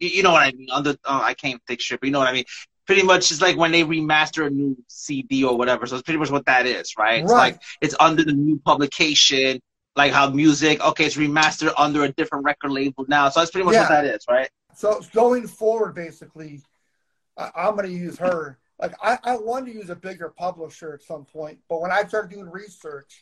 [0.00, 0.66] you, you know what I mean.
[0.72, 2.44] Under uh, I can't think straight, but you know what I mean.
[2.86, 5.86] Pretty much, it's like when they remaster a new CD or whatever.
[5.86, 7.22] So it's pretty much what that is, right?
[7.22, 7.52] It's Right.
[7.52, 9.60] like it's under the new publication,
[9.94, 13.28] like how music, okay, it's remastered under a different record label now.
[13.28, 13.82] So that's pretty much Yeah.
[13.82, 14.48] what that is, right?
[14.78, 16.62] So going forward, basically,
[17.36, 18.60] I, I'm going to use her.
[18.80, 22.04] Like I, I wanted to use a bigger publisher at some point, but when I
[22.04, 23.20] started doing research,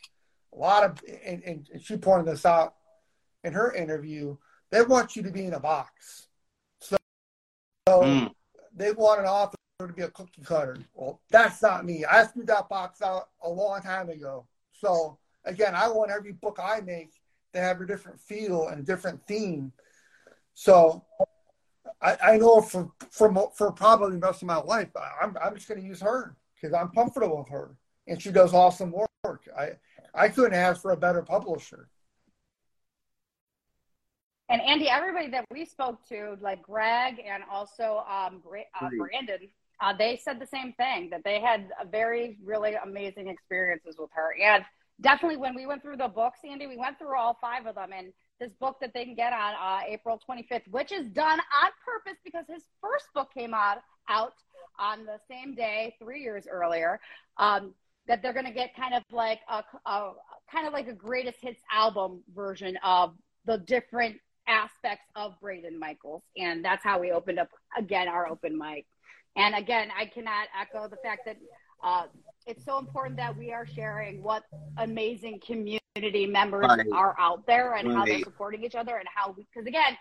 [0.53, 2.75] a lot of and, and she pointed this out
[3.43, 4.37] in her interview.
[4.69, 6.27] They want you to be in a box,
[6.79, 6.95] so,
[7.89, 8.31] so Mm.
[8.75, 10.77] they want an author to be a cookie cutter.
[10.93, 12.05] Well, that's not me.
[12.07, 14.45] I threw that box out a long time ago.
[14.73, 17.13] So again, I want every book I make
[17.53, 19.71] to have a different feel and a different theme.
[20.53, 21.03] So
[22.01, 25.55] I, I know for for for probably the rest of my life, I- I'm I'm
[25.55, 27.75] just going to use her because I'm comfortable with her,
[28.07, 29.47] and she does awesome work.
[29.57, 29.71] I
[30.13, 31.89] I couldn't ask for a better publisher.
[34.49, 39.49] And Andy, everybody that we spoke to, like Greg and also um, Bra- uh, Brandon,
[39.81, 44.09] uh, they said the same thing that they had a very, really amazing experiences with
[44.13, 44.35] her.
[44.41, 44.63] And
[45.01, 47.89] definitely when we went through the books, Andy, we went through all five of them.
[47.93, 51.71] And this book that they can get on uh, April 25th, which is done on
[51.85, 53.77] purpose because his first book came out,
[54.09, 54.33] out
[54.79, 56.99] on the same day, three years earlier.
[57.37, 57.73] Um,
[58.07, 60.13] that they're going to get kind of like a, a
[60.51, 63.13] kind of like a greatest hits album version of
[63.45, 64.15] the different
[64.47, 66.23] aspects of Braeden Michaels.
[66.37, 68.85] And that's how we opened up again our open mic.
[69.35, 71.37] And again, I cannot echo the fact that
[71.83, 72.05] uh,
[72.47, 74.43] it's so important that we are sharing what
[74.77, 76.87] amazing community members Right.
[76.93, 79.97] are out there and how they're supporting each other and how, we because again,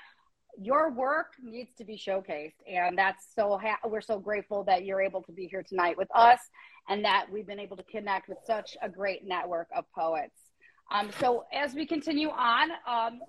[0.59, 2.55] your work needs to be showcased.
[2.66, 6.09] And that's so, ha- we're so grateful that you're able to be here tonight with
[6.14, 6.39] us
[6.89, 10.39] and that we've been able to connect with such a great network of poets.
[10.90, 13.20] Um, so as we continue on, um,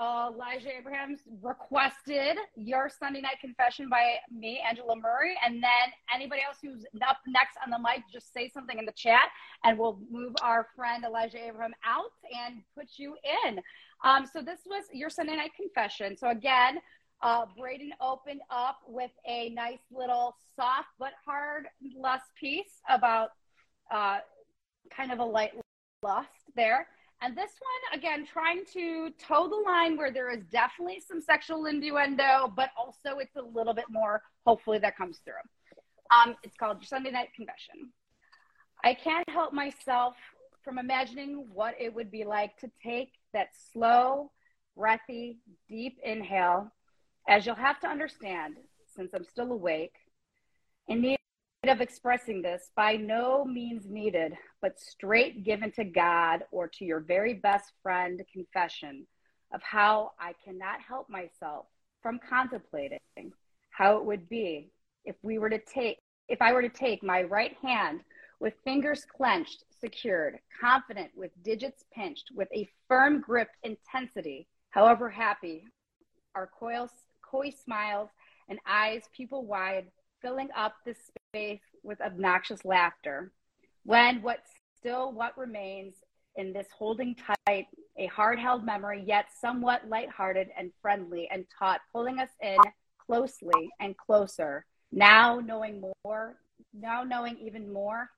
[0.00, 6.58] Elijah Abrahams requested your Sunday night confession by me, Angela Murray, and then anybody else
[6.60, 9.28] who's up next on the mic, just say something in the chat,
[9.62, 13.14] and we'll move our friend Elijah Abraham out and put you
[13.46, 13.60] in.
[14.02, 16.16] Um, so this was your Sunday night confession.
[16.16, 16.78] So again,
[17.22, 21.66] uh, Braeden opened up with a nice little soft but hard
[21.96, 23.30] lust piece about
[23.92, 24.18] uh,
[24.90, 25.52] kind of a light
[26.02, 26.88] lust there.
[27.22, 31.66] And this one, again, trying to toe the line where there is definitely some sexual
[31.66, 35.34] innuendo, but also it's a little bit more, hopefully, that comes through.
[36.10, 37.90] Um, it's called Sunday Night Confession.
[38.84, 40.16] I can't help myself
[40.62, 44.30] from imagining what it would be like to take that slow,
[44.76, 45.38] breathy,
[45.68, 46.70] deep inhale,
[47.28, 48.56] as you'll have to understand,
[48.94, 49.94] since I'm still awake,
[50.88, 51.18] And need
[51.68, 57.00] of expressing this by no means needed, but straight given to God or to your
[57.00, 59.06] very best friend confession
[59.52, 61.66] of how I cannot help myself
[62.02, 62.98] from contemplating
[63.70, 64.70] how it would be
[65.04, 68.00] if we were to take if I were to take my right hand
[68.40, 75.64] with fingers clenched, secured, confident with digits pinched, with a firm grip intensity, however happy,
[76.34, 76.88] our coil,
[77.22, 78.08] coy smiles
[78.48, 79.86] and eyes pupil wide,
[80.24, 83.30] filling up the space with obnoxious laughter.
[83.84, 84.38] When what
[84.78, 85.96] still what remains
[86.36, 87.66] in this holding tight,
[87.98, 92.56] a hard held memory, yet somewhat lighthearted and friendly and taut, pulling us in
[93.06, 96.36] closely and closer, now knowing more,
[96.72, 98.08] now knowing even more,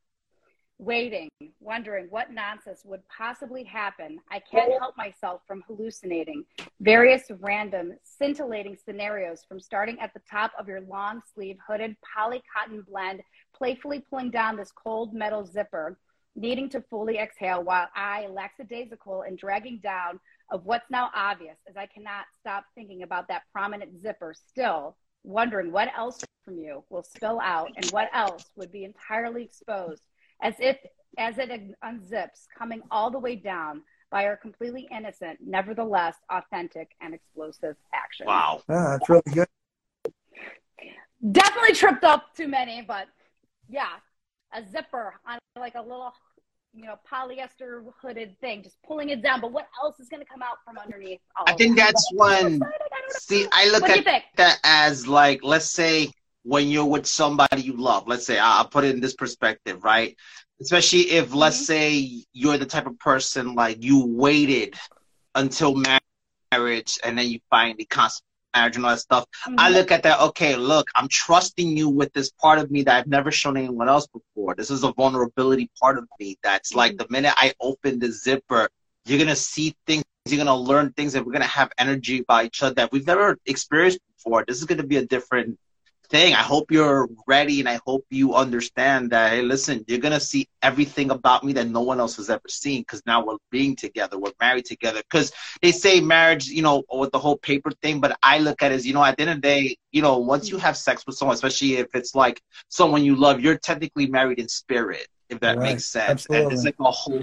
[0.78, 1.28] waiting,
[1.60, 4.18] wondering what nonsense would possibly happen.
[4.30, 6.44] I can't help myself from hallucinating
[6.80, 12.42] various random, scintillating scenarios from starting at the top of your long sleeve hooded poly
[12.54, 13.22] cotton blend,
[13.54, 15.98] playfully pulling down this cold metal zipper,
[16.34, 20.20] needing to fully exhale while I, lackadaisical and dragging down
[20.50, 24.96] of what's now obvious, as I cannot stop thinking about that prominent zipper still.
[25.24, 30.02] Wondering what else from you will spill out and what else would be entirely exposed
[30.42, 30.76] as if
[31.18, 31.50] as it
[31.82, 38.26] unzips, coming all the way down by our completely innocent, nevertheless authentic and explosive action.
[38.26, 38.62] Wow.
[38.68, 39.46] Yeah, that's really good.
[41.32, 43.06] Definitely tripped up too many, but
[43.68, 43.88] yeah,
[44.52, 46.12] a zipper on like a little,
[46.74, 49.40] you know, polyester hooded thing, just pulling it down.
[49.40, 51.20] But what else is going to come out from underneath?
[51.36, 51.86] all I of think that?
[51.94, 52.62] that's when.
[52.62, 52.68] I.
[53.08, 54.24] See, I look What do at think?
[54.36, 56.10] that as like, let's say
[56.46, 58.06] when you're with somebody you love.
[58.06, 60.16] Let's say I- I'll put it in this perspective, right?
[60.60, 61.64] Especially if, let's Mhm.
[61.64, 64.74] say, you're the type of person like you waited
[65.34, 68.22] until marriage and then you finally consummate
[68.54, 69.24] marriage and all that stuff.
[69.58, 69.74] I Mhm.
[69.74, 73.08] look at that, okay, look, I'm trusting you with this part of me that I've
[73.08, 74.54] never shown anyone else before.
[74.54, 78.68] This is a vulnerability part of me that's like the minute I open the zipper,
[79.04, 82.62] you're gonna see things, you're gonna learn things, and we're gonna have energy about each
[82.62, 84.44] other that we've never experienced before.
[84.46, 85.58] This is gonna be a different
[86.10, 86.34] thing.
[86.34, 90.20] I hope you're ready and I hope you understand that, hey, listen, you're going to
[90.20, 93.76] see everything about me that no one else has ever seen because now we're being
[93.76, 95.02] together, we're married together.
[95.10, 98.72] Because they say marriage, you know, with the whole paper thing, but I look at
[98.72, 100.76] it as, you know, at the end of the day, you know, once you have
[100.76, 105.06] sex with someone, especially if it's like someone you love, you're technically married in spirit,
[105.28, 105.72] if that right.
[105.72, 106.10] makes sense.
[106.10, 106.44] Absolutely.
[106.44, 107.22] And it's like a whole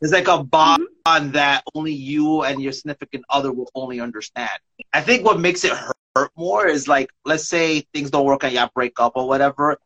[0.00, 4.50] it's like a bond that only you and your significant other will only understand.
[4.92, 5.96] I think what makes it hurt
[6.36, 9.76] more is like, let's say things don't work and you break up or whatever,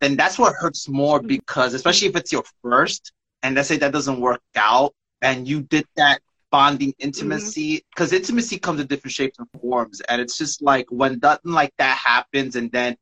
[0.00, 3.12] then that's what hurts more because, especially if it's your first,
[3.42, 6.20] and let's say that doesn't work out, and you did that
[6.50, 8.16] bonding intimacy, because mm-hmm.
[8.16, 11.96] intimacy comes in different shapes and forms, and it's just like when nothing like that
[11.96, 12.96] happens, and then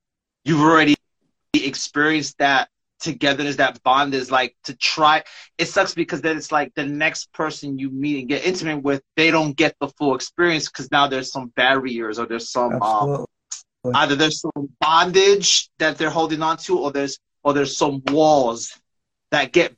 [0.45, 0.95] you've already
[1.55, 2.69] experienced that
[3.01, 5.23] togetherness, that bond is like to try.
[5.59, 9.03] It sucks because then it's like the next person you meet and get intimate with,
[9.17, 13.27] they don't get the full experience because now there's some barriers or there's some um,
[13.95, 18.79] either there's some bondage that they're holding on to, or there's or there's some walls
[19.31, 19.75] that get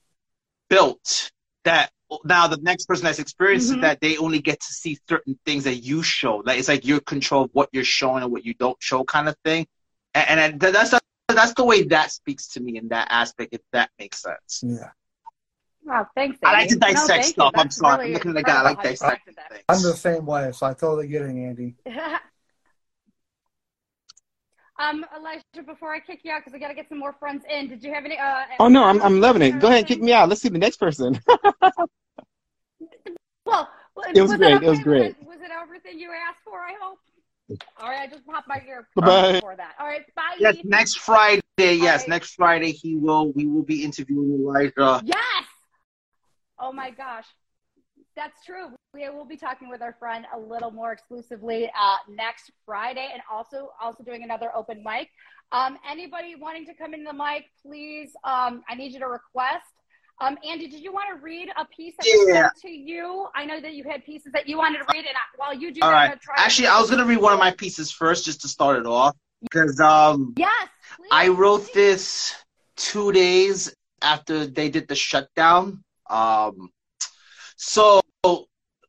[0.69, 1.31] built
[1.65, 1.91] that
[2.25, 3.83] now the next person that's experienced mm-hmm.
[3.83, 6.43] that they only get to see certain things that you show.
[6.45, 9.29] Like it's like your control of what you're showing and what you don't show, kind
[9.29, 9.67] of thing.
[10.15, 10.95] And, and that's
[11.39, 14.63] that's the way that speaks to me in that aspect, if that makes sense.
[14.65, 14.91] Yeah.
[15.85, 16.39] Wow, thanks.
[16.45, 17.53] I like to dissect no, stuff.
[17.57, 17.99] I'm sorry.
[17.99, 18.61] Really I'm looking at the guy.
[18.61, 19.65] I like dissecting things.
[19.69, 21.77] I'm the same way, so I totally get it, Andy.
[24.79, 27.45] um, Elijah, before I kick you out, because I got to get some more friends
[27.49, 28.19] in, did you have any?
[28.19, 29.61] Uh, oh, no, I'm, I'm loving it.
[29.61, 30.29] Go ahead, kick me out.
[30.29, 31.19] Let's see the next person.
[33.47, 33.71] well,
[34.15, 34.55] it was, was great.
[34.55, 35.17] It, it was great.
[35.27, 36.99] Was it everything you asked for, I hope?
[37.81, 39.75] All right, I just popped my ear bye for that.
[39.79, 40.37] All right, bye.
[40.39, 41.43] Yes, next Friday.
[41.57, 42.09] Yes, right.
[42.09, 43.33] next Friday he will.
[43.33, 45.03] We will be interviewing Elijah.
[45.05, 45.45] Yes.
[46.59, 47.25] Oh my gosh,
[48.17, 48.69] that's true.
[48.93, 53.23] We will be talking with our friend a little more exclusively uh, next Friday, and
[53.31, 55.09] also also doing another open mic.
[55.51, 58.11] Um, anybody wanting to come in the mic, please.
[58.25, 59.65] Um, I need you to request
[60.21, 62.43] um, Andy, did you want to read a piece that was yeah.
[62.43, 63.29] sent to you?
[63.35, 65.81] I know that you had pieces that you wanted to read, and while you do
[65.83, 66.19] All that, right.
[66.37, 68.87] Actually, I was going to read one of my pieces first, just to start it
[68.87, 71.75] off, because um, yes, please, I wrote please.
[71.75, 72.35] this
[72.77, 73.73] two days
[74.03, 75.85] after they did the shutdown.
[76.11, 76.71] Um,
[77.57, 78.01] so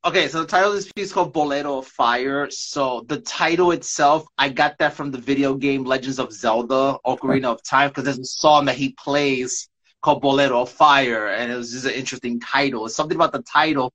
[0.05, 2.49] okay, so the title of this piece is called Bolero of Fire.
[2.49, 7.45] So the title itself, I got that from the video game Legends of Zelda Ocarina
[7.45, 9.68] of Time because there's a song that he plays
[10.01, 12.85] called Bolero Fire, and it was just an interesting title.
[12.85, 13.93] It's something about the title.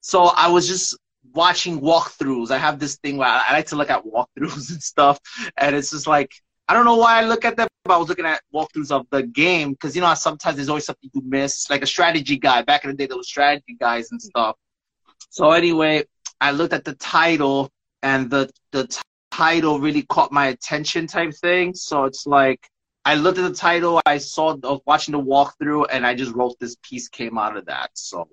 [0.00, 0.96] So I was just
[1.34, 2.50] watching walkthroughs.
[2.50, 5.18] I have this thing where I, like to look at walkthroughs and stuff,
[5.56, 6.32] and it's just like
[6.68, 7.68] I don't know why I look at them.
[7.84, 10.86] But I was looking at walkthroughs of the game because you know sometimes there's always
[10.86, 12.62] something you miss, like a strategy guy.
[12.62, 14.56] Back in the day, there was strategy guys and stuff.
[15.30, 16.04] So anyway,
[16.40, 17.70] I looked at the title,
[18.02, 19.00] and the the t-
[19.30, 21.74] title really caught my attention, type thing.
[21.74, 22.68] So it's like
[23.06, 26.34] I looked at the title, I saw, I was watching the walkthrough, and I just
[26.34, 27.90] wrote this piece came out of that.
[27.94, 28.28] So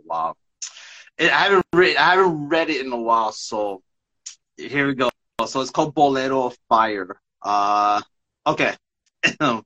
[1.19, 3.31] it, I haven't read, I haven't read it in a while.
[3.33, 3.83] So
[4.57, 5.11] here we go.
[5.45, 7.21] So it's called Bolero of Fire.
[7.43, 8.01] Uh,
[8.47, 8.73] okay.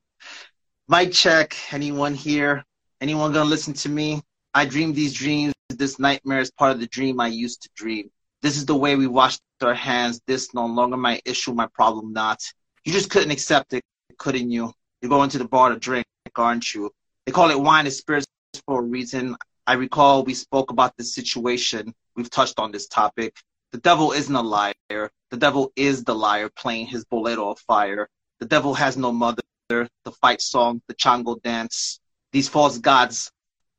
[0.88, 1.56] Mic check.
[1.72, 2.62] Anyone here?
[3.00, 4.20] Anyone gonna listen to me?
[4.52, 5.54] I dream these dreams.
[5.70, 8.10] This nightmare is part of the dream I used to dream.
[8.42, 10.20] This is the way we washed our hands.
[10.26, 12.42] This no longer my issue, my problem not.
[12.84, 13.82] You just couldn't accept it,
[14.18, 14.74] couldn't you?
[15.00, 16.06] You're going to the bar to drink,
[16.36, 16.90] aren't you?
[17.24, 18.26] They call it wine and spirits
[18.66, 19.36] for a reason.
[19.66, 21.94] I recall we spoke about this situation.
[22.16, 23.36] We've touched on this topic.
[23.70, 24.72] The devil isn't a liar.
[24.88, 28.08] The devil is the liar playing his bolero of fire.
[28.40, 29.42] The devil has no mother.
[29.68, 32.00] The fight song, the chango dance.
[32.32, 33.30] These false gods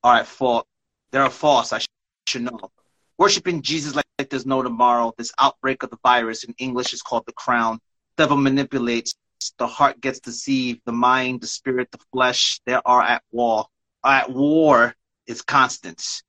[0.04, 0.68] are at fault.
[1.12, 1.82] They're false, I
[2.28, 2.72] should know.
[3.18, 5.14] Worshipping Jesus like there's no tomorrow.
[5.18, 7.80] This outbreak of the virus in English is called the crown.
[8.16, 9.16] Devil manipulates
[9.58, 13.66] the heart gets deceived, the mind, the spirit, the flesh, they are at war.
[14.04, 14.96] At war
[15.28, 16.24] is constant.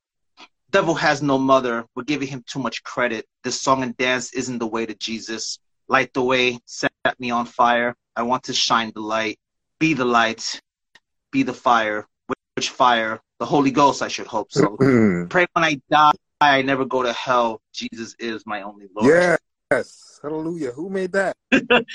[0.69, 1.85] Devil has no mother.
[1.95, 3.27] We're giving him too much credit.
[3.43, 5.59] This song and dance isn't the way to Jesus.
[5.87, 7.95] Light the way, set me on fire.
[8.15, 9.37] I want to shine the light.
[9.79, 10.61] Be the light.
[11.31, 12.07] Be the fire.
[12.55, 13.19] Which fire?
[13.39, 14.77] The Holy Ghost, I should hope so.
[15.29, 17.61] Pray when I die, I never go to hell.
[17.73, 19.09] Jesus is my only Lord.
[19.71, 20.19] Yes.
[20.21, 20.71] Hallelujah.
[20.71, 21.35] Who made that?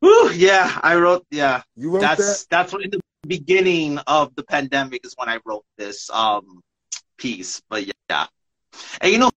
[0.00, 1.26] Whew, yeah, I wrote.
[1.30, 2.70] Yeah, you wrote that's that?
[2.70, 6.60] that's in the beginning of the pandemic is when I wrote this um
[7.16, 7.60] piece.
[7.68, 8.26] But yeah,
[9.00, 9.30] and you know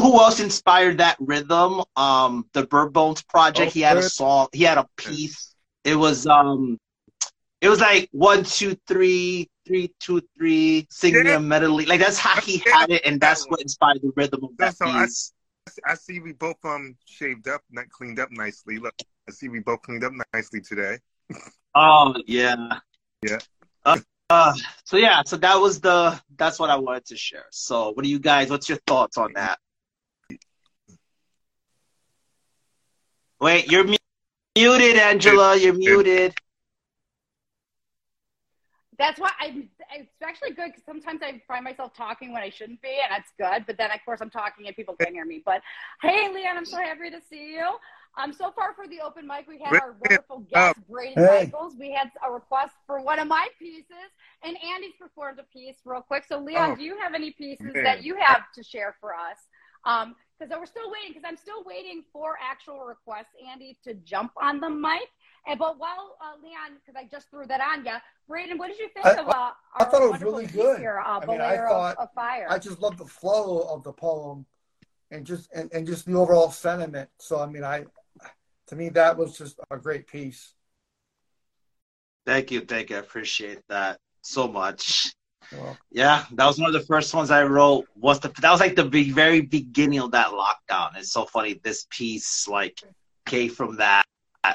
[0.00, 1.82] who else inspired that rhythm?
[1.96, 3.68] Um, the Bird Bones Project.
[3.68, 4.04] Oh, he had good.
[4.04, 4.48] a song.
[4.52, 5.54] He had a piece.
[5.84, 6.78] It was um,
[7.60, 11.36] it was like one, two, three, three, two, three, singing yeah.
[11.36, 11.86] a medley.
[11.86, 15.32] Like that's how he had it, and that's what inspired the rhythm of that piece.
[15.86, 18.78] I, I see we both um shaved up, not cleaned up nicely.
[18.78, 18.94] Look.
[19.28, 20.98] I see we both cleaned up nicely today.
[21.74, 22.78] Oh yeah.
[23.22, 23.38] Yeah.
[23.84, 23.98] Uh,
[24.30, 27.44] uh, so yeah, so that was the that's what I wanted to share.
[27.52, 29.58] So what do you guys what's your thoughts on that?
[33.38, 33.96] Wait, you're mu-
[34.56, 35.56] muted, Angela.
[35.56, 36.34] You're muted.
[38.98, 39.68] That's why I'm.
[39.94, 43.30] It's actually good because sometimes I find myself talking when I shouldn't be, and that's
[43.38, 43.66] good.
[43.66, 45.42] But then, of course, I'm talking and people can't hear me.
[45.44, 45.62] But
[46.02, 47.76] hey, Leon, I'm so happy to see you.
[48.18, 51.44] Um, so far for the open mic, we had our wonderful guest, Braeden Hey.
[51.44, 51.74] Michaels.
[51.78, 54.10] We had a request for one of my pieces,
[54.42, 56.24] and Andy's performed a piece real quick.
[56.28, 57.84] So, Leon, Oh, do you have any pieces man.
[57.84, 59.38] that you have to share for us?
[59.84, 64.32] Um, because we're still waiting, because I'm still waiting for actual requests, Andy, to jump
[64.40, 65.08] on the mic.
[65.46, 67.94] And but while uh, Leon, because I just threw that on you,
[68.28, 69.28] Braeden, what did you think I- of?
[69.28, 69.52] Uh, I
[69.84, 70.78] our thought it was wonderful really piece good.
[70.80, 72.46] Here, uh, I mean, I Bolero of- of Fire.
[72.50, 74.44] I just love the flow of the poem
[75.10, 77.08] and just and, and just the overall sentiment.
[77.18, 77.86] So I mean I
[78.68, 80.54] to me that was just a great piece.
[82.24, 82.96] Thank you, thank you.
[82.96, 85.12] I appreciate that so much.
[85.90, 87.86] Yeah, that was one of the first ones I wrote.
[87.96, 90.96] Was the that was like the very beginning of that lockdown.
[90.96, 91.58] It's so funny.
[91.64, 92.78] This piece like
[93.24, 94.04] came from that.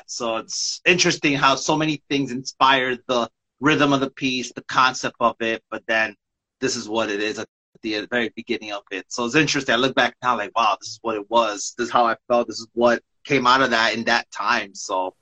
[0.07, 3.30] So it's interesting how so many things inspired the
[3.60, 6.15] rhythm of the piece, the concept of it, but then
[6.60, 7.48] this is what it is at
[7.81, 9.06] the very beginning of it.
[9.10, 9.73] So it's interesting.
[9.73, 11.73] I look back now like, wow, this is what it was.
[11.77, 12.48] This is how I felt.
[12.48, 14.74] This is what came out of that in that time.
[14.76, 15.16] So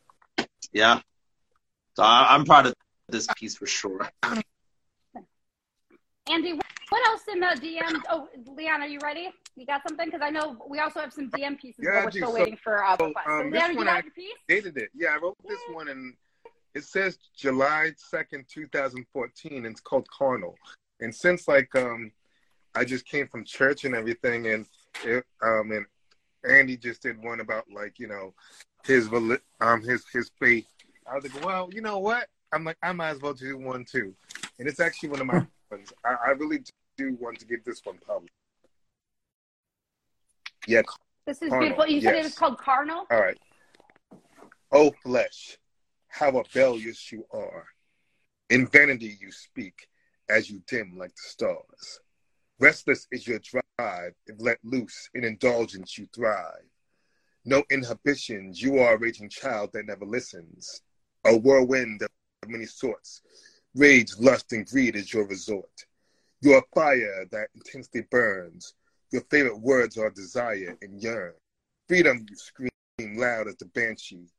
[0.72, 1.02] yeah.
[1.96, 2.74] So I, I'm proud of
[3.10, 4.10] this piece for sure.
[6.30, 6.54] Andy,
[6.90, 8.02] what else in the DM?
[8.10, 9.30] Oh, Leon, are you ready?
[9.56, 10.06] You got something?
[10.08, 12.18] Because I know we also have some DM pieces, Yeah, but we're do.
[12.20, 14.12] still So- waiting for uh, so, um, So, this Leon, you one got I- your
[14.12, 14.38] piece?
[14.48, 14.92] Dated it.
[14.94, 16.16] Yeah, I wrote this one and
[16.74, 19.54] it says July 2nd, 2014.
[19.58, 20.56] And it's called Carnal.
[21.02, 22.12] And since like um
[22.76, 24.66] I just came from church and everything and
[25.04, 25.86] it, um and
[26.50, 28.34] Andy just did one about like, you know,
[28.86, 30.68] his reli- um his his faith.
[31.10, 32.28] I was like, well, you know what?
[32.52, 34.14] I'm like, I might as well do one too.
[34.60, 35.94] And it's actually one of my ones.
[36.06, 36.64] I, I really
[36.98, 38.34] do want to get this one published.
[40.68, 40.82] Yeah,
[41.26, 41.88] This is Carnal, beautiful.
[41.88, 43.08] You said it was called Carnal?
[43.10, 43.38] All right.
[44.72, 45.58] O flesh,
[46.08, 47.66] how rebellious you are.
[48.50, 49.88] In vanity you speak
[50.30, 52.00] as you dim like the stars.
[52.62, 56.70] Restless is your drive, if let loose in indulgence you thrive.
[57.44, 60.84] No inhibitions, you are a raging child that never listens.
[61.26, 62.10] A whirlwind of
[62.48, 63.24] many sorts.
[63.74, 65.88] Rage, lust, and greed is your resort.
[66.42, 68.76] You are fire that intensely burns.
[69.12, 71.34] Your favorite words are desire and yearn.
[71.88, 72.70] Freedom, you scream
[73.18, 74.30] loud as the banshee.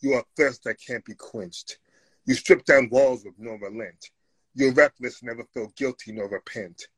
[0.00, 1.80] You are thirst that can't be quenched.
[2.24, 4.10] You strip down walls with no relent.
[4.54, 6.88] You're reckless, never feel guilty nor repent.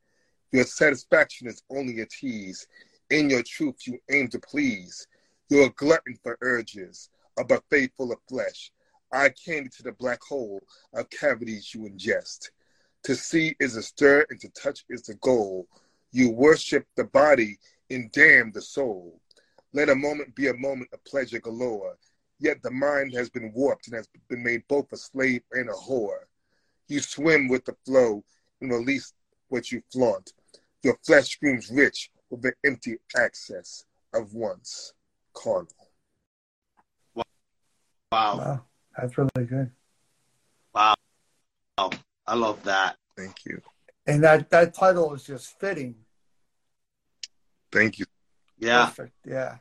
[0.53, 2.67] Your satisfaction is only a tease.
[3.11, 5.07] In your truth, you aim to please.
[5.49, 7.09] You're a glutton for urges,
[7.39, 8.73] a buffet full of flesh.
[9.13, 10.61] I candy to the black hole
[10.93, 12.51] of cavities you ingest.
[13.05, 15.69] To see is a stir, and to touch is the goal.
[16.11, 17.59] You worship the body
[17.89, 19.21] and damn the soul.
[19.73, 21.97] Let a moment be a moment of pleasure galore.
[22.41, 25.75] Yet the mind has been warped and has been made both a slave and a
[25.75, 26.25] whore.
[26.89, 28.25] You swim with the flow
[28.61, 29.13] and release
[29.49, 30.33] what you flaunt.
[30.83, 33.85] Your flesh screams rich with the empty access
[34.15, 34.95] of once
[35.35, 35.69] carnal.
[37.15, 37.25] Wow.
[38.13, 38.61] wow,
[38.97, 39.71] that's really good.
[40.75, 40.95] Wow.
[41.79, 41.91] wow.
[42.27, 42.97] I love that.
[43.17, 43.61] Thank you.
[44.07, 45.95] And that that title is just fitting.
[47.71, 48.07] Thank you.
[48.59, 48.87] Yeah.
[48.87, 49.15] Perfect.
[49.27, 49.57] Yeah.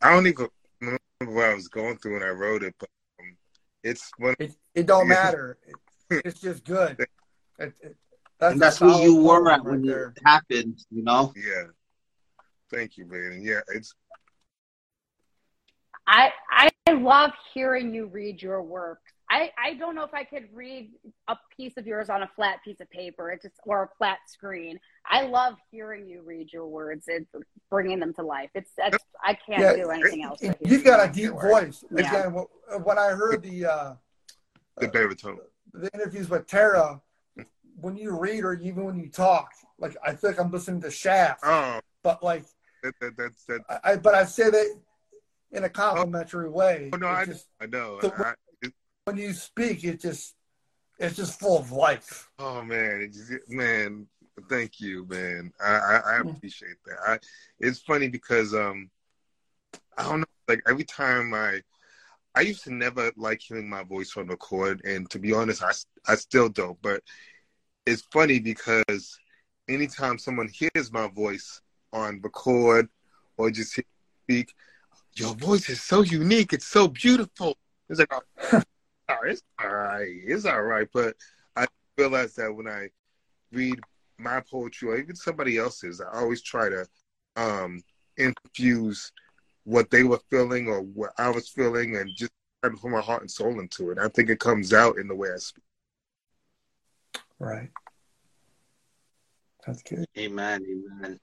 [0.00, 0.48] I don't even
[0.80, 2.88] remember what I was going through when I wrote it, but
[3.20, 3.36] um,
[3.82, 4.36] it's one.
[4.38, 5.58] It it don't matter.
[5.66, 7.06] It, it's just good.
[7.60, 7.96] It, it,
[8.38, 10.14] that's and that's where you were at right when there.
[10.16, 11.32] it happened, you know?
[11.36, 11.64] Yeah.
[12.70, 13.42] Thank you, Brandon.
[13.42, 13.94] Yeah, it's
[16.06, 19.00] I I love hearing you read your work.
[19.30, 20.90] I, I don't know if I could read
[21.28, 24.18] a piece of yours on a flat piece of paper, it just or a flat
[24.26, 24.80] screen.
[25.04, 27.04] I love hearing you read your words.
[27.08, 27.30] It's
[27.68, 28.48] bringing them to life.
[28.54, 30.40] It's, it's I can't Yeah, do anything else.
[30.42, 31.84] but You've got a deep voice.
[31.94, 32.28] Yeah.
[32.28, 32.44] Again,
[32.84, 33.94] when I heard the uh,
[34.78, 35.38] the baritone.
[35.74, 36.98] the interviews with Tara,
[37.80, 40.90] when you read or even when you talk, like I feel like I'm listening to
[40.90, 42.44] Shaft, Oh, but like
[42.82, 43.60] that, that, that's that.
[43.84, 44.80] I, but I say that
[45.52, 46.90] in a complimentary way.
[46.92, 47.98] Oh no, I, just, I know.
[48.00, 48.72] the- I, it,
[49.04, 50.34] when you speak, it just
[50.98, 52.30] it's just full of life.
[52.38, 54.06] oh man, just, man,
[54.48, 55.52] thank you, man.
[55.60, 56.36] I, I, I Mm.
[56.36, 56.96] appreciate that.
[57.06, 57.18] I,
[57.60, 58.90] it's funny because um,
[59.96, 60.26] I don't know.
[60.48, 61.60] Like every time I,
[62.34, 65.72] I used to never like hearing my voice on record, and to be honest, I,
[66.06, 66.80] I still don't.
[66.82, 67.02] But
[67.88, 69.18] it's funny because
[69.68, 71.62] anytime someone hears my voice
[71.92, 72.88] on record
[73.38, 73.80] or just
[74.24, 74.52] speak,
[75.14, 76.52] your voice is so unique.
[76.52, 77.56] It's so beautiful.
[77.88, 78.62] It's like, oh,
[79.24, 80.06] it's all right.
[80.26, 80.86] It's all right.
[80.92, 81.16] But
[81.56, 81.66] I
[81.96, 82.90] realize that when I
[83.52, 83.80] read
[84.18, 86.86] my poetry or even somebody else's, I always try to
[87.36, 87.80] um,
[88.18, 89.12] infuse
[89.64, 92.32] what they were feeling or what I was feeling and just
[92.62, 93.98] try to put my heart and soul into it.
[93.98, 95.64] I think it comes out in the way I speak.
[97.38, 97.68] Right.
[99.66, 100.06] That's good.
[100.16, 100.64] Amen.
[101.02, 101.18] Amen.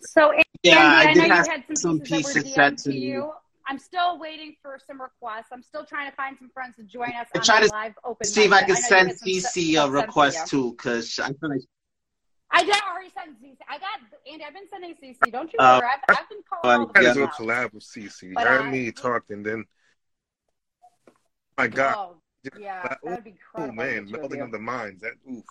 [0.00, 2.44] So, Andy, Yeah, I I, did know you have had some, some pieces, pieces that
[2.44, 2.96] were sent to to me.
[2.96, 3.32] you.
[3.68, 5.46] I'm still waiting for some requests.
[5.52, 7.72] I'm still trying to find some friends to join us I on try the to
[7.72, 8.26] live open.
[8.26, 8.52] See if.
[8.52, 11.50] I can know you send CC stuff a sent to request too, because I feel
[11.50, 11.60] like
[12.52, 13.56] I did already send CC.
[13.68, 14.44] I got Andy.
[14.44, 15.32] I've been sending CC.
[15.32, 15.88] Don't you Uh, worry.
[15.92, 17.08] I've, I've been calling I Yeah.
[17.08, 18.34] had to people do a collab with CC.
[18.34, 19.64] But, Her uh, and me talked, and then,
[21.58, 22.16] my God, Oh,
[22.58, 23.74] yeah, That- that would be oh incredible.
[23.76, 25.02] man, the of melding of the minds.
[25.02, 25.44] That oof,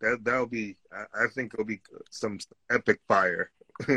[0.00, 0.76] that that'll be.
[0.92, 2.38] I, I think it'll be some
[2.70, 3.50] epic fire.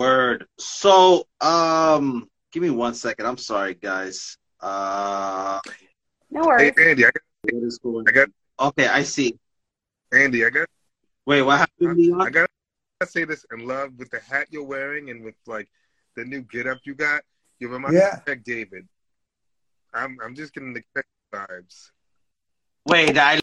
[0.00, 0.46] word.
[0.58, 3.26] So, um, give me one second.
[3.26, 4.36] I'm sorry, guys.
[4.60, 5.60] Uh,
[6.30, 6.72] No Hey.
[6.78, 7.22] Andy, I got,
[7.52, 8.28] what is going I got
[8.58, 9.38] Okay, I see.
[10.12, 10.44] Andy.
[10.44, 10.68] I got.
[11.26, 12.20] Wait, what happened, I, Leon?
[12.22, 12.48] I gotta
[13.06, 15.68] say this in love with the hat you're wearing and with like
[16.16, 17.22] the new get up you got.
[17.58, 18.16] You remind me Yeah.
[18.16, 18.86] of Craig David.
[19.94, 21.90] I'm I'm just getting the Craig vibes.
[22.86, 23.40] Wait, I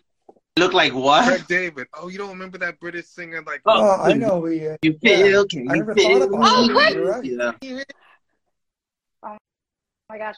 [0.58, 1.26] look like what?
[1.28, 1.88] Craig David.
[1.94, 4.40] Oh, you don't remember that British singer like Oh, Oh, I know.
[4.40, 4.68] We.
[4.68, 5.44] Uh, You Yeah.
[5.50, 6.20] Can I you never feel?
[6.20, 6.74] thought about Oh, me?
[6.74, 6.94] Craig!
[6.96, 7.24] You're right.
[7.62, 7.84] Yeah.
[9.24, 9.38] Oh
[10.10, 10.36] my gosh.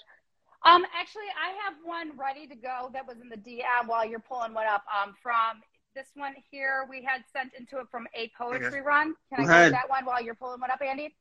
[0.65, 4.19] Um, actually, I have one ready to go that was in the DM while you're
[4.19, 4.83] pulling one up.
[4.91, 5.61] Um, from
[5.95, 9.15] this one here, we had sent into it from a poetry run.
[9.33, 9.73] Can I Go go ahead.
[9.73, 11.15] that one while you're pulling one up, Andy?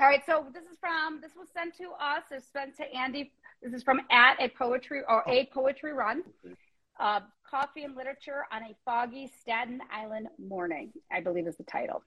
[0.00, 0.22] All right.
[0.26, 2.24] So this is from this was sent to us.
[2.30, 3.32] It's sent to Andy.
[3.62, 6.24] This is from at a poetry or a poetry run.
[6.98, 10.92] Uh, coffee and literature on a foggy Staten Island morning.
[11.12, 12.02] I believe is the title.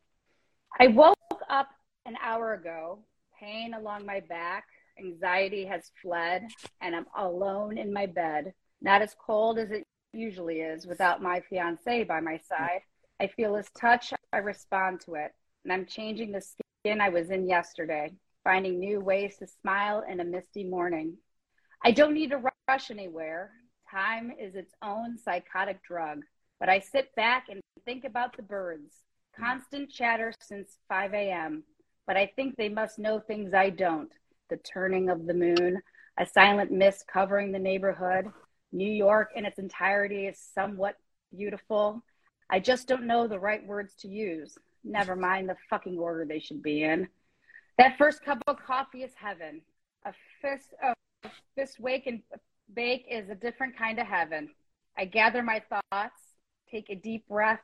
[0.80, 1.15] I woke
[1.49, 1.69] up
[2.05, 2.99] an hour ago,
[3.39, 4.65] pain along my back,
[4.99, 6.47] anxiety has fled,
[6.81, 8.53] and I'm alone in my bed.
[8.81, 9.84] Not as cold as it
[10.14, 12.81] usually is without my fiance by my side.
[13.19, 15.34] I feel his touch, I respond to it,
[15.64, 20.19] and I'm changing the skin I was in yesterday, finding new ways to smile in
[20.19, 21.18] a misty morning.
[21.84, 23.51] I don't need to rush anywhere.
[23.91, 26.22] Time is its own psychotic drug,
[26.59, 28.95] but I sit back and think about the birds.
[29.38, 31.64] Constant chatter since 5 a.m.,
[32.05, 34.11] but I think they must know things I don't.
[34.49, 35.81] The turning of the moon,
[36.18, 38.31] a silent mist covering the neighborhood.
[38.72, 40.95] New York in its entirety is somewhat
[41.35, 42.01] beautiful.
[42.49, 44.57] I just don't know the right words to use.
[44.88, 47.07] Never mind the fucking order they should be in.
[47.77, 49.61] That first cup of coffee is heaven.
[50.05, 52.22] A fist, a fist wake and
[52.73, 54.49] bake is a different kind of heaven.
[54.97, 56.22] I gather my thoughts,
[56.72, 57.59] take a deep breath,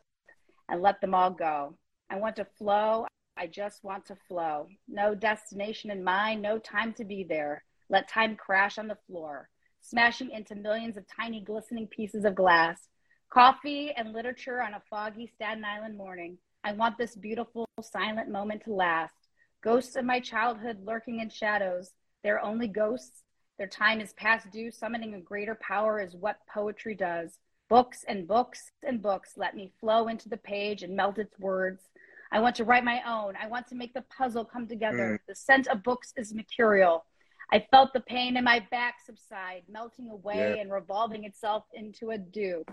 [0.70, 1.76] and let them all go.
[2.10, 3.08] I want to flow.
[3.38, 4.68] I just want to flow.
[4.88, 7.64] No destination in mind, no time to be there.
[7.90, 9.50] Let time crash on the floor,
[9.82, 12.88] smashing into millions of tiny glistening pieces of glass.
[13.30, 16.38] Coffee and literature on a foggy Staten Island morning.
[16.64, 19.14] I want this beautiful, silent moment to last.
[19.62, 21.92] Ghosts of my childhood lurking in shadows.
[22.24, 23.24] They're only ghosts.
[23.58, 24.72] Their time is past due.
[24.72, 27.38] Summoning a greater power is what poetry does.
[27.70, 31.84] Books and books and books let me flow into the page and melt its words.
[32.32, 33.36] I want to write my own.
[33.42, 35.20] I want to make the puzzle come together.
[35.22, 35.28] Mm.
[35.28, 37.06] The scent of books is mercurial.
[37.52, 40.62] I felt the pain in my back subside, melting away Yeah.
[40.62, 42.66] and revolving itself into a dew.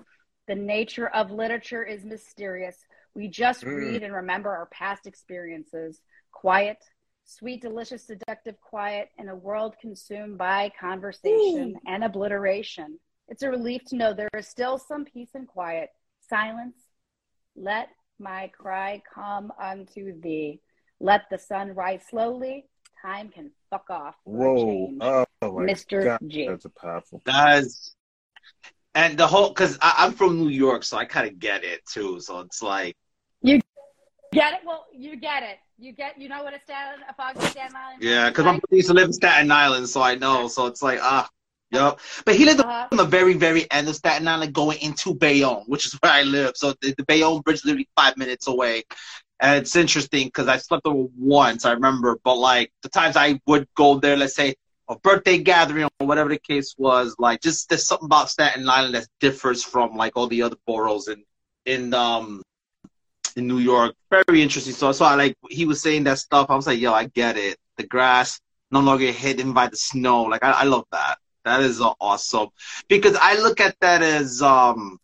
[0.50, 2.76] The nature of literature is mysterious.
[3.14, 3.76] We just Mm.
[3.76, 6.02] read and remember our past experiences.
[6.32, 6.78] Quiet,
[7.24, 12.98] sweet, delicious, seductive quiet in a world consumed by conversation and obliteration.
[13.28, 15.90] It's a relief to know there is still some peace and quiet.
[16.18, 16.88] Silence.
[17.54, 20.60] Let my cry come unto thee.
[20.98, 22.66] Let the sun rise slowly.
[23.00, 24.16] Time can fuck off.
[24.24, 24.64] for a Whoa!
[24.66, 25.00] change.
[25.00, 26.02] Oh my Mr.
[26.06, 26.48] God, G.
[26.48, 27.20] that's a powerful.
[27.24, 27.94] Guys,
[28.94, 32.20] and the whole because I'm from New York, so I kind of get it too.
[32.20, 32.96] So it's like,
[33.42, 33.60] you
[34.32, 34.60] Get it?
[34.64, 35.58] Well, you get it.
[35.78, 36.16] You get.
[36.20, 37.12] You know what a Staten, a
[37.50, 38.00] Staten Island.
[38.00, 38.60] yeah, because like?
[38.60, 40.46] brother used to live in Staten Island, so I know.
[40.46, 41.28] So it's like, ah,
[41.72, 41.98] yep.
[42.24, 42.86] But he lived Uh-huh.
[42.92, 46.22] on the very, very end of Staten Island, going into Bayonne, which is where I
[46.22, 46.52] live.
[46.54, 48.84] So the, the Bayonne Bridge is literally five minutes away.
[49.40, 52.18] And it's interesting because I slept there once, I remember.
[52.22, 54.54] But like the times I would go there, let's say
[54.90, 58.94] a birthday gathering or whatever the case was, like just there's something about Staten Island
[58.96, 61.24] that differs from like all the other boroughs in
[61.64, 62.42] in um
[63.36, 63.94] in New York.
[64.10, 64.74] Very interesting.
[64.74, 66.50] So so I like he was saying that stuff.
[66.50, 67.56] I was like, yo, I get it.
[67.76, 68.40] The grass
[68.70, 70.24] no longer hidden by the snow.
[70.24, 71.18] Like I, I love that.
[71.44, 72.48] That is awesome
[72.88, 74.98] because I look at that as um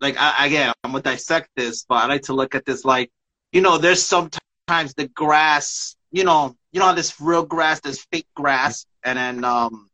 [0.00, 3.10] like I, again I'm gonna dissect this, but I like to look at this like
[3.52, 4.38] you know there's sometimes
[4.68, 9.44] sometimes the grass, you know, you know this real grass, there's fake grass, and then
[9.44, 9.88] um,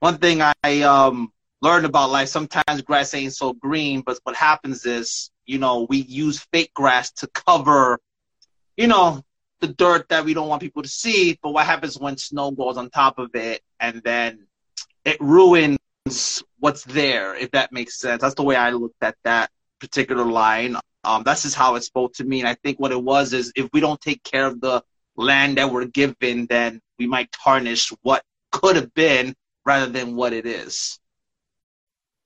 [0.00, 1.32] one thing I um
[1.62, 5.98] learned about life, sometimes grass ain't so green, but what happens is, you know, we
[5.98, 7.98] use fake grass to cover,
[8.76, 9.22] you know,
[9.60, 11.38] the dirt that we don't want people to see.
[11.42, 14.46] But what happens when snow goes on top of it and then
[15.04, 15.78] it ruins
[16.58, 18.22] what's there, if that makes sense.
[18.22, 19.50] That's the way I looked at that
[19.80, 20.76] particular line.
[21.04, 22.40] Um, that's just how it spoke to me.
[22.40, 24.82] And I think what it was is if we don't take care of the
[25.16, 30.32] land that we're given, then we might tarnish what could have been rather than what
[30.32, 30.98] it is.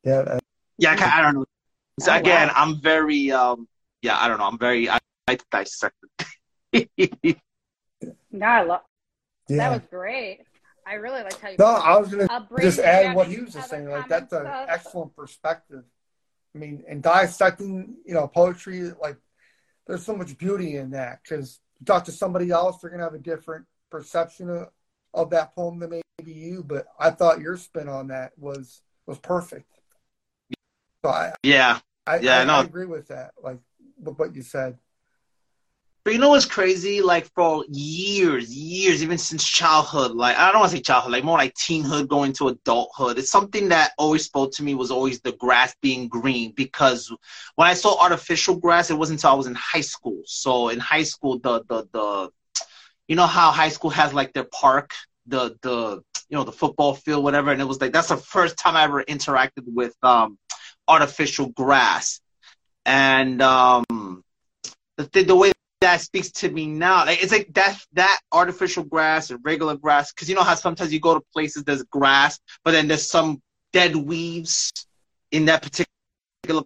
[0.05, 0.19] Yeah.
[0.21, 0.39] Uh,
[0.79, 1.45] yeah, I, I don't know.
[2.01, 2.55] So Oh, again, wow.
[2.57, 3.69] I'm very, um,
[4.03, 4.47] yeah, I don't know.
[4.47, 4.99] I'm very, I,
[5.29, 5.95] I dissect
[6.73, 6.89] it.
[8.33, 8.81] No, I love
[9.49, 9.57] yeah.
[9.59, 10.41] that was great.
[10.87, 11.57] I really liked how you.
[11.59, 13.89] no, I was gonna Uh, just do add what any he was just saying.
[13.91, 15.85] Like that's an comments, uh, excellent perspective.
[16.55, 19.17] I mean, and dissecting, you know, poetry, like
[19.87, 23.15] there's so much beauty in that because you talk to somebody else, they're gonna have
[23.15, 24.69] a different perception of,
[25.15, 26.63] of that poem than maybe you.
[26.63, 29.67] But I thought your spin on that was was perfect.
[31.05, 31.79] So I, yeah.
[32.07, 32.55] I, Yeah, I, no.
[32.55, 33.33] I agree with that.
[33.43, 33.59] Like
[33.99, 34.79] with what you said.
[36.03, 37.03] But you know what's crazy?
[37.03, 41.25] Like for years, years, even since childhood, like I don't want to say childhood, like
[41.25, 43.19] more like teenhood going to adulthood.
[43.19, 47.15] It's something that always spoke to me was always the grass being green because
[47.57, 50.23] when I saw artificial grass, it wasn't until I was in high school.
[50.25, 52.31] So in high school, the the the
[53.11, 54.93] you know how high school has like their park,
[55.27, 58.57] the the you know the football field, whatever, and it was like that's the first
[58.57, 60.39] time I ever interacted with um
[60.87, 62.21] artificial grass,
[62.87, 64.23] and um
[64.97, 65.51] the th- the way
[65.81, 67.05] that speaks to me now.
[67.05, 70.13] Like it's like that that artificial grass and regular grass.
[70.13, 73.43] Because you know how sometimes you go to places there's grass, but then there's some
[73.73, 74.73] dead weeds
[75.33, 75.63] in that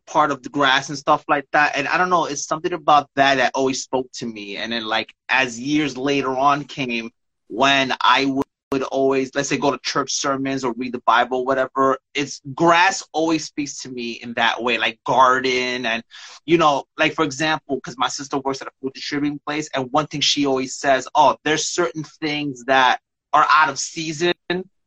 [0.06, 1.76] part of the grass and stuff like that.
[1.76, 4.56] And I don't know, it's something about that that always spoke to me.
[4.56, 7.10] And then like as years later on came,
[7.48, 11.44] when I would would always let's say go to church sermons or read the bible
[11.44, 16.02] whatever it's grass always speaks to me in that way like garden and
[16.46, 19.90] you know, like for example, because my sister works at a food distributing place, and
[19.92, 23.00] one thing she always says, oh, there's certain things that
[23.32, 24.34] are out of season,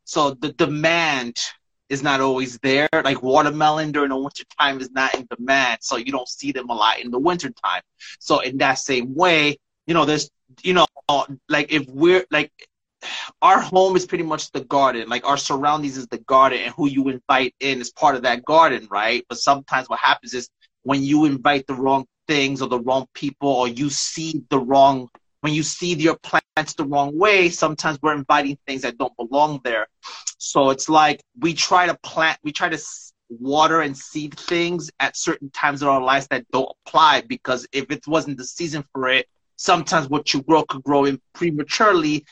[0.03, 1.37] so the demand
[1.89, 2.89] is not always there.
[2.93, 6.69] Like watermelon during the winter time is not in demand, so you don't see them
[6.69, 7.81] a lot in the winter time.
[8.19, 10.29] So in that same way, you know, there's,
[10.63, 10.85] you know,
[11.49, 12.51] like if we're like
[13.41, 15.09] our home is pretty much the garden.
[15.09, 18.45] Like our surroundings is the garden, and who you invite in is part of that
[18.45, 19.25] garden, right?
[19.29, 20.49] But sometimes what happens is
[20.83, 25.09] when you invite the wrong things or the wrong people, or you see the wrong,
[25.47, 29.61] when you seed your plants the wrong way, sometimes we're inviting things that don't belong
[29.63, 29.87] there.
[30.37, 32.77] So it's like we try to plant, we try to
[33.29, 37.89] water and seed things at certain times in our lives that don't apply because if
[37.91, 39.25] it wasn't the season for it,
[39.55, 42.25] sometimes what you grow could grow in prematurely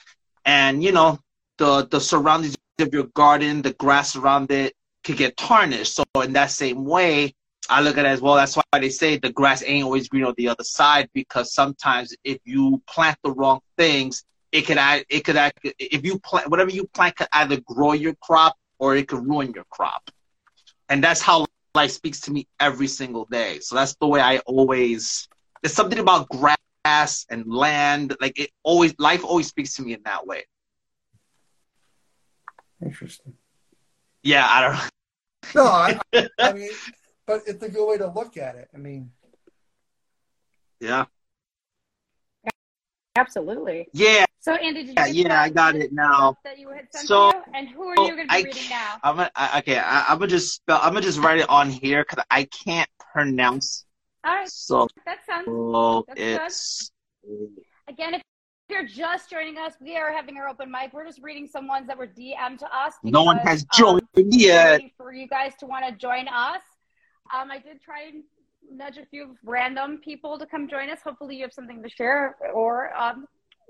[0.43, 1.17] and you know
[1.57, 4.73] the the surroundings of your garden the grass around it
[5.05, 7.33] could get tarnished so in that same way
[7.69, 10.23] i look at it as well that's why they say the grass ain't always green
[10.23, 14.23] on the other side because sometimes if you plant the wrong things
[14.55, 14.77] it could
[15.09, 15.35] it could
[15.79, 19.51] if you plant whatever you plant could either grow your crop or it could ruin
[19.53, 20.09] your crop.
[20.89, 23.59] And that's how life speaks to me every single day.
[23.59, 25.27] So that's the way i always
[25.61, 30.01] there's something about grass and land like it always life always speaks to me in
[30.05, 30.45] that way.
[32.81, 33.33] Interesting.
[34.21, 35.99] yeah i don't No, I,
[36.39, 36.69] I mean,
[37.27, 38.69] but it's a good way to look at it.
[38.73, 39.11] I mean,
[40.79, 41.05] yeah
[43.17, 43.87] Absolutely.
[43.93, 46.35] yeah So, Andy, did you Yeah, yeah, I got it now.
[46.43, 47.43] That you had sent So- to you?
[47.55, 48.95] And who are you going to be I reading now?
[49.03, 51.69] i'm gonna I, okay I, i'm gonna just spell i'm gonna just write it on
[51.69, 53.85] here because i can't pronounce
[54.25, 55.45] All right, so that sounds
[56.07, 56.41] That's good.
[56.41, 56.91] it's
[57.87, 58.21] Again, if
[58.69, 60.91] you're just joining us, we are having our open mic.
[60.93, 62.93] We're just reading some ones that were DM to us.
[63.03, 66.61] no one has um, joined we're yet for you guys to want to join us.
[67.33, 68.23] Um, I did try and
[68.71, 70.99] nudge a few random people to come join us.
[71.03, 73.25] Hopefully, you have something to share, or um,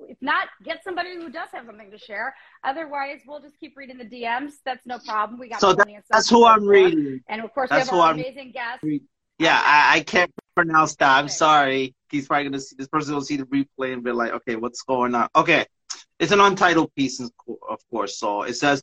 [0.09, 2.35] if not, get somebody who does have something to share.
[2.63, 4.53] Otherwise, we'll just keep reading the DMs.
[4.65, 5.39] That's no problem.
[5.39, 7.97] We got So plenty of stuff that's who i'm reading And of course, That's we
[7.97, 8.83] have our I'm- amazing guest.
[9.37, 11.17] Yeah, I, I can't pronounce that.
[11.17, 11.33] I'm Okay.
[11.33, 11.95] sorry.
[12.09, 14.81] He's probably gonna see this person will see the replay and be like, okay, what's
[14.83, 15.27] going on?
[15.35, 15.65] Okay,
[16.19, 17.31] it's an untitled piece, of
[17.69, 18.17] of course.
[18.17, 18.81] So it says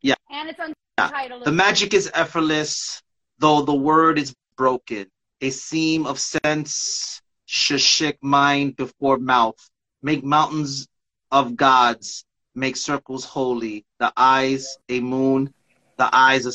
[0.00, 0.58] yeah, And it's
[0.98, 1.44] untitled.
[1.44, 3.01] the magic is effortless,
[3.42, 5.10] though the word is broken.
[5.40, 9.58] A seam of sense, shashik mind before mouth.
[10.00, 10.86] Make mountains
[11.32, 12.24] of gods,
[12.54, 13.84] make circles holy.
[13.98, 15.52] The eyes a moon,
[15.98, 16.52] the eyes a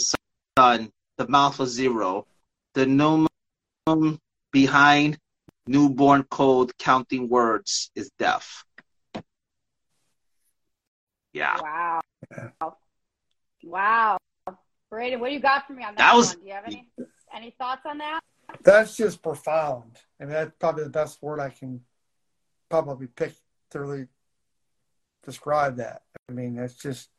[0.58, 2.26] sun, the mouth a zero.
[2.74, 3.28] The gnome
[4.54, 5.18] behind
[5.68, 8.64] newborn code counting words is deaf.
[11.34, 11.60] Yeah.
[11.62, 12.78] Wow.
[13.64, 14.18] Wow.
[14.90, 16.40] Braeden, what do you got for me on that, That was- one?
[16.40, 16.88] Do you have any
[17.34, 18.22] any thoughts on that?
[18.62, 19.98] That's just profound.
[20.20, 21.84] I mean, that's probably the best word I can
[22.70, 23.34] probably pick
[23.72, 24.08] to really
[25.24, 26.04] describe that.
[26.30, 27.10] I mean, that's just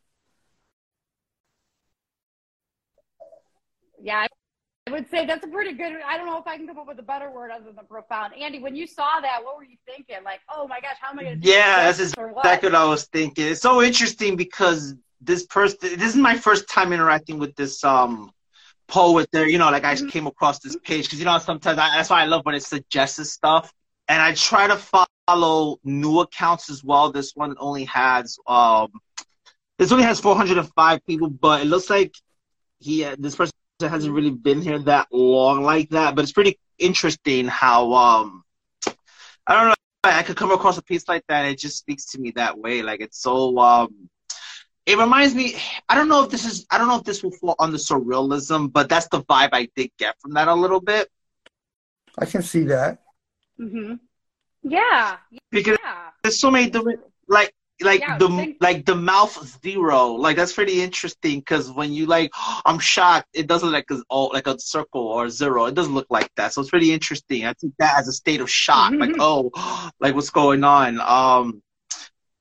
[4.01, 4.27] Yeah,
[4.87, 6.01] I would say that's a pretty good.
[6.07, 8.33] I don't know if I can come up with a better word other than profound.
[8.35, 10.19] Andy, when you saw that, what were you thinking?
[10.25, 11.47] Like, oh my gosh, how am I going to?
[11.47, 12.45] Yeah, that's or what?
[12.47, 13.49] exactly what I was thinking.
[13.49, 18.31] It's so interesting because this person, this is my first time interacting with this um
[18.89, 19.29] poet.
[19.33, 20.09] There, you know, like I Mhm.
[20.09, 22.63] came across this page because you know sometimes I, that's why I love when it
[22.63, 23.73] suggests stuff,
[24.09, 27.11] and I try to follow new accounts as well.
[27.13, 28.89] This one only has um,
[29.79, 32.15] this only has 405 people, but it looks like
[32.79, 36.15] he uh, this person hasn't really been here that long like that.
[36.15, 38.45] But it's pretty interesting how um,
[39.47, 39.75] I don't know.
[40.05, 41.45] I could come across a piece like that.
[41.47, 42.83] It just speaks to me that way.
[42.83, 43.59] Like it's so.
[43.59, 44.09] Um,
[44.89, 45.55] it reminds me.
[45.89, 46.67] I don't know if this is.
[46.71, 49.91] I don't know if this will fall under surrealism, but that's the vibe I did
[49.99, 51.09] get from that a little bit.
[52.19, 52.99] I can see that.
[53.61, 53.95] Mm-hmm.
[54.63, 55.19] Yeah.
[55.51, 56.11] Because Yeah.
[56.23, 60.53] there's so many different like like Yeah, the think- like the mouth zero like that's
[60.53, 62.31] pretty interesting because when you like
[62.67, 65.95] i'm shocked it doesn't like a, oh, like a circle or a zero it doesn't
[65.95, 68.93] look like that so it's pretty interesting i take that as a state of shock
[68.95, 69.53] like oh
[70.01, 71.63] like what's going on um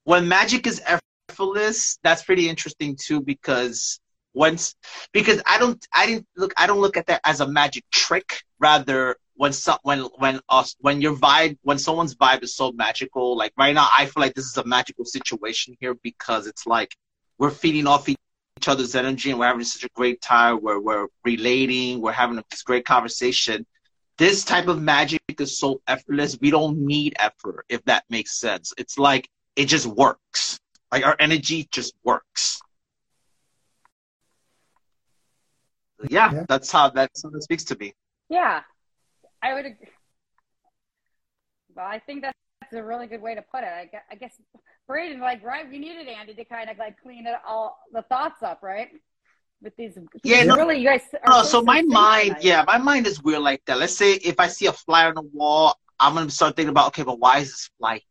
[0.06, 0.82] when magic is
[1.38, 4.00] effortless that's pretty interesting too because
[4.34, 4.76] once
[5.14, 8.42] because i don't i didn't look i don't look at that as a magic trick.
[8.60, 13.38] Rather when some when when us when your vibe when someone's vibe is so magical
[13.38, 16.96] like right now i feel like this is a magical situation here because it's like
[17.38, 18.18] we're feeding off each
[18.68, 20.58] other's energy and we're having such a great time.
[20.58, 22.02] Where we're relating.
[22.02, 23.66] We're having this great conversation.
[24.18, 26.40] This type of magic is so effortless.
[26.42, 28.74] We don't need effort if that makes sense.
[28.78, 30.60] It's like it just works
[30.92, 32.60] like our energy just works
[36.10, 36.44] yeah, Yeah.
[36.48, 37.94] that's how that's how that speaks to me
[38.30, 38.62] Yeah.
[39.42, 39.88] I would agree.
[41.76, 43.70] Well, I think that's a really good way to put it.
[43.70, 44.34] I guess, I guess
[44.88, 48.42] Braeden, like, right, we needed Andy to kind of like clean it all the thoughts
[48.42, 48.90] up, right?
[49.62, 51.02] With these, Yeah, he's no- really, you guys.
[51.14, 52.44] Are oh, No, so my mind, sensationalized.
[52.44, 53.78] yeah, my mind is weird like that.
[53.78, 56.88] Let's say if I see a fly on the wall, I'm gonna start thinking about,
[56.88, 58.02] okay, but why is this fly here?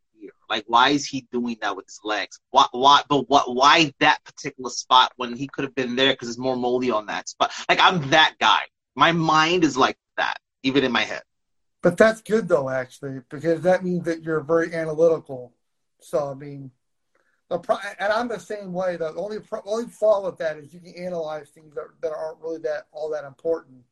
[0.49, 2.39] Like, why is he doing that with his legs?
[2.51, 6.29] Why, why, but what, why that particular spot when he could have been there because
[6.29, 7.53] it's more moldy on that spot?
[7.69, 8.63] Like, I'm that guy.
[8.95, 11.23] My mind is like that, even in my head.
[11.83, 15.53] But that's good though, actually, because that means that you're very analytical.
[16.01, 16.71] So I mean,
[17.49, 18.97] the pro- and I'm the same way.
[18.97, 22.41] The only pro- only flaw with that is you can analyze things that, that aren't
[22.41, 23.85] really that all that important.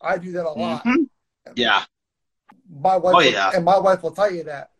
[0.00, 0.84] I do that a lot.
[0.84, 1.08] Mhm.
[1.54, 1.84] Yeah,
[2.68, 3.50] My wife, Oh, will- yeah.
[3.54, 4.70] and my wife will tell you that.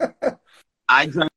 [0.90, 1.30] I drive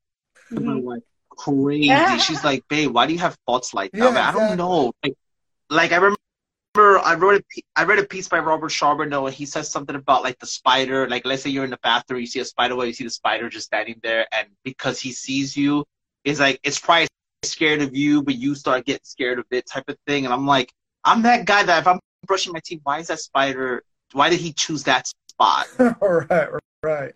[0.52, 0.84] my Mhm.
[0.84, 2.18] wife crazy.
[2.20, 4.00] She's like, babe, why do you have thoughts like that?
[4.00, 4.58] Yeah, I'm like, I don't exactly.
[4.58, 4.94] know.
[5.04, 5.14] Like,
[5.70, 6.18] like I remember
[7.06, 10.24] I wrote a, I read a piece by Robert Charbonneau, and he says something about
[10.24, 11.08] like the spider.
[11.08, 13.10] Like, let's say you're in the bathroom, you see a spider web, you see the
[13.12, 15.86] spider just standing there, and because he sees you,
[16.24, 17.08] it's like it's probably
[17.44, 20.26] scared of you, but you start getting scared of it, type of thing.
[20.26, 20.72] And I'm like,
[21.04, 23.84] I'm that guy that if I'm brushing my teeth, why is that spider?
[24.14, 25.68] Why did he choose that spot?
[26.02, 26.50] right,
[26.84, 27.14] right.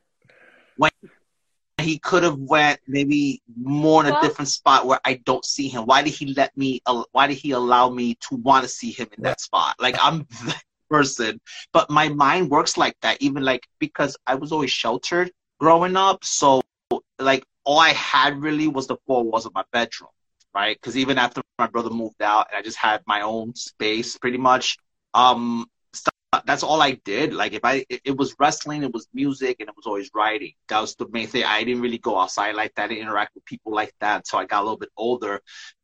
[1.88, 5.68] He could have went maybe more in a Well- different spot where I don't see
[5.70, 5.86] him.
[5.86, 6.82] Why did he let me?
[7.12, 9.76] Why did he allow me to want to see him in that spot?
[9.80, 11.40] Like I'm that person,
[11.74, 13.22] but my mind works like that.
[13.22, 16.62] Even like because I was always sheltered growing up, so
[17.20, 20.12] like all I had really was the four walls of my bedroom,
[20.54, 20.78] right?
[20.80, 24.38] Because even after my brother moved out and I just had my own space, pretty
[24.38, 24.78] much.
[25.14, 25.68] Um,
[26.46, 27.34] that's all I did.
[27.34, 30.54] Like if I, it, it was wrestling, it was music, and it was always writing.
[30.70, 31.44] That was the main thing.
[31.44, 34.40] I didn't really go outside like that, I didn't interact with people like that until
[34.40, 35.42] I got a little bit older.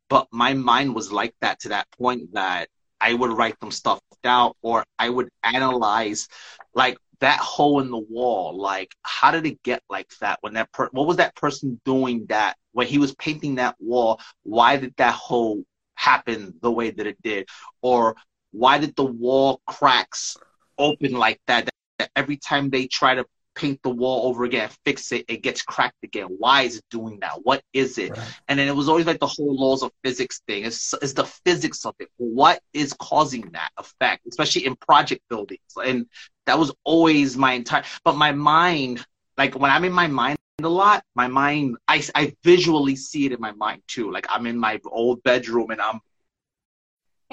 [0.10, 2.70] But my mind was like that to that point that
[3.02, 6.28] I would write them stuff down, or I would analyze,
[6.74, 8.60] like that hole in the wall.
[8.60, 10.40] Like how did it get like that?
[10.42, 14.20] When that per- what was that person doing that when he was painting that wall?
[14.44, 15.64] Why did that hole
[15.96, 17.48] happen the way that it did?
[17.82, 18.16] Or
[18.54, 20.38] why did the wall cracks
[20.78, 23.26] open like that, that, that every time they try to
[23.56, 26.28] paint the wall over again fix it it gets cracked again?
[26.40, 27.40] Why is it doing that?
[27.44, 28.12] What is it?
[28.12, 28.40] Right.
[28.48, 30.66] and then it was always like the whole laws of physics thing.
[30.66, 32.10] It's, it's the physics of it.
[32.18, 35.62] What is causing that effect especially in project buildings?
[35.84, 36.08] And
[36.46, 39.06] that was always my entire but my mind
[39.38, 43.32] like when i'm in my mind a lot my mind I, I visually see it
[43.34, 44.12] in my mind too.
[44.12, 46.00] Like i'm in my old bedroom and i'm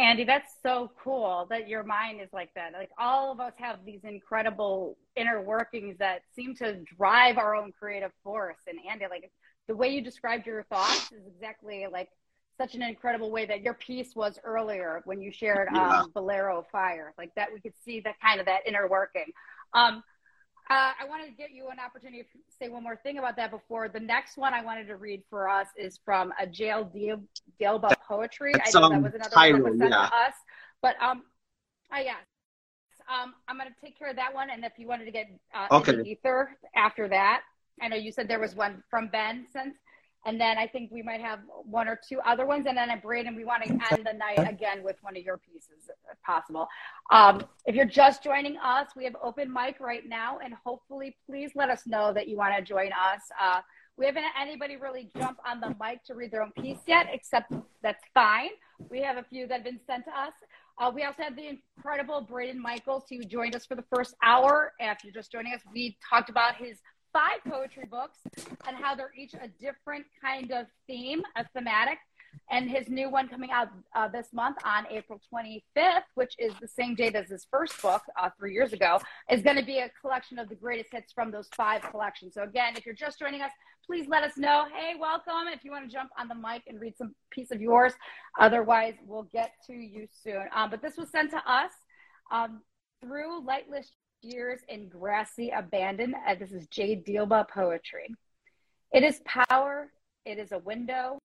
[0.01, 2.73] Andy, that's so cool that your mind is like that.
[2.73, 7.71] Like all of us have these incredible inner workings that seem to drive our own
[7.79, 8.57] creative force.
[8.67, 9.31] And Andy, like
[9.69, 12.09] the way you described your thoughts is exactly like
[12.57, 16.01] such an incredible way that your piece was earlier when you shared Yeah.
[16.01, 17.13] um, Bolero Fire.
[17.19, 19.27] Like that, we could see that kind of that inner working.
[19.75, 20.03] Um,
[20.71, 23.51] uh, I wanted to give you an opportunity to say one more thing about that
[23.51, 23.89] before.
[23.89, 27.21] The next one I wanted to read for us is from a jail deal,
[27.59, 28.53] deal about poetry.
[28.55, 29.89] That's, I know that um, was another one that was yeah.
[29.89, 30.35] to us.
[30.81, 31.25] But um,
[31.93, 32.17] uh, yes.
[33.13, 34.51] Um, I'm going to take care of that one.
[34.51, 36.03] And if you wanted to get uh, Okay.
[36.09, 37.43] ether after that,
[37.83, 39.75] I know you said there was one from Ben since.
[40.27, 42.67] And then I think we might have one or two other ones.
[42.67, 45.39] And then at Braeden, we want to end the night again with one of your
[45.39, 46.69] pieces if possible.
[47.11, 50.39] Um, if you're just joining us, we have open mic right now.
[50.45, 53.23] And hopefully, please let us know that you want to join us.
[53.41, 53.61] Uh,
[53.97, 57.09] we haven't had anybody really jump on the mic to read their own piece yet,
[57.13, 57.53] except
[57.83, 58.51] that's fine.
[58.89, 60.33] We have a few that have been sent to us.
[60.79, 64.73] Uh, we also have the incredible Braeden Michaels, who joined us for the first hour.
[64.79, 66.79] If you're just joining us, we talked about his
[67.13, 68.19] five poetry books
[68.67, 71.99] and how they're each a different kind of theme, a thematic.
[72.49, 76.69] And his new one coming out uh, this month on April 25th, which is the
[76.69, 79.01] same date as his first book uh, three years ago,
[79.31, 82.35] is going to be a collection of the greatest hits from those five collections.
[82.35, 83.51] So, again, if you're just joining us,
[83.85, 84.67] please let us know.
[84.73, 85.49] Hey, welcome.
[85.53, 87.95] If you want to jump on the mic and read some piece of yours,
[88.39, 90.45] otherwise, we'll get to you soon.
[90.55, 91.73] Um, but this was sent to us
[92.31, 92.61] um,
[93.01, 93.87] through Lightless
[94.23, 96.15] Years in Grassy Abandon.
[96.29, 98.15] Uh, this is Jade Dealba Poetry.
[98.93, 99.89] It is power,
[100.27, 101.19] it is a window,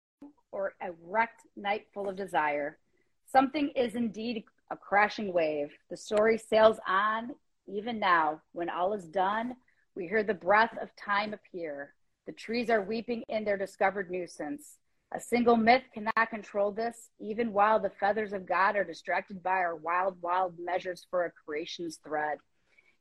[0.52, 2.78] or a wrecked night full of desire.
[3.26, 5.72] Something is indeed a crashing wave.
[5.90, 7.32] The story sails on
[7.66, 8.42] even now.
[8.52, 9.56] When all is done,
[9.96, 11.96] we hear the breath of time appear.
[12.28, 14.78] The trees are weeping in their discovered nuisance.
[15.16, 19.58] A single myth cannot control this, even while the feathers of God are distracted by
[19.58, 22.38] our wild, wild measures for a creation's thread.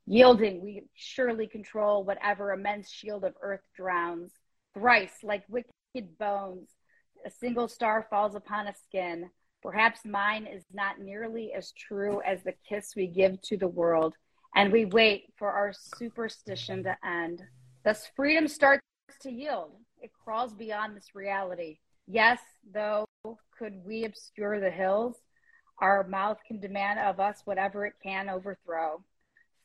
[0.05, 4.31] Yielding, we surely control whatever immense shield of earth drowns.
[4.73, 6.69] Thrice, like wicked bones,
[7.25, 9.29] a single star falls upon a skin.
[9.61, 14.13] Perhaps mine is not nearly as true as the kiss we give to the world,
[14.55, 17.41] and we wait for our superstition to end.
[17.85, 18.83] Thus, freedom starts
[19.21, 19.71] to yield.
[20.01, 21.79] It crawls beyond this reality.
[22.07, 22.39] Yes,
[22.73, 23.05] though,
[23.57, 25.15] could we obscure the hills?
[25.79, 29.01] Our mouth can demand of us whatever it can overthrow.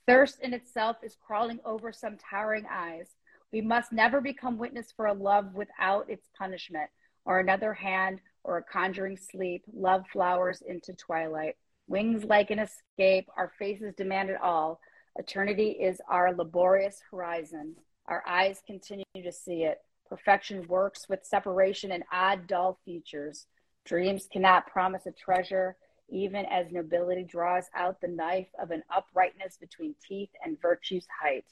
[0.08, 3.08] Thirst in itself is crawling over some towering eyes.
[3.52, 6.88] We must never become witness for a love without its punishment,
[7.26, 9.64] or another hand, or a conjuring sleep.
[9.70, 11.56] Love flowers into twilight.
[11.88, 14.80] Wings like an escape, our faces demand it all.
[15.16, 17.76] Eternity is our laborious horizon.
[18.06, 19.76] Our eyes continue to see it.
[20.08, 23.44] Perfection works with separation and odd, dull features.
[23.84, 25.76] Dreams cannot promise a treasure,
[26.08, 31.44] even as nobility draws out the knife of an uprightness between teeth and virtue's height.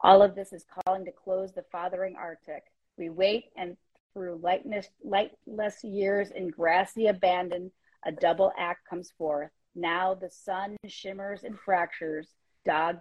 [0.00, 2.64] All of this is calling to close the fathering Arctic.
[2.96, 3.76] We wait, and
[4.14, 7.70] through lightness, lightless years in grassy abandon,
[8.04, 9.50] a double act comes forth.
[9.74, 12.28] Now the sun shimmers and fractures,
[12.64, 12.98] dog,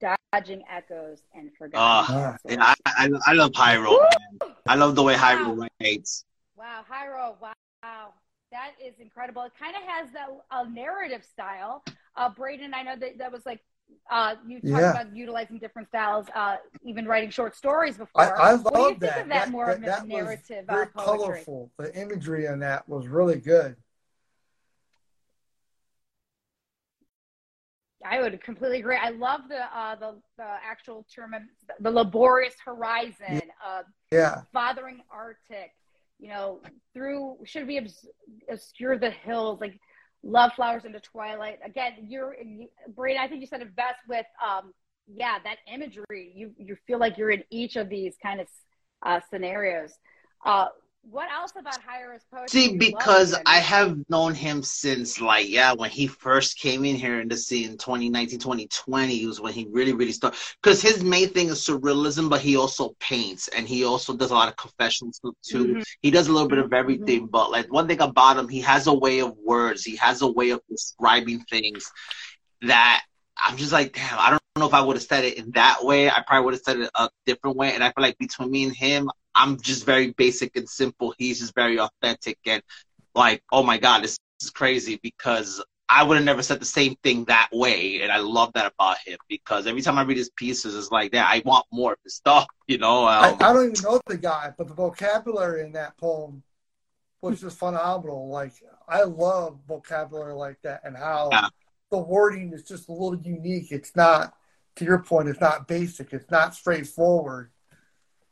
[0.00, 2.04] dodging echoes and forgotten.
[2.14, 3.52] Ah, yeah, I, I, I love.
[3.54, 4.52] Man.
[4.66, 6.24] I love the way Hyro writes.
[6.56, 8.12] Wow, Hyro, wow.
[8.52, 9.42] That is incredible.
[9.42, 11.84] It kind of has that a narrative style.
[12.16, 13.60] Uh, Braeden, I know that that was like
[14.10, 14.90] uh, you talked Yeah.
[14.90, 18.40] about utilizing different styles, uh, even writing short stories I, before.
[18.40, 19.22] I what do you love think that.
[19.22, 21.70] of that, more of a that was narrative very uh, colorful.
[21.76, 23.76] The imagery in that was really good.
[28.04, 28.96] I would completely agree.
[28.96, 31.42] I love the uh, the the actual term of
[31.80, 35.72] the laborious horizon, uh, Yeah, fathering Arctic.
[36.20, 36.60] You know,
[36.92, 38.06] through should we obs-
[38.50, 39.78] obscure the hills like
[40.22, 41.58] love flowers into twilight?
[41.64, 43.22] Again, you're you, Braeden.
[43.22, 44.72] I think you said it best with um,
[45.12, 46.32] yeah, that imagery.
[46.34, 48.48] You you feel like you're in each of these kind of
[49.02, 49.92] uh, scenarios.
[50.44, 50.66] Uh,
[51.02, 52.48] what else about Hiras poetry?
[52.48, 57.20] See, because I have known him since, like, yeah, when he first came in here
[57.20, 60.38] in the scene, 2019, 2020 was when he really, really started.
[60.62, 64.34] Because his main thing is surrealism, but he also paints and he also does a
[64.34, 65.74] lot of confessional stuff too.
[65.76, 65.84] Mhm.
[66.02, 66.78] He does a little bit of Mhm.
[66.78, 69.84] everything, but like one thing about him, he has a way of words.
[69.84, 71.90] He has a way of describing things
[72.62, 73.04] that
[73.36, 75.82] I'm just like, damn, I don't know if I would have said it in that
[75.82, 76.10] way.
[76.10, 77.72] I probably would have said it a different way.
[77.74, 81.14] And I feel like between me and him, I'm just very basic and simple.
[81.18, 82.62] He's just very authentic and
[83.14, 86.94] like, oh my God, this is crazy because I would have never said the same
[87.02, 88.02] thing that way.
[88.02, 91.12] And I love that about him because every time I read his pieces, it's like
[91.12, 91.28] that.
[91.28, 93.04] I want more of his stuff, you know?
[93.04, 96.42] I, Um, I don't even know the guy, but the vocabulary in that poem
[97.22, 98.28] was just phenomenal.
[98.28, 98.52] Like
[98.88, 101.48] I love vocabulary like that and how Yeah.
[101.90, 103.72] the wording is just a little unique.
[103.72, 104.34] It's not
[104.76, 107.50] to your point, it's not basic, it's not straightforward.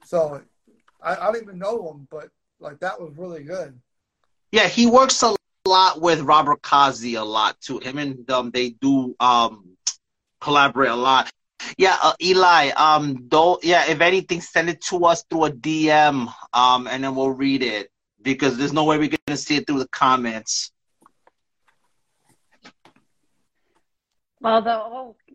[0.04, 0.42] So
[1.02, 2.30] I, I don't even know him, but
[2.60, 3.78] like that was really good.
[4.52, 7.78] Yeah, he works a lot with Robert Kazi a lot too.
[7.78, 9.76] Him and um, they do um
[10.40, 11.30] collaborate a lot.
[11.76, 12.70] Yeah, uh, Eli.
[12.70, 13.62] Um, don't.
[13.64, 16.32] Yeah, if anything, send it to us through a DM.
[16.52, 17.90] Um, and then we'll read it
[18.22, 20.70] because there's no way we're gonna see it through the comments.
[24.40, 25.27] Well, the whole it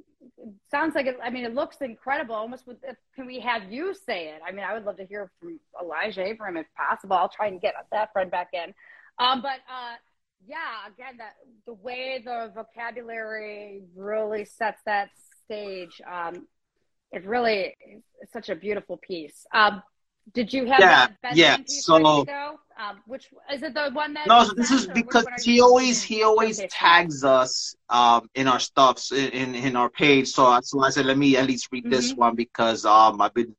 [0.69, 2.35] sounds like it, I mean, it looks incredible.
[2.35, 4.41] Almost, with, if, can we have you say it?
[4.45, 7.15] I mean, I would love to hear from Elijah Abram if possible.
[7.15, 8.73] I'll try and get that friend back in.
[9.19, 9.95] Um, but uh,
[10.45, 11.33] yeah, again, that
[11.65, 15.09] the way the vocabulary really sets that
[15.45, 16.47] stage, um,
[17.11, 19.45] it really is such a beautiful piece.
[19.53, 19.81] Um,
[20.33, 22.59] did you have Yeah, that yeah, so- to go?
[22.75, 24.27] Um, which is it the one that?
[24.27, 26.17] No, so this is because one are he always using?
[26.17, 30.29] he always Okay, tags us um in our stuffs in, in in our page.
[30.29, 32.17] So I so I said let me at least read this Mhm.
[32.17, 33.55] one because um I've been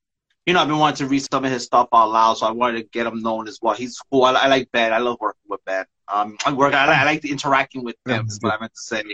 [0.46, 2.50] you know I've been wanting to read some of his stuff out loud, so I
[2.50, 3.74] wanted to get him known as well.
[3.74, 4.24] He's cool.
[4.24, 4.92] I, I like Ben.
[4.92, 5.84] I love working with Ben.
[6.08, 6.74] Um, I work.
[6.74, 8.26] I, like- I like interacting with him.
[8.26, 9.04] Is what I meant to say.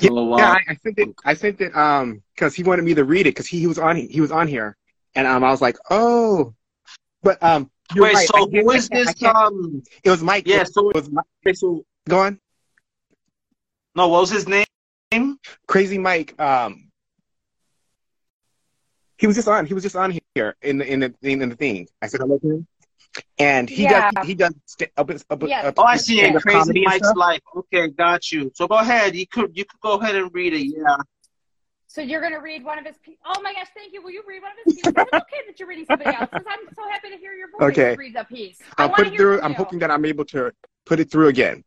[0.00, 1.08] Yeah, So, uh, yeah, I, I sent it.
[1.24, 3.78] I sent it um because he wanted me to read it because he, he was
[3.78, 4.76] on he was on here,
[5.14, 6.54] and um I was like, oh,
[7.26, 8.14] but um you're wait.
[8.14, 8.26] right.
[8.28, 9.22] So I can't- who I is can't- I this?
[9.24, 9.82] Um.
[10.04, 10.46] It was Mike.
[10.46, 10.64] Yeah.
[10.64, 11.24] So It was Mike.
[11.46, 12.40] Okay, so go on.
[13.94, 14.08] no.
[14.08, 14.64] What was his name?
[15.68, 16.38] Crazy Mike.
[16.40, 16.90] Um,
[19.18, 19.66] he was just on.
[19.66, 21.88] He was just on here in the in the in the thing.
[22.02, 22.66] I said hello to him,
[23.38, 24.10] and he Yeah.
[24.10, 25.68] does he does st- up, up, Yeah.
[25.68, 26.34] up, Oh, I see it.
[26.42, 27.16] Crazy Mike's stuff.
[27.16, 27.40] life.
[27.56, 28.50] Okay, got you.
[28.54, 29.14] So go ahead.
[29.16, 30.66] You could you could go ahead and read it.
[30.76, 30.96] Yeah.
[31.96, 33.18] So you're going to read one of his pieces.
[33.24, 34.02] Oh my gosh, thank you.
[34.02, 34.92] Will you read one of his pieces?
[34.94, 36.42] it's okay that you're reading somebody else's.
[36.46, 37.96] I'm so happy to hear your voice Okay.
[37.96, 38.58] read a piece.
[38.76, 39.40] I'll put it through.
[39.40, 39.56] I'm you.
[39.56, 40.52] hoping that I'm able to
[40.84, 41.64] put it through again.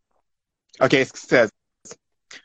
[0.81, 1.49] Okay, it says,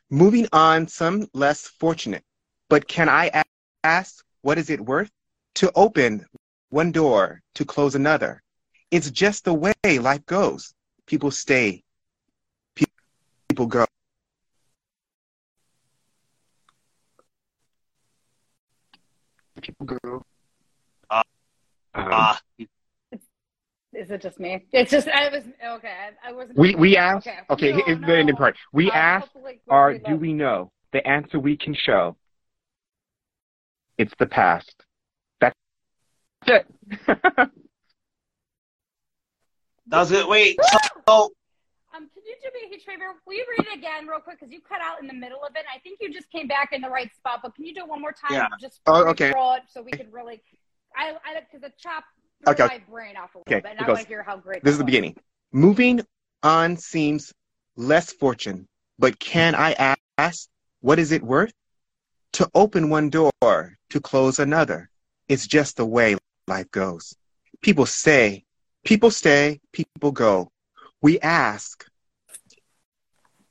[0.09, 2.23] moving on, some less fortunate.
[2.71, 3.45] But can I
[3.85, 5.11] ask, what is it worth?
[5.57, 6.25] To open
[6.71, 8.43] one door, to close another.
[8.91, 10.73] It's just the way life goes.
[11.07, 11.85] People stay,
[12.77, 12.87] pe-
[13.51, 13.85] people go.
[19.65, 20.23] People go.
[21.11, 21.23] Uh,
[21.95, 22.37] Um, Uh,
[23.95, 24.67] Is it just me?
[24.73, 25.45] It's just I was
[25.79, 25.89] okay.
[26.23, 26.59] I, I wasn't.
[26.59, 27.27] we we asked.
[27.27, 28.57] Okay, Okay, No, here's the ending part.
[28.73, 29.29] We Uh, asked.
[29.33, 30.71] hopefully we'll or read do we know?
[30.93, 32.17] The answer we can show.
[33.97, 34.75] It's the past.
[35.41, 35.55] That's
[36.47, 36.67] it.
[37.07, 37.51] that
[39.91, 40.29] was it.
[40.29, 40.59] Wait.
[41.09, 41.31] So
[41.95, 43.15] Um, can you do me a huge favor?
[43.27, 44.41] Will you read it again real quick?
[44.41, 45.65] Because you cut out in the middle of it.
[45.73, 47.89] I think you just came back in the right spot, but can you do it
[47.89, 48.33] one more time?
[48.33, 48.49] Yeah.
[48.61, 49.31] Just Oh, okay.
[49.31, 50.43] it so we can really.
[50.97, 52.05] I I because the chop
[52.47, 52.67] Okay.
[52.67, 54.63] my brain off a little Okay, bit, and I want to hear how great.
[54.65, 55.17] This is that the beginning.
[55.53, 56.01] Moving
[56.43, 57.33] on seems
[57.77, 58.67] less fortune,
[58.99, 60.49] but can I ask,
[60.81, 61.53] what is it worth?
[62.35, 64.91] To open one door, to close another.
[65.29, 66.17] It's just the way
[66.49, 67.15] life goes.
[67.63, 68.45] People say,
[68.85, 70.51] people stay, people go.
[71.05, 71.85] We ask.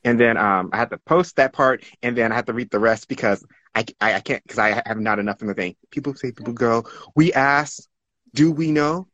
[0.03, 2.71] And then um, I had to post that part, and then I had to read
[2.71, 5.75] the rest because I, I, I can't, because I have not enough in the thing.
[5.91, 6.83] People say, people go.
[7.15, 7.83] We ask,
[8.33, 9.07] do we know?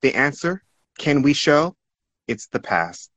[0.00, 0.62] The answer,
[0.98, 1.76] can we show?
[2.26, 3.10] It's the past.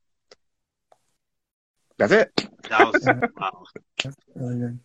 [1.96, 2.30] That's it.
[2.68, 3.08] that was
[3.38, 3.64] wow.
[4.34, 4.80] Really good.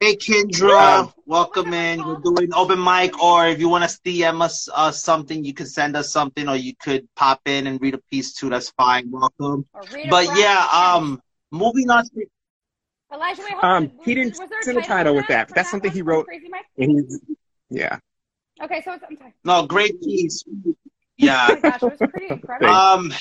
[0.00, 2.06] Hey Kendra, welcome in.
[2.06, 5.66] We're doing open mic, or if you want to DM us uh, something, you can
[5.66, 8.48] send us something, or you could pop in and read a piece too.
[8.48, 9.10] That's fine.
[9.10, 9.66] Welcome.
[9.74, 11.20] Or read it But from- yeah, um,
[11.50, 12.04] moving on.
[12.04, 12.10] To,
[13.12, 13.92] Elijah, wait, hold Um, on.
[14.04, 15.48] he didn't was there a send a title with that.
[15.48, 16.26] for That's something one he wrote.
[16.26, 16.66] Crazy Mike?
[17.68, 17.98] Yeah.
[18.62, 19.34] Okay, so it's, I'm sorry.
[19.44, 20.44] no, great piece.
[21.20, 21.48] Oh Yeah.
[21.54, 22.72] my gosh, it was pretty incredible.
[22.72, 23.12] Um,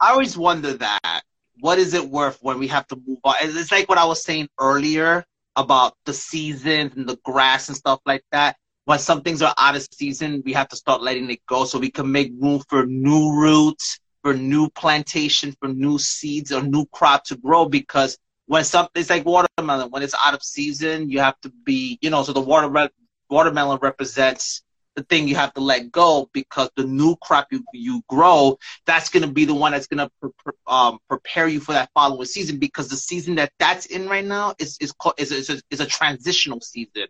[0.00, 1.20] I always wonder that.
[1.60, 3.34] What is it worth when we have to move on?
[3.42, 5.22] It's it's like what I was saying earlier
[5.56, 8.56] about the seasons and the grass and stuff like that.
[8.84, 11.78] When some things are out of season, we have to start letting it go so
[11.78, 16.86] we can make room for new roots, for new plantation, for new seeds or new
[16.92, 17.66] crop to grow.
[17.66, 18.16] Because
[18.46, 19.90] when something, it's like watermelon.
[19.90, 22.90] When it's out of season, you have to be, you know, so the water
[23.28, 24.62] watermelon represents
[24.96, 29.10] the thing you have to let go because the new crop you, you grow that's
[29.10, 31.90] going to be the one that's going to pre- pre- um, prepare you for that
[31.94, 35.50] following season because the season that that's in right now is is called is, is,
[35.50, 37.06] a, is a transitional season.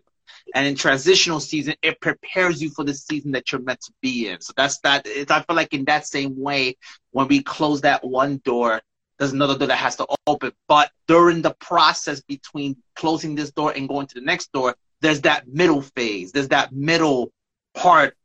[0.53, 4.27] And in transitional season it prepares you for the season that you're meant to be
[4.27, 4.41] in.
[4.41, 6.75] So that's that it's, i feel like in that same way
[7.11, 8.81] when we close that one door
[9.17, 10.51] there's another door that has to open.
[10.67, 15.21] But during the process between closing this door and going to the next door there's
[15.21, 16.31] that middle phase.
[16.31, 17.31] There's that middle
[17.77, 18.15] part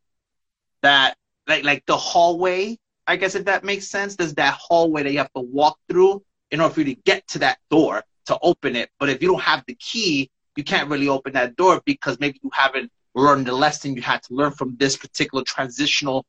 [0.81, 1.15] that
[1.47, 4.15] like like the hallway I guess if that makes sense.
[4.15, 7.27] There's that hallway that you have to walk through in order for you to get
[7.29, 8.89] to that door to open it.
[8.99, 12.39] But if you don't have the key, you can't really open that door because maybe
[12.43, 16.25] you haven't learned the lesson you had to learn from this particular transitional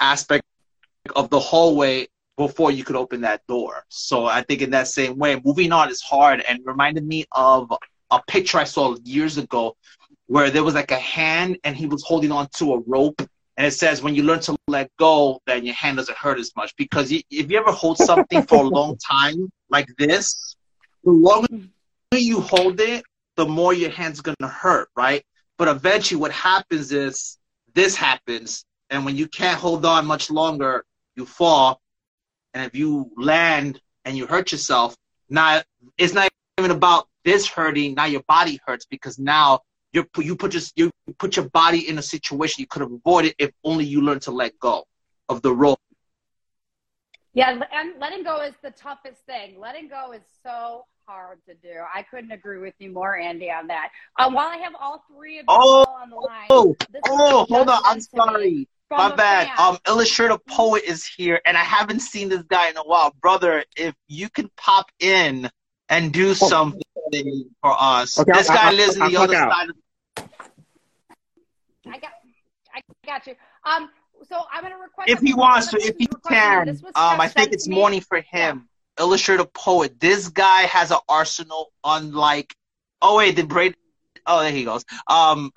[0.00, 0.44] aspect
[1.14, 3.84] of the hallway before you could open that door.
[3.88, 7.72] So I think in that same way, moving on is hard and reminded me of
[8.10, 9.76] a picture I saw years ago
[10.26, 13.20] where there was like a hand and he was holding on to a rope.
[13.56, 16.54] And it says when you learn to let go, then your hand doesn't hurt as
[16.56, 16.74] much.
[16.76, 20.56] Because if you ever hold something for a long time like this,
[21.04, 21.48] the longer
[22.12, 23.04] you hold it,
[23.36, 25.22] the more your hand's to hurt, right?
[25.58, 27.38] But eventually, what happens is
[27.74, 28.64] this happens.
[28.90, 30.84] And when you can't hold on much longer,
[31.14, 31.80] you fall.
[32.54, 34.96] And if you land and you hurt yourself,
[35.28, 35.62] now
[35.98, 37.94] it's not even about this hurting.
[37.94, 39.60] Now your body hurts because now
[39.96, 43.34] you you put just you put your body in a situation you could have avoided
[43.38, 44.84] if only you learned to let go
[45.28, 45.80] of the rope.
[47.34, 49.60] Yeah, and letting go is the toughest thing.
[49.60, 51.74] Letting go is so hard to do.
[51.94, 53.90] I couldn't agree with you more, Andy, on that.
[54.18, 56.74] Um, while I have all three of you oh, on the line, oh,
[57.08, 58.68] oh hold on, I'm sorry.
[58.90, 59.48] My bad.
[59.48, 59.56] Fan.
[59.58, 63.64] Um, Illustrator Poet is here, and I haven't seen this guy in a while, brother.
[63.76, 65.50] If you can pop in
[65.88, 66.34] and do oh.
[66.34, 69.52] something for us, okay, this guy I, lives I, in the other out.
[69.52, 69.70] side.
[69.70, 69.76] Of-
[71.86, 72.10] I got,
[72.74, 73.34] I got you.
[73.64, 73.90] Um,
[74.28, 75.10] so I'm gonna request.
[75.10, 78.68] If he wants to, if he can, um, I think it's morning for him.
[78.98, 79.04] Yeah.
[79.04, 80.00] Illustrator Poet.
[80.00, 82.54] This guy has an arsenal unlike.
[83.02, 83.76] Oh wait, the braid.
[84.26, 84.84] Oh, there he goes.
[85.06, 85.52] Um,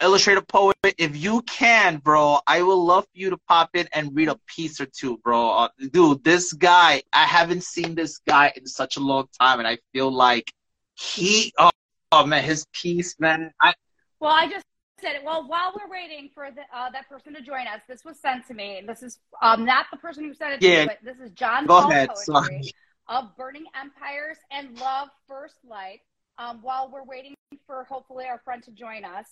[0.00, 4.14] Illustrator Poet, if you can, bro, I would love for you to pop in and
[4.14, 5.50] read a piece or two, bro.
[5.50, 9.66] Uh, dude, this guy, I haven't seen this guy in such a long time, and
[9.66, 10.52] I feel like
[10.94, 11.70] he, oh,
[12.12, 13.52] oh man, his piece, man.
[13.60, 13.74] I,
[14.20, 14.64] well, I just
[15.00, 15.24] said it.
[15.24, 18.46] Well, while we're waiting for the, uh, that person to join us, this was sent
[18.48, 18.82] to me.
[18.86, 20.80] This is um, not the person who sent it to yeah.
[20.82, 22.08] me, but this is John Go Paul ahead.
[22.08, 22.72] Poetry Sorry.
[23.08, 26.00] of Burning Empires and Love First Light.
[26.38, 27.34] Um, while we're waiting
[27.66, 29.26] for hopefully our friend to join us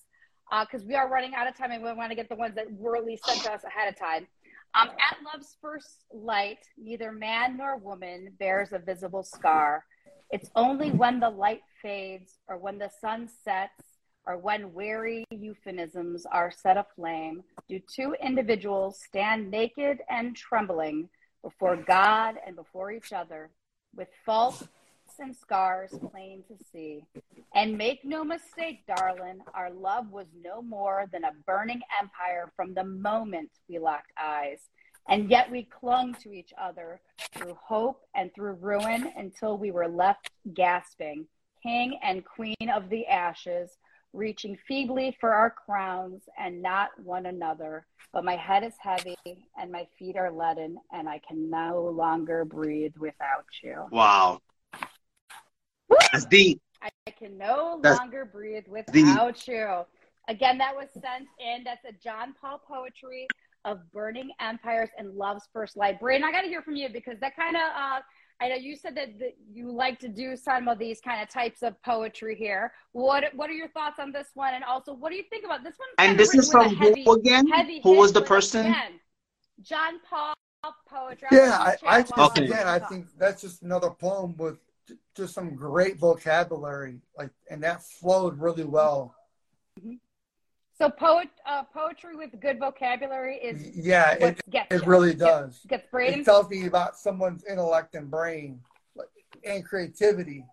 [0.62, 2.54] because uh, we are running out of time and we want to get the ones
[2.54, 4.26] that were at least sent to us ahead of time.
[4.74, 9.84] Um, at love's first light, neither man nor woman bears a visible scar.
[10.30, 13.82] It's only when the light fades or when the sun sets
[14.26, 21.08] or when weary euphemisms are set aflame do two individuals stand naked and trembling
[21.42, 23.50] before God and before each other
[23.94, 24.66] with faults
[25.18, 27.04] and scars plain to see.
[27.54, 32.74] And make no mistake, darling, our love was no more than a burning empire from
[32.74, 34.60] the moment we locked eyes.
[35.08, 37.00] And yet we clung to each other
[37.32, 41.26] through hope and through ruin until we were left gasping,
[41.62, 43.78] king and queen of the ashes,
[44.16, 47.86] reaching feebly for our crowns and not one another.
[48.12, 49.16] But my head is heavy
[49.58, 53.86] and my feet are leaden, and I can no longer breathe without you.
[53.90, 54.40] Wow.
[56.12, 56.60] That's deep.
[56.82, 58.92] I can no That's longer breathe without
[59.36, 59.48] deep.
[59.48, 59.82] you.
[60.28, 61.64] Again, that was sent in.
[61.64, 63.26] That's a John Paul poetry
[63.64, 66.00] of burning empires and love's first light.
[66.00, 67.62] Brain, I got to hear from you because that kind of.
[67.62, 68.00] Uh,
[68.40, 71.28] I know you said that, that you like to do some of these kind of
[71.28, 72.72] types of poetry here.
[72.92, 74.54] What What are your thoughts on this one?
[74.54, 75.88] And also, what do you think about this one?
[75.98, 77.46] And this is from heavy, who again?
[77.82, 78.66] Who was the person?
[78.66, 79.00] Again,
[79.62, 80.34] John Paul
[80.88, 81.28] poetry.
[81.32, 82.44] Yeah, I, I just, okay.
[82.44, 84.58] again, I think that's just another poem with
[85.16, 89.14] just some great vocabulary, like, and that flowed really well.
[89.80, 89.94] Mm-hmm.
[90.78, 94.40] So poet uh, poetry with good vocabulary is yeah, it,
[94.70, 95.60] it really does.
[95.60, 96.20] Gets, gets brain.
[96.20, 98.60] It tells me about someone's intellect and brain
[99.44, 100.44] and creativity.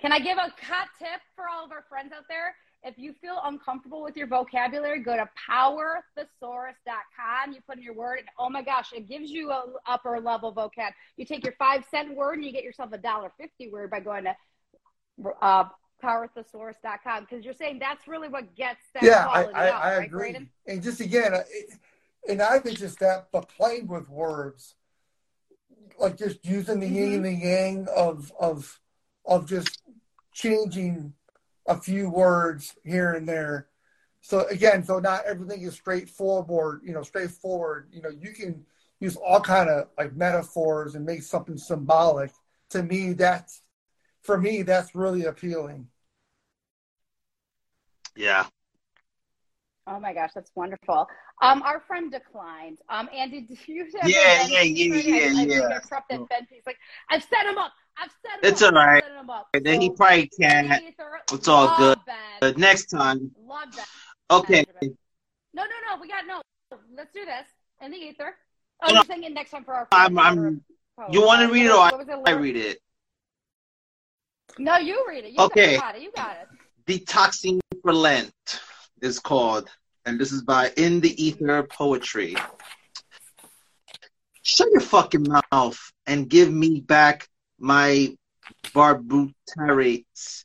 [0.00, 2.54] Can I give a hot tip for all of our friends out there?
[2.82, 7.52] If you feel uncomfortable with your vocabulary, go to powerthesaurus.com.
[7.52, 10.54] You put in your word, and oh my gosh, it gives you a upper level
[10.54, 10.92] vocab.
[11.16, 14.00] You take your five cent word, and you get yourself a dollar fifty word by
[14.00, 14.34] going to
[15.42, 15.64] uh,
[16.00, 19.96] powerthesaurus.com because you're saying that's really what gets that yeah, quality I, I, out, I
[19.98, 20.48] right, agree.
[20.66, 21.70] And just again, it,
[22.28, 24.74] and I think just that, but playing with words,
[25.98, 26.96] like just using the mm-hmm.
[26.96, 28.80] yin and the yang of of
[29.24, 29.82] of just
[30.32, 31.12] changing
[31.66, 33.68] a few words here and there.
[34.22, 37.88] So again, so not everything is straightforward, you know, straightforward.
[37.92, 38.64] You know, you can
[38.98, 42.30] use all kind of like metaphors and make something symbolic.
[42.70, 43.62] To me, that's
[44.22, 45.88] for me, that's really appealing.
[48.16, 48.46] Yeah.
[49.86, 51.08] Oh my gosh, that's wonderful.
[51.42, 52.78] Um, our friend declined.
[52.88, 55.60] Um, Andy, do you have yeah, yeah, yeah, yeah, I, yeah.
[55.60, 56.46] I interrupted Ben.
[56.50, 56.76] He's like,
[57.08, 57.72] I've set him up.
[57.98, 58.74] I've set him it's up.
[58.74, 59.02] all right.
[59.54, 60.84] And then so, he probably can't.
[61.32, 61.98] It's all good.
[62.40, 63.32] But next time.
[63.42, 63.86] Love that.
[64.30, 64.64] Okay.
[65.52, 66.00] No, no, no.
[66.00, 66.40] We got no.
[66.94, 67.46] Let's do this
[67.82, 68.36] in the ether.
[68.82, 68.94] Oh, No.
[68.94, 69.88] you're saying next time for our.
[69.92, 70.62] I'm, I'm,
[71.00, 72.78] Oh, you want to uh, read it or was I read it?
[74.58, 75.32] No, you read it.
[75.32, 75.76] You Okay.
[75.76, 76.02] got it.
[76.02, 76.48] You got it.
[76.86, 78.32] Detoxing for Lent
[79.00, 79.68] is called,
[80.06, 82.36] and this is by In the Ether Poetry.
[84.42, 87.28] Shut your fucking mouth and give me back
[87.58, 88.16] my
[88.74, 90.44] barbiturates.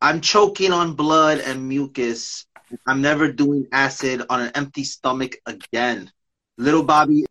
[0.00, 2.46] I'm choking on blood and mucus.
[2.86, 6.10] I'm never doing acid on an empty stomach again.
[6.56, 7.24] Little Bobby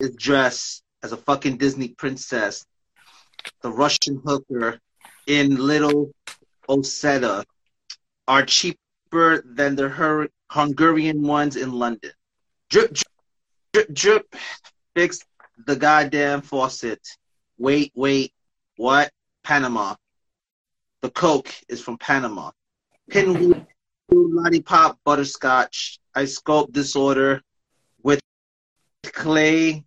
[0.00, 2.64] is dressed as a fucking Disney princess.
[3.62, 4.80] The Russian hooker
[5.28, 6.10] in Little
[6.68, 7.44] Odessa
[8.26, 12.10] are cheaper than the Hur- Hungarian ones in London.
[12.70, 13.06] Drip, drip,
[13.72, 14.36] drip, drip.
[14.96, 15.20] Fix
[15.66, 17.00] the goddamn faucet.
[17.58, 18.32] Wait, wait.
[18.76, 19.12] What?
[19.44, 19.94] Panama.
[21.02, 22.50] The Coke is from Panama.
[23.10, 23.66] Pinwheel,
[24.10, 26.00] lollipop, butterscotch.
[26.14, 27.42] I sculpt this order
[28.02, 28.20] with
[29.04, 29.84] clay,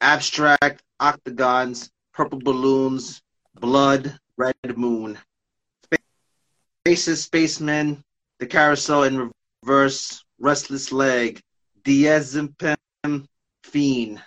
[0.00, 3.20] abstract, octagons, purple balloons,
[3.60, 5.18] blood, red moon.
[6.86, 8.02] Faces, spaceman,
[8.38, 9.30] the carousel in
[9.62, 11.40] reverse, restless leg,
[11.84, 12.76] diazepam,
[13.64, 14.22] fiend.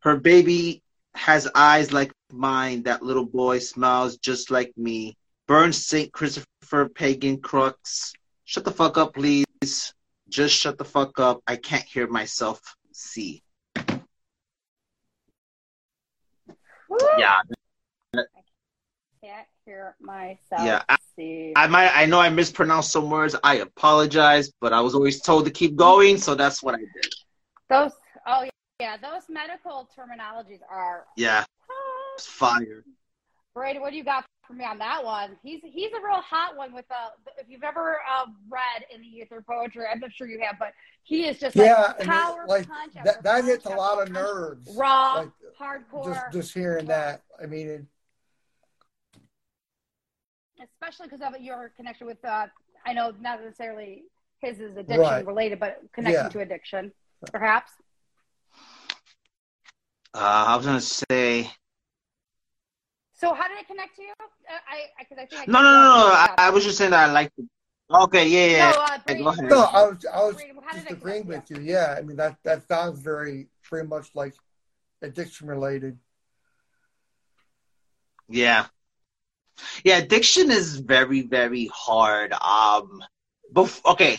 [0.00, 0.82] Her baby
[1.14, 2.84] has eyes like mine.
[2.84, 5.14] That little boy smiles just like me.
[5.46, 6.10] Burn St.
[6.10, 8.14] Christopher Pagan Crux.
[8.44, 9.92] Shut the fuck up, please.
[10.30, 11.42] Just shut the fuck up.
[11.46, 12.60] I can't hear myself
[12.92, 13.42] see.
[17.18, 17.40] Yeah,
[19.68, 20.38] hear myself.
[20.64, 21.52] Yeah, I- see.
[21.54, 21.90] I might.
[21.94, 23.36] I know I mispronounced some words.
[23.44, 27.12] I apologize, but I was always told to keep going, so that's what I did.
[27.68, 27.92] those.
[28.26, 28.50] Oh yeah,
[28.80, 28.96] yeah.
[28.96, 31.04] Those medical terminologies are.
[31.16, 31.44] Yeah,
[32.16, 32.84] it's fire.
[33.54, 35.36] Brady, what do you got for me on that one?
[35.42, 39.06] He's he's a real hot one with uh if you've ever uh, read in the
[39.06, 40.72] ether poetry, I'm not sure you have, but
[41.02, 44.00] he is just Yeah, like and power like punch that, that punch hits a lot
[44.00, 44.74] of nerves.
[44.78, 45.30] Raw, Like,
[45.60, 47.22] hardcore, just just hearing that.
[47.42, 47.84] I mean, it,
[50.62, 52.46] especially because of your connection with uh
[52.86, 54.04] I know not necessarily
[54.40, 55.26] his is addiction Right.
[55.26, 56.28] related, but connection Yeah.
[56.30, 56.92] to addiction,
[57.32, 57.72] perhaps.
[60.14, 61.50] Uh, I was gonna say
[63.12, 64.12] So how did it connect to you?
[64.20, 64.24] Uh,
[64.68, 66.12] I because I, think I no, no, no, no.
[66.12, 67.32] I, I was just saying that I like.
[67.36, 67.46] The,
[68.02, 68.70] okay, yeah, yeah.
[68.70, 71.60] No, uh, Brady, go no, I was I was Brady, just agreeing with you.
[71.60, 74.34] Yeah, I mean that that sounds very pretty much like
[75.02, 75.98] addiction related.
[78.28, 78.66] Yeah.
[79.84, 82.32] Yeah, addiction is very, very hard.
[82.32, 83.02] Um,
[83.54, 84.16] bef- okay,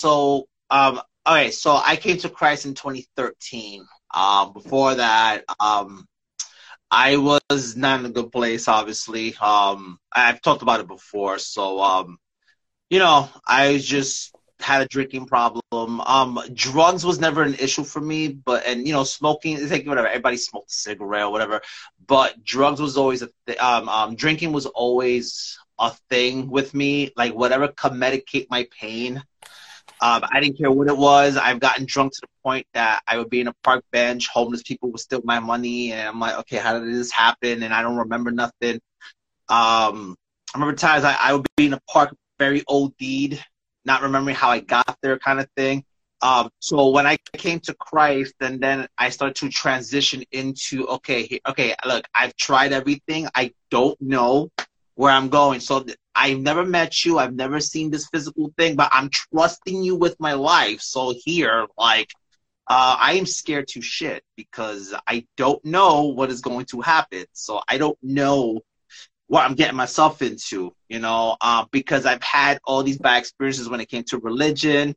[0.00, 3.86] so um, okay, so I came to Christ in 2013.
[4.12, 6.06] Um, before that, um,
[6.90, 8.68] I was not in a good place.
[8.68, 11.38] Obviously, um, I've talked about it before.
[11.38, 12.18] So, um,
[12.90, 15.62] you know, I just had a drinking problem.
[15.72, 19.86] Um, drugs was never an issue for me, but and you know, smoking, it's like
[19.86, 20.08] whatever.
[20.08, 21.60] Everybody smoked a cigarette or whatever
[22.10, 27.12] but drugs was always a th- um, um drinking was always a thing with me
[27.16, 29.16] like whatever could medicate my pain
[30.00, 33.16] um i didn't care what it was i've gotten drunk to the point that i
[33.16, 36.36] would be in a park bench homeless people would steal my money and i'm like
[36.36, 38.80] okay how did this happen and i don't remember nothing
[39.48, 40.16] um
[40.52, 43.38] i remember times i, I would be in a park very OD'd,
[43.84, 45.84] not remembering how i got there kind of thing
[46.22, 51.40] um, so when I came to Christ, and then I started to transition into okay,
[51.48, 53.28] okay, look, I've tried everything.
[53.34, 54.50] I don't know
[54.96, 55.60] where I'm going.
[55.60, 55.84] So
[56.14, 57.18] I've never met you.
[57.18, 60.82] I've never seen this physical thing, but I'm trusting you with my life.
[60.82, 62.10] So here, like,
[62.68, 67.24] uh, I am scared to shit because I don't know what is going to happen.
[67.32, 68.60] So I don't know
[69.30, 73.68] what I'm getting myself into, you know, uh, because I've had all these bad experiences
[73.68, 74.92] when it came to religion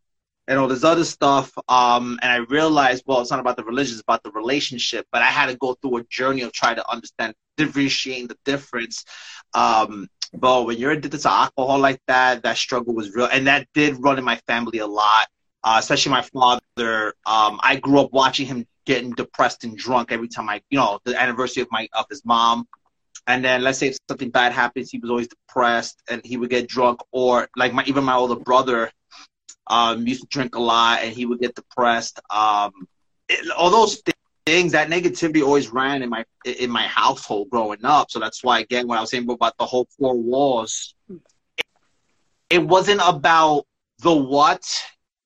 [0.47, 1.55] and all this other stuff.
[1.69, 5.05] Um, and I realized, well, it's not about the religion, it's about the relationship.
[5.11, 9.05] But I had to go through a journey of trying to understand, differentiating the difference.
[9.53, 13.29] Um, but when you're addicted to alcohol like that, that struggle was real.
[13.31, 15.27] And that did run in my family a lot,
[15.63, 17.13] uh, especially my father.
[17.27, 20.97] Um, I grew up watching him getting depressed and drunk every time I, you know,
[21.05, 22.65] the anniversary of my of his mom.
[23.27, 26.49] And then let's say if something bad happens, he was always depressed and he would
[26.49, 26.99] get drunk.
[27.11, 28.91] Or like my even my older brother,
[29.67, 32.19] um, used to drink a lot and he would get depressed.
[32.29, 32.87] Um,
[33.29, 34.13] it, all those thi-
[34.45, 38.11] things, that negativity always ran in my in my household growing up.
[38.11, 40.95] So that's why, again, when I was saying about the whole four walls,
[41.57, 41.65] it,
[42.49, 43.65] it wasn't about
[43.99, 44.63] the what.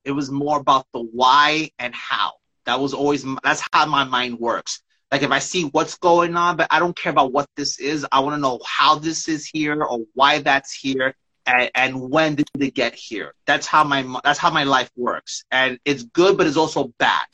[0.06, 2.34] It was more about the why and how.
[2.66, 4.82] That was always that's how my mind works.
[5.12, 8.06] Like if I see what's going on, but I don't care about what this is.
[8.12, 11.16] I want to know how this is here or why that's here
[11.46, 15.46] and, and when did it get here that's how my that's how my life works
[15.50, 17.26] and it's good but it's also bad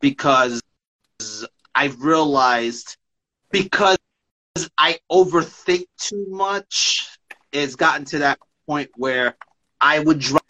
[0.00, 0.60] because
[1.74, 2.96] I've realized
[3.50, 3.98] because
[4.76, 7.16] I overthink too much,
[7.52, 9.36] it's gotten to that point where
[9.80, 10.40] I would drive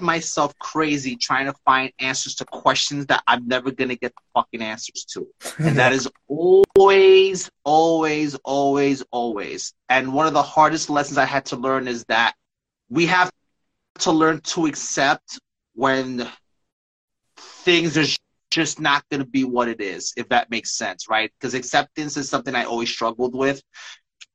[0.00, 4.62] myself crazy trying to find answers to questions that I'm never gonna get the fucking
[4.62, 5.26] answers to.
[5.58, 9.74] And that is always, always, always, always.
[9.88, 12.34] And one of the hardest lessons I had to learn is that
[12.88, 13.30] we have
[14.00, 15.38] to learn to accept
[15.74, 16.28] when
[17.36, 18.04] things are
[18.50, 21.32] just not to be what it is, if that makes sense, right?
[21.38, 23.62] Because acceptance is something I always struggled with.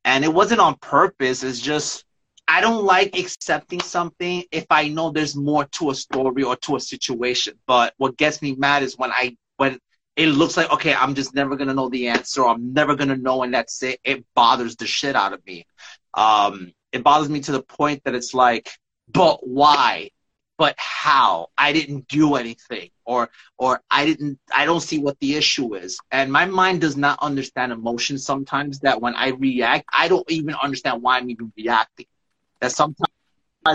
[0.03, 1.43] And it wasn't on purpose.
[1.43, 2.03] It's just,
[2.47, 6.75] I don't like accepting something if I know there's more to a story or to
[6.77, 7.55] a situation.
[7.67, 9.79] But what gets me mad is when I, when
[10.15, 12.43] it looks like, okay, I'm just never to know the answer.
[12.43, 13.43] Or I'm never to know.
[13.43, 13.99] And that's it.
[14.03, 15.65] It bothers the shit out of me.
[16.13, 18.69] Um, it bothers me to the point that it's like,
[19.09, 20.09] but why?
[20.57, 25.35] but how i didn't do anything or or i didn't i don't see what the
[25.35, 30.07] issue is and my mind does not understand emotion sometimes that when i react i
[30.07, 32.05] don't even understand why i'm even reacting
[32.61, 33.11] that sometimes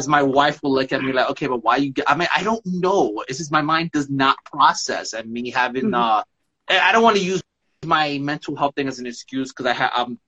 [0.07, 2.43] my wife will look at me like okay but why you get, i mean i
[2.43, 5.95] don't know it's just my mind does not process and me having mm-hmm.
[5.95, 6.23] uh
[6.69, 7.43] i don't want to use
[7.85, 10.19] my mental health thing as an excuse because i have i'm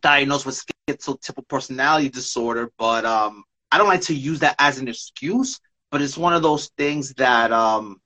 [0.00, 4.86] diagnosed with schizotypal personality disorder but um I don't like to use that as an
[4.86, 5.60] excuse
[5.94, 8.00] but it's one of those things that um,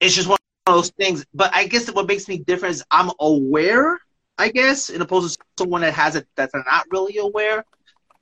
[0.00, 1.22] it's just one of those things.
[1.34, 4.00] But I guess what makes me different is I'm aware,
[4.38, 7.62] I guess, in opposed to someone that has it that's not really aware.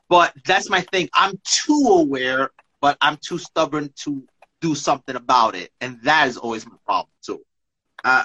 [0.09, 1.09] But that's my thing.
[1.15, 4.25] I'm too aware, but I'm too stubborn to
[4.61, 7.43] do something about it, and that is always my problem too.
[8.05, 8.25] Uh,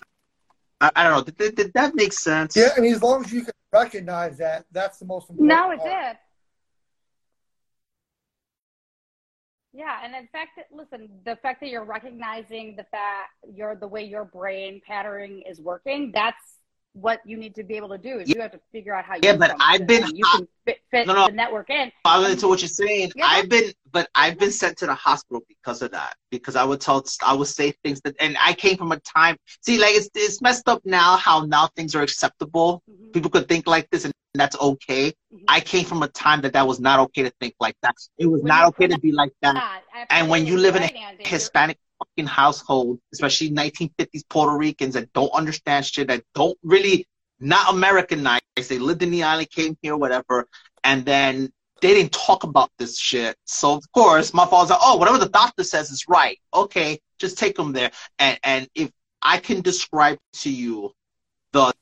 [0.80, 1.24] I, I, don't know.
[1.24, 2.56] Did, did, did, that make sense?
[2.56, 5.50] Yeah, I mean, as long as you can recognize that, that's the most important.
[5.50, 5.90] No, it part.
[5.90, 6.18] did.
[9.76, 14.04] Yeah, and in fact, listen, the fact that you're recognizing the fact you're the way
[14.04, 16.38] your brain patterning is working, that's
[16.94, 18.20] what you need to be able to do.
[18.20, 18.36] Is yeah.
[18.36, 19.16] you have to figure out how.
[19.16, 21.92] you Yeah, but I've been you can fit, fit no, no, the network in.
[22.04, 23.26] Following to what you're saying, yeah.
[23.26, 26.16] I've been, but I've been sent to the hospital because of that.
[26.32, 29.38] Because I would tell, I would say things that, and I came from a time.
[29.62, 31.18] See, like it's it's messed up now.
[31.18, 32.84] How now things are acceptable.
[32.90, 33.12] Mm-hmm.
[33.12, 35.10] People could think like this, and that's okay.
[35.10, 35.46] Mm-hmm.
[35.48, 37.96] I came from a time that that was not okay to think like that.
[38.18, 39.82] It was when not okay to be like that.
[40.10, 45.32] and when you live in a Hispanic fucking household, especially 1950s Puerto Ricans that don't
[45.34, 47.08] understand shit, that don't really
[47.40, 48.42] not Americanized.
[48.56, 50.48] They lived in the island, came here, whatever,
[50.84, 51.52] and then
[51.82, 53.36] they didn't talk about this shit.
[53.46, 56.40] So of course, my father's like, "Oh, whatever the doctor says is right.
[56.54, 58.92] Okay, just take them there." And and if
[59.22, 60.92] I can describe to you
[61.52, 61.74] the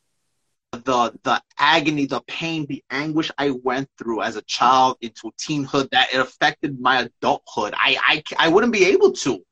[0.71, 5.89] the the agony, the pain, the anguish I went through as a child into teenhood
[5.91, 7.73] that it affected my adulthood.
[7.75, 9.43] I I, I wouldn't be able to,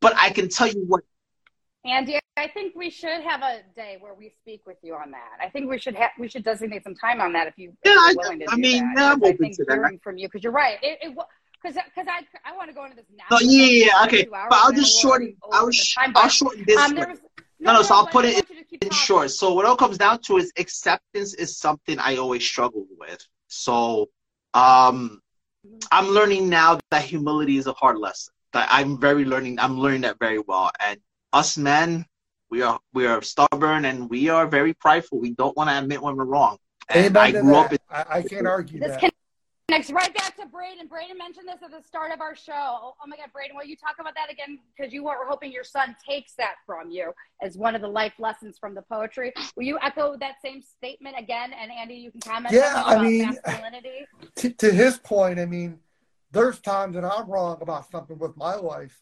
[0.00, 1.02] but I can tell you what.
[1.84, 5.44] Andy, I think we should have a day where we speak with you on that.
[5.44, 7.92] I think we should have we should designate some time on that if you yeah,
[7.96, 8.94] I, to I mean, that.
[8.96, 9.98] Yeah, I'm open to that.
[10.02, 10.78] From you because you're right.
[10.82, 11.16] It, it
[11.62, 13.24] because because I I want to go into this now.
[13.30, 14.26] No, yeah, yeah, okay.
[14.30, 15.36] But I'll just shorten.
[15.52, 16.78] I'll, sh- I'll shorten this.
[16.78, 17.18] Um, was,
[17.60, 19.30] no, no, so I'll put it in, in short.
[19.30, 23.24] So what it all comes down to is acceptance is something I always struggled with.
[23.46, 24.08] So
[24.54, 25.20] um,
[25.92, 28.34] I'm learning now that humility is a hard lesson.
[28.52, 29.58] That I'm very learning.
[29.58, 30.70] I'm learning that very well.
[30.80, 30.98] And
[31.32, 32.06] us men,
[32.50, 35.20] we are we are stubborn and we are very prideful.
[35.20, 36.58] We don't want to admit when we're wrong.
[36.88, 37.66] And I grew that.
[37.66, 37.72] up.
[37.72, 39.12] In, I, I can't argue this that.
[39.72, 40.86] Next, right back to Braeden.
[40.86, 42.52] Braeden mentioned this at the start of our show.
[42.54, 44.58] Oh, oh my God, Braeden, will you talk about that again?
[44.76, 47.10] Because you were hoping your son takes that from you
[47.40, 49.32] as one of the life lessons from the poetry.
[49.56, 51.54] Will you echo that same statement again?
[51.54, 52.54] And Andy, you can comment.
[52.54, 53.34] Yeah, I mean,
[54.36, 55.78] to, to his point, I mean,
[56.32, 59.00] there's times that I'm wrong about something with my wife,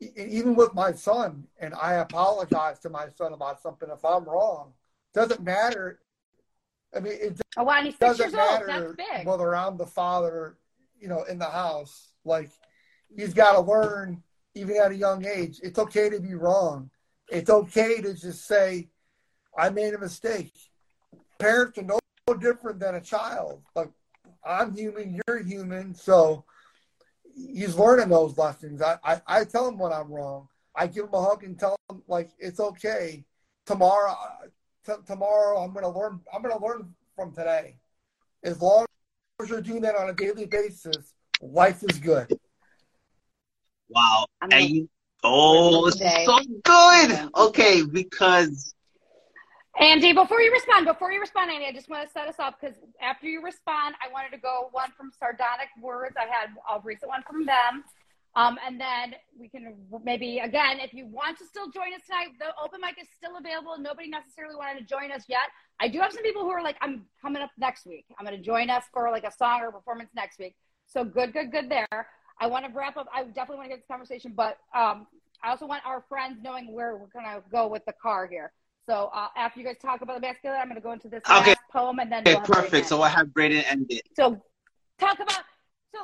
[0.00, 4.72] even with my son, and I apologize to my son about something if I'm wrong.
[5.14, 6.00] Doesn't matter
[6.94, 8.94] I mean, it oh, wow, doesn't matter
[9.24, 10.58] whether I'm the father,
[11.00, 12.12] you know, in the house.
[12.24, 12.50] Like,
[13.14, 14.22] he's got to learn,
[14.54, 16.90] even at a young age, it's okay to be wrong.
[17.30, 18.90] It's okay to just say,
[19.56, 20.52] I made a mistake.
[21.38, 21.98] Parents are no
[22.34, 23.62] different than a child.
[23.74, 23.90] Like,
[24.44, 25.94] I'm human, you're human.
[25.94, 26.44] So
[27.34, 28.82] he's learning those lessons.
[28.82, 30.48] I, I, I tell him when I'm wrong.
[30.74, 33.24] I give him a hug and tell him, like, it's okay.
[33.66, 34.46] Tomorrow, uh,
[34.86, 36.20] t- tomorrow I'm going to learn.
[36.32, 37.76] I'm going to learn from today.
[38.42, 38.86] As long
[39.40, 42.38] as you're doing that on a daily basis, life is good.
[43.88, 44.26] Wow.
[44.40, 44.88] And
[45.22, 47.30] oh, so good.
[47.36, 48.74] Okay, because.
[49.80, 52.60] Andy, before you respond, before you respond, Andy, I just want to set us up
[52.60, 56.14] because after you respond, I wanted to go one from Sardonic Words.
[56.18, 57.84] I had a recent one from them.
[58.34, 59.74] Um, and then we can
[60.04, 63.36] maybe again, if you want to still join us tonight, the open mic is still
[63.36, 63.76] available.
[63.78, 65.48] Nobody necessarily wanted to join us yet.
[65.80, 68.06] I do have some people who are like, I'm coming up next week.
[68.18, 70.54] I'm going to join us for like a song or performance next week.
[70.86, 72.08] So good, good, good there.
[72.38, 73.06] I want to wrap up.
[73.14, 75.06] I definitely want to get this conversation, but um,
[75.42, 78.52] I also want our friends knowing where we're going to go with the car here.
[78.88, 81.22] So uh, after you guys talk about the masculine, I'm going to go into this
[81.30, 81.50] Okay.
[81.50, 82.86] last poem and then Okay, we'll perfect.
[82.88, 84.02] So I have Braden end it.
[84.16, 84.42] so
[84.98, 85.44] talk about
[85.94, 86.00] so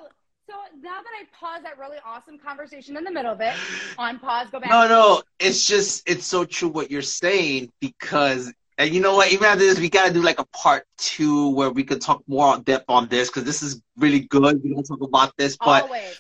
[0.48, 3.54] so now that I pause that really awesome conversation in the middle of it,
[3.98, 4.70] on pause, go back.
[4.70, 9.32] No, no, it's just it's so true what you're saying because and you know what?
[9.32, 12.46] Even after this, we gotta do like a part two where we could talk more
[12.54, 14.62] on depth on this because this is really good.
[14.62, 16.14] We don't talk about this, but Always.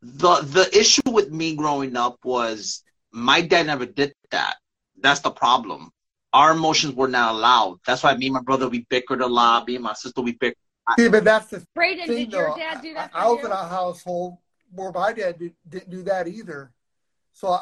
[0.00, 4.56] the the issue with me growing up was my dad never did that.
[5.00, 5.90] That's the problem.
[6.34, 7.78] Our emotions were not allowed.
[7.86, 9.68] That's why me and my brother we bickered a lot.
[9.68, 10.56] Me and my sister we bickered.
[10.98, 13.38] See, but that's the Braeden, thing, did your dad do that I, for I was
[13.38, 13.46] you?
[13.46, 14.38] in a household
[14.70, 16.72] where my dad did, didn't do that either.
[17.32, 17.60] So I,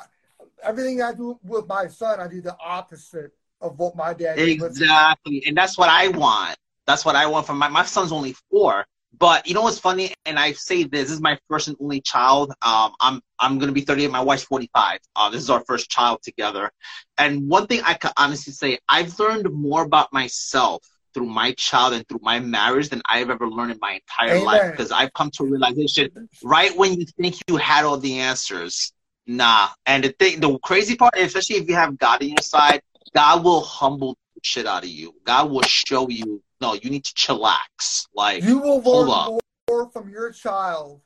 [0.63, 4.49] everything I do with my son, I do the opposite of what my dad did.
[4.49, 5.45] Exactly.
[5.47, 6.57] And that's what I want.
[6.87, 8.87] That's what I want from my my son's only four.
[9.19, 10.15] But you know what's funny?
[10.25, 12.53] And I say this, this is my first and only child.
[12.63, 14.11] Um, I'm I'm gonna be 38.
[14.11, 15.01] My wife's 45.
[15.15, 16.71] Uh, this is our first child together.
[17.19, 20.83] And one thing I can honestly say, I've learned more about myself
[21.15, 24.45] through my child and through my marriage than I've ever learned in my entire Amen.
[24.45, 24.71] life.
[24.71, 28.93] Because I've come to a realization right when you think you had all the answers,
[29.27, 29.69] nah.
[29.85, 32.81] And the thing, the crazy part, especially if you have God on your side,
[33.15, 35.15] God will humble shit out of you.
[35.25, 38.07] God will show you, no, you need to chillax.
[38.15, 39.27] Like, You will Hold learn up.
[39.29, 41.01] more, more from your child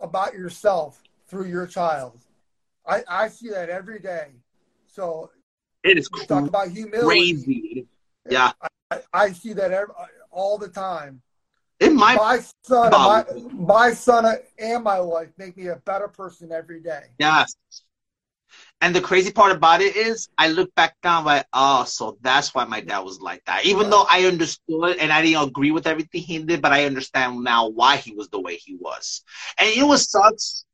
[0.00, 2.20] about yourself through your child.
[2.86, 4.28] I, I see that every day.
[4.86, 5.30] So
[5.82, 7.06] it is you talk about humility.
[7.06, 7.86] crazy.
[8.30, 8.52] Yeah.
[8.90, 9.94] I, I see that every,
[10.30, 11.22] all the time.
[11.80, 16.52] In my, my son, my, my son and my wife make me a better person
[16.52, 17.06] every day.
[17.18, 17.54] yes.
[18.80, 22.54] And the crazy part about it is, I look back down like, oh, so that's
[22.54, 23.64] why my dad was like that.
[23.64, 27.42] Even though I understood and I didn't agree with everything he did, but I understand
[27.42, 29.22] now why he was the way he was.
[29.56, 30.66] And you know what sucks?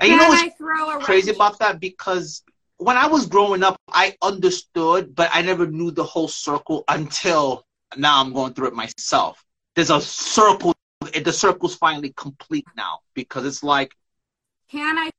[0.00, 1.36] And you know what's I throw a crazy wrench?
[1.36, 2.42] about that because
[2.78, 7.64] when I was growing up, I understood, but I never knew the whole circle until
[7.96, 9.44] now I'm going through it myself.
[9.76, 13.92] There's a circle, the circle's finally complete now because it's like,
[14.68, 15.10] Can I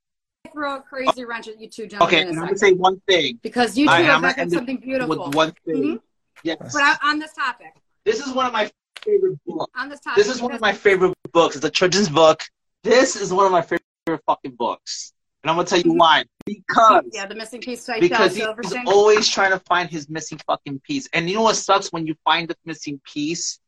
[0.53, 2.99] throw a crazy wrench at you two gentlemen okay, and I'm going to say one
[3.07, 3.39] thing.
[3.41, 5.25] Because you two I- I'm have gonna back up end it something beautiful.
[5.25, 5.84] With one thing.
[5.84, 5.99] Mhm.
[6.43, 6.73] Yes.
[6.73, 7.73] But I, on this topic,
[8.05, 8.69] This is one of my
[9.03, 9.71] favorite books.
[9.77, 11.55] on this topic, This is one of my favorite books.
[11.55, 12.41] It's a children's book.
[12.84, 15.13] This is one of my favorite fucking books.
[15.43, 16.23] And I'm going to tell you why.
[16.45, 18.45] Because yeah, the missing piece because he's
[18.85, 21.07] always trying to find his missing fucking piece.
[21.13, 23.59] And you know what sucks when you find the missing piece?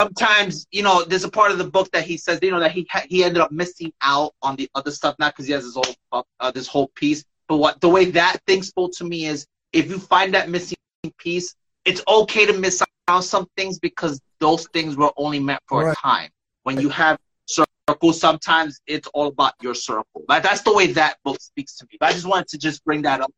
[0.00, 2.72] Sometimes, you know, there's a part of the book that he says, you know, that
[2.72, 5.64] he ha- he ended up missing out on the other stuff, not because he has
[5.64, 9.26] his whole uh, this whole piece, but what the way that thing spoke to me
[9.26, 10.76] is, if you find that missing
[11.18, 11.54] piece,
[11.84, 15.90] it's okay to miss out on some things because those things were only meant for
[15.90, 16.30] a time.
[16.64, 20.24] When you have circles, sometimes it's all about your circle.
[20.28, 21.96] Like, that's the way that book speaks to me.
[22.00, 23.32] But I just wanted to just bring that up.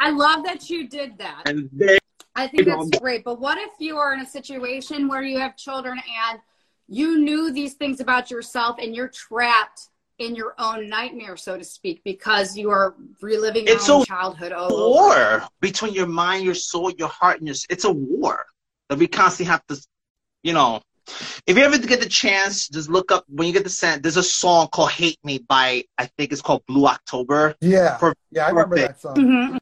[0.00, 1.42] I love that you did that.
[1.46, 1.98] And there,
[2.36, 3.24] I think that's great.
[3.24, 5.98] But what if you are in a situation where you have children
[6.28, 6.38] and
[6.86, 9.88] you knew these things about yourself and you're trapped
[10.18, 14.06] in your own nightmare, so to speak, because you are reliving your It's own a
[14.06, 14.86] childhood all over.
[14.86, 17.56] war between your mind, your soul, your heart, and your.
[17.68, 18.44] It's a war
[18.88, 19.76] that we constantly have to,
[20.42, 20.80] you know.
[21.46, 24.02] If you ever get the chance, just look up when you get the sense.
[24.02, 27.54] There's a song called "Hate Me" by I think it's called Blue October.
[27.60, 27.96] Yeah.
[27.98, 29.60] For- yeah, I remember that song.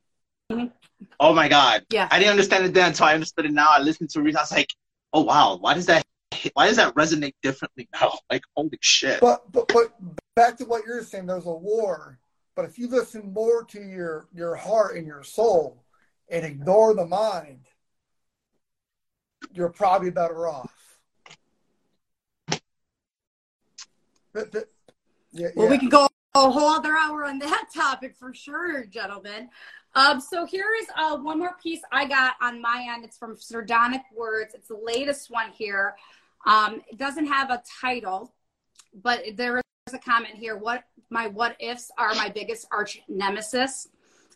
[0.50, 0.72] Mhm.
[1.20, 1.84] Oh my god!
[1.90, 2.08] Yeah.
[2.10, 3.68] I didn't understand it then until I understood it now.
[3.70, 4.36] I listened to it.
[4.36, 4.70] I was like,
[5.12, 6.04] oh wow, why does that?
[6.54, 8.12] Why does that resonate differently now?
[8.30, 9.20] Like holy shit!
[9.20, 9.94] But, but but
[10.34, 12.18] back to what you're saying, there's a war.
[12.56, 15.84] But if you listen more to your your heart and your soul
[16.28, 17.66] and ignore the mind,
[19.52, 20.72] you're probably better off.
[24.32, 24.70] But- but-
[25.32, 25.70] yeah, Well, yeah.
[25.72, 29.48] we could go a whole other hour on that topic for sure, gentlemen.
[29.96, 33.04] Um, so here is uh, one more piece I got on my end.
[33.04, 34.54] It's from Sardonic Words.
[34.54, 35.94] It's the latest one here.
[36.46, 38.32] Um, it doesn't have a title,
[39.02, 40.56] but there is a comment here.
[40.56, 43.88] What my what ifs are my biggest arch nemesis.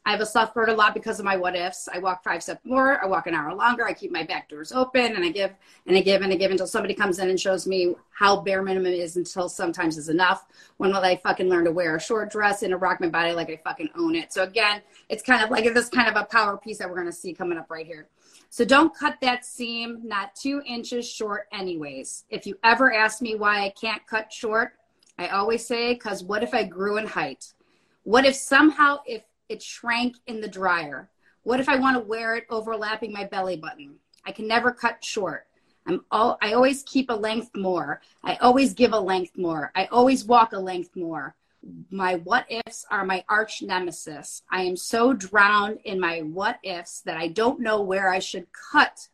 [0.09, 1.87] I have suffered a lot because of my what ifs.
[1.93, 2.99] I walk five steps more.
[3.05, 3.87] I walk an hour longer.
[3.87, 5.53] I keep my back doors open, and I give
[5.87, 8.63] and I give and I give until somebody comes in and shows me how bare
[8.63, 10.47] minimum is until sometimes is enough.
[10.79, 13.35] When will I fucking learn to wear a short dress and to rock my body
[13.35, 14.33] like I fucking own it?
[14.33, 14.81] So again,
[15.11, 17.59] it's kind of like this kind of a power piece that we're gonna see coming
[17.59, 18.09] up right here.
[18.49, 22.25] So don't cut that seam not two inches short anyways.
[22.31, 24.73] If you ever ask me why I can't cut short,
[25.19, 27.53] I always say, because what if I grew in height?
[28.05, 31.11] What if somehow if it shrank in the dryer?
[31.43, 33.97] What if I want to wear it overlapping my belly button?
[34.25, 35.47] I can never cut short.
[35.87, 38.03] I'm all, I always keep a length more.
[38.23, 39.73] I always give a length more.
[39.75, 41.35] I always walk a length more.
[41.91, 44.43] My what ifs are my arch nemesis.
[44.51, 48.47] I am so drowned in my what ifs that I don't know where I should
[48.53, 49.09] cut.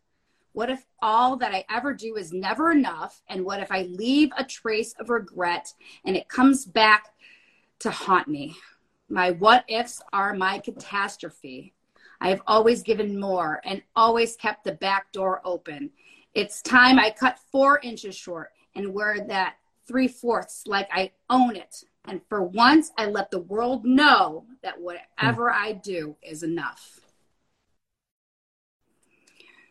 [0.53, 3.23] What if all that I ever do is never enough?
[3.29, 5.73] And what if I leave a trace of regret
[6.05, 7.15] and it comes back
[7.81, 8.57] to haunt me?
[9.15, 11.73] My what ifs are my catastrophe.
[12.21, 15.91] I have always given more and always kept the back door open.
[16.35, 19.55] It's time I cut four inches short and wear that
[19.87, 21.85] three fourths like I own it.
[22.07, 26.99] And for once, I let the world know that whatever I do is enough.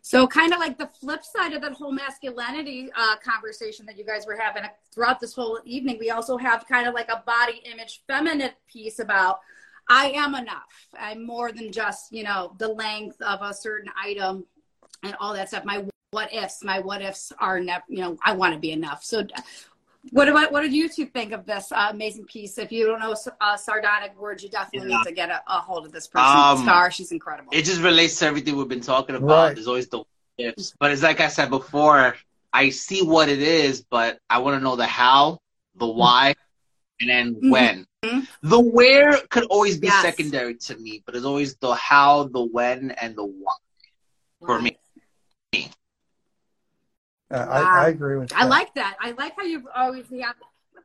[0.06, 4.04] So, kind of like the flip side of that whole masculinity uh, conversation that you
[4.04, 7.64] guys were having throughout this whole evening, we also have kind of like a body
[7.64, 9.40] image feminine piece about
[9.90, 10.88] I am enough.
[11.00, 14.46] I'm more than just, you know, the length of a certain item
[15.04, 15.64] and all that stuff.
[15.64, 19.06] My what ifs, my what ifs are never, you know, I want to be enough.
[19.06, 19.24] So,
[20.12, 22.58] what about what did you two think of this uh, amazing piece?
[22.58, 24.98] If you don't know uh, sardonic words, you definitely yeah.
[24.98, 26.30] need to get a, a, hold of this person.
[26.30, 27.52] Um, Star, she's incredible.
[27.54, 29.48] It just relates to everything we've been talking about.
[29.48, 29.56] Right.
[29.56, 30.04] There's always the
[30.38, 32.16] ifs, but it's like I said before.
[32.52, 35.40] I see what it is, but I want to know the how,
[35.76, 36.36] the why,
[37.00, 37.50] and then mm-hmm.
[37.50, 37.88] when.
[38.42, 40.02] The where could always be yes.
[40.02, 43.54] secondary to me, but it's always the how, the when, and the why
[44.46, 44.78] for me.
[47.34, 47.52] Uh, wow.
[47.52, 48.40] I, I, agree with that.
[48.40, 48.96] I like that.
[49.02, 50.36] I like how you always have.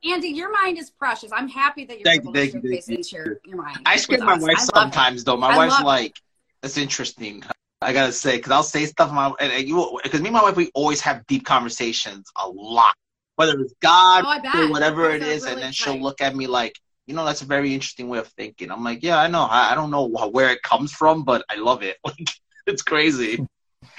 [0.03, 1.31] Andy, your mind is precious.
[1.31, 3.79] I'm happy that you're thank able you, to showcase into your, your mind.
[3.85, 5.37] I scare my wife sometimes, though.
[5.37, 6.17] My I wife's like,
[6.63, 7.45] "That's interesting."
[7.83, 10.43] I gotta say, because I'll say stuff, my and, and you, because me and my
[10.43, 12.95] wife, we always have deep conversations a lot,
[13.37, 15.75] whether it's God oh, or whatever it is, really and then tight.
[15.75, 16.75] she'll look at me like,
[17.07, 18.71] you know, that's a very interesting way of thinking.
[18.71, 19.43] I'm like, yeah, I know.
[19.43, 21.99] I, I don't know where it comes from, but I love it.
[22.05, 22.31] Like,
[22.67, 23.47] it's crazy.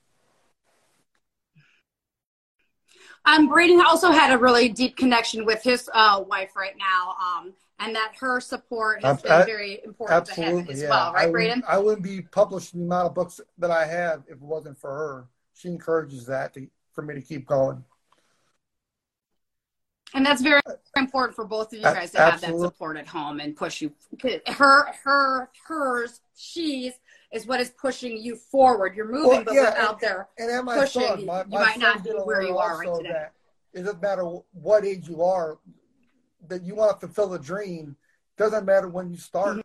[3.28, 7.52] Um, Braeden also had a really deep connection with his uh, wife right now, um,
[7.78, 10.88] and that her support has been very important to him as yeah.
[10.88, 11.62] well, right, I Braeden?
[11.68, 14.90] I wouldn't be publishing the amount of books that I have if it wasn't for
[14.90, 15.26] her.
[15.54, 17.84] She encourages that to, for me to keep going.
[20.14, 20.62] And that's very
[20.96, 23.92] important for both of you guys to have that support at home and push you.
[24.46, 26.94] Her, her, hers, she's
[27.32, 28.96] is what is pushing you forward.
[28.96, 31.78] You're moving, well, but yeah, without and, there and my pushing, son, my, you might
[31.78, 33.26] not be where you are right today.
[33.74, 35.58] It doesn't matter what age you are,
[36.48, 37.96] that you want to fulfill a dream.
[38.36, 39.58] Doesn't matter when you start.
[39.58, 39.60] Mm-hmm.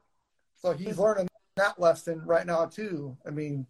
[0.62, 3.16] So he's learning that lesson right now too.
[3.26, 3.66] I mean,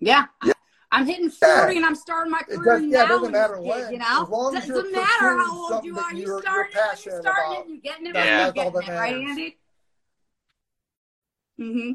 [0.00, 0.26] yeah.
[0.44, 0.52] yeah.
[0.90, 1.76] I'm hitting 40 yeah.
[1.76, 2.98] and I'm starting my career does, now.
[2.98, 3.92] Yeah, it doesn't matter when.
[3.92, 6.14] You know, as long as doesn't matter how old you are.
[6.14, 8.46] You starting it, you starting it, you getting it, yeah.
[8.46, 9.58] you getting it, right, Andy?
[11.60, 11.92] Mm-hmm.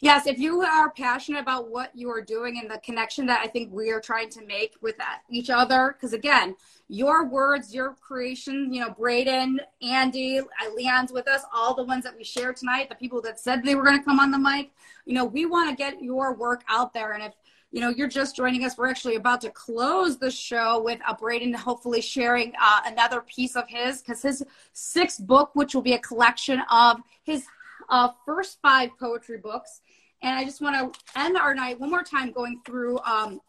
[0.00, 3.46] Yes, if you are passionate about what you are doing and the connection that I
[3.46, 4.96] think we are trying to make with
[5.30, 6.56] each other, because again,
[6.88, 10.40] your words, your creation, you know, Braeden, Andy,
[10.74, 13.74] Leon's with us, all the ones that we shared tonight, the people that said they
[13.74, 14.72] were going to come on the mic,
[15.06, 17.12] you know, we want to get your work out there.
[17.12, 17.32] And if
[17.74, 18.78] you know, you're just joining us.
[18.78, 23.56] We're actually about to close the show with uh, Braeden hopefully sharing uh, another piece
[23.56, 27.44] of his, because his sixth book, which will be a collection of his
[27.88, 29.80] uh, first five poetry books.
[30.22, 33.40] And I just want to end our night one more time going through um,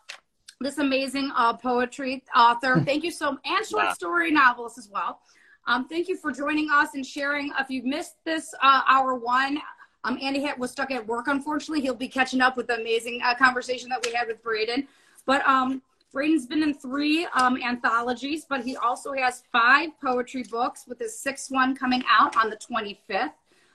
[0.60, 2.82] this amazing uh, poetry author.
[2.84, 5.20] Thank you so and short story novelist as well.
[5.68, 7.52] Um, thank you for joining us and sharing.
[7.60, 9.58] If you've missed this uh, hour one,
[10.06, 11.82] um, Andy was stuck at work, unfortunately.
[11.82, 14.88] He'll be catching up with the amazing uh, conversation that we had with Braeden.
[15.26, 15.82] But um,
[16.14, 21.18] Braeden's been in three um, anthologies, but he also has five poetry books with his
[21.20, 23.34] sixth one coming out on the 25th.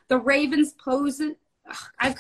[0.09, 1.35] The Ravens Poison.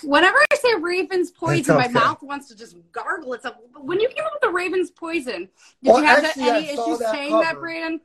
[0.02, 3.56] whenever I say Ravens Poison, my mouth wants to just gargle itself.
[3.80, 5.48] When you came up with the Ravens Poison,
[5.82, 8.00] did well, you have actually, any issues that saying that, Braeden?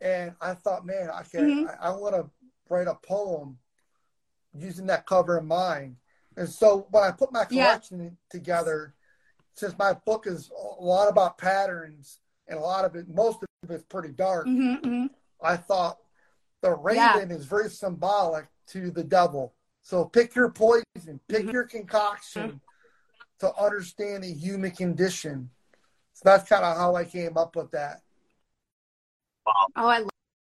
[0.00, 1.82] And I thought, man, I can mm-hmm.
[1.82, 2.28] I, I want to
[2.68, 3.58] write a poem
[4.60, 5.96] using that cover in mind.
[6.36, 8.10] And so when I put my collection yeah.
[8.30, 8.94] together,
[9.54, 13.70] since my book is a lot about patterns and a lot of it, most of
[13.70, 15.06] it's pretty dark, mm-hmm, mm-hmm.
[15.42, 15.98] I thought
[16.62, 17.36] the raven yeah.
[17.36, 19.54] is very symbolic to the devil.
[19.82, 20.84] So pick your poison,
[21.28, 21.50] pick mm-hmm.
[21.50, 22.60] your concoction
[23.40, 25.50] to understand the human condition.
[26.12, 28.00] So that's kind of how I came up with that.
[29.46, 29.66] Wow.
[29.76, 30.04] Oh, I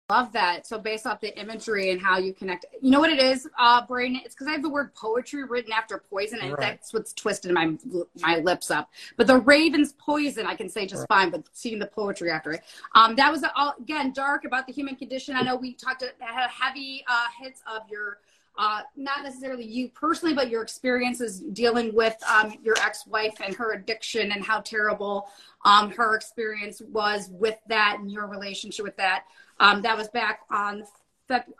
[0.09, 0.65] love that.
[0.65, 3.85] So based off the imagery and how you connect, you know what it is, uh,
[3.85, 4.21] Braeden?
[4.23, 6.59] It's because I have the word poetry written after poison, and right.
[6.59, 7.73] that's what's twisted my
[8.21, 8.89] my lips up.
[9.17, 11.23] But the Raven's poison, I can say just right.
[11.23, 11.29] fine.
[11.29, 12.61] But seeing the poetry after it,
[12.95, 15.35] um, that was all, again dark about the human condition.
[15.35, 18.19] I know we talked to, had heavy uh, hits of your.
[18.59, 23.73] Uh, not necessarily you personally, but your experiences dealing with um, your ex-wife and her
[23.73, 25.27] addiction and how terrible
[25.63, 29.25] um, her experience was with that and your relationship with that.
[29.59, 30.83] Um, that was back on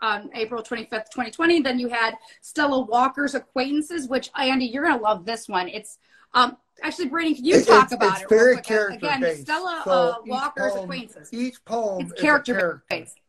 [0.00, 1.60] on April 25th, 2020.
[1.60, 5.68] Then you had Stella Walker's Acquaintances, which Andy, you're gonna love this one.
[5.68, 5.98] It's
[6.34, 8.28] um, actually, Brady, can you it, talk it's, about it's it?
[8.28, 9.42] Very character Again, based.
[9.42, 11.28] Stella so uh, Walker's poem, Acquaintances.
[11.32, 13.20] Each poem it's is character, character based,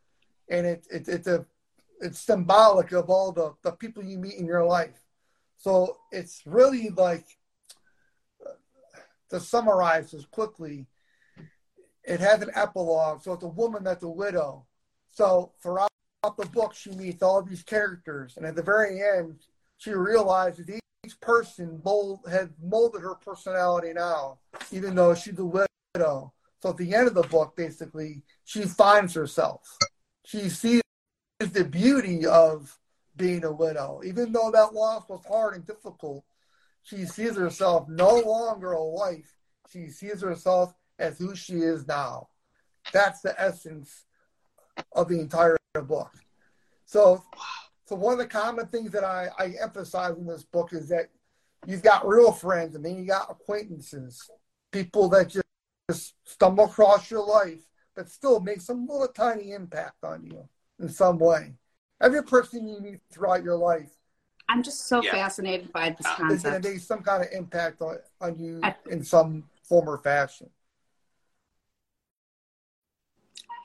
[0.49, 1.45] and it, it, it's a
[2.01, 5.01] it's symbolic of all the, the people you meet in your life.
[5.57, 7.25] So it's really like
[9.29, 10.87] to summarize as quickly
[12.09, 13.21] it has an epilogue.
[13.21, 14.65] So it's a woman that's a widow.
[15.11, 15.89] So throughout
[16.23, 19.39] the book, she meets all these characters, and at the very end,
[19.77, 24.39] she realizes each person mold, has molded her personality now,
[24.71, 26.33] even though she's a widow.
[26.61, 29.77] So at the end of the book, basically, she finds herself.
[30.25, 30.81] She sees
[31.39, 32.77] the beauty of
[33.15, 36.25] being a widow, even though that loss was hard and difficult.
[36.83, 39.33] She sees herself no longer a wife.
[39.71, 42.27] She sees herself as who she is now.
[42.93, 44.05] That's the essence
[44.93, 46.11] of the entire book.
[46.85, 47.23] So,
[47.85, 51.09] so one of the common things that I, I emphasize in this book is that
[51.65, 54.29] you've got real friends and then you got acquaintances,
[54.71, 55.45] people that just,
[55.89, 57.61] just stumble across your life
[57.99, 60.47] but still make some little tiny impact on you
[60.79, 61.53] in some way.
[62.01, 63.89] Every person you meet throughout your life.
[64.47, 65.11] I'm just so yeah.
[65.11, 66.31] fascinated by this concept.
[66.31, 69.89] Is going to make some kind of impact on, on you I, in some form
[69.89, 70.49] or fashion.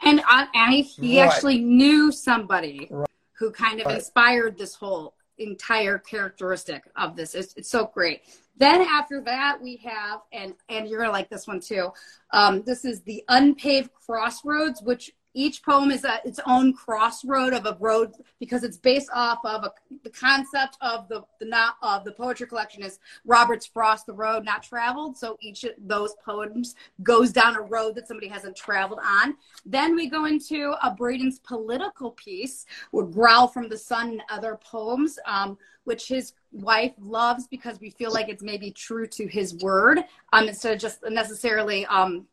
[0.05, 1.28] And uh, and he right.
[1.28, 3.08] actually knew somebody right.
[3.33, 3.97] who kind of right.
[3.97, 7.34] inspired this whole entire characteristic of this.
[7.34, 8.23] It's, it's, so great.
[8.57, 11.91] Then after that, we have and and you're gonna like this one too.
[12.31, 17.66] Um, this is the unpaved crossroads, which each poem is a, its own crossroad of
[17.66, 19.72] a road because it's based off of a,
[20.04, 24.44] the concept of the the not of the poetry collection is Robert's Frost, the road
[24.44, 25.18] not traveled.
[25.18, 29.36] So each of those poems goes down a road that somebody hasn't traveled on.
[29.66, 34.58] Then we go into a Braeden's political piece with Growl from the Sun and other
[34.62, 39.56] poems, um, which his wife loves because we feel like it's maybe true to his
[39.56, 39.98] word
[40.32, 42.26] um, instead of just necessarily um.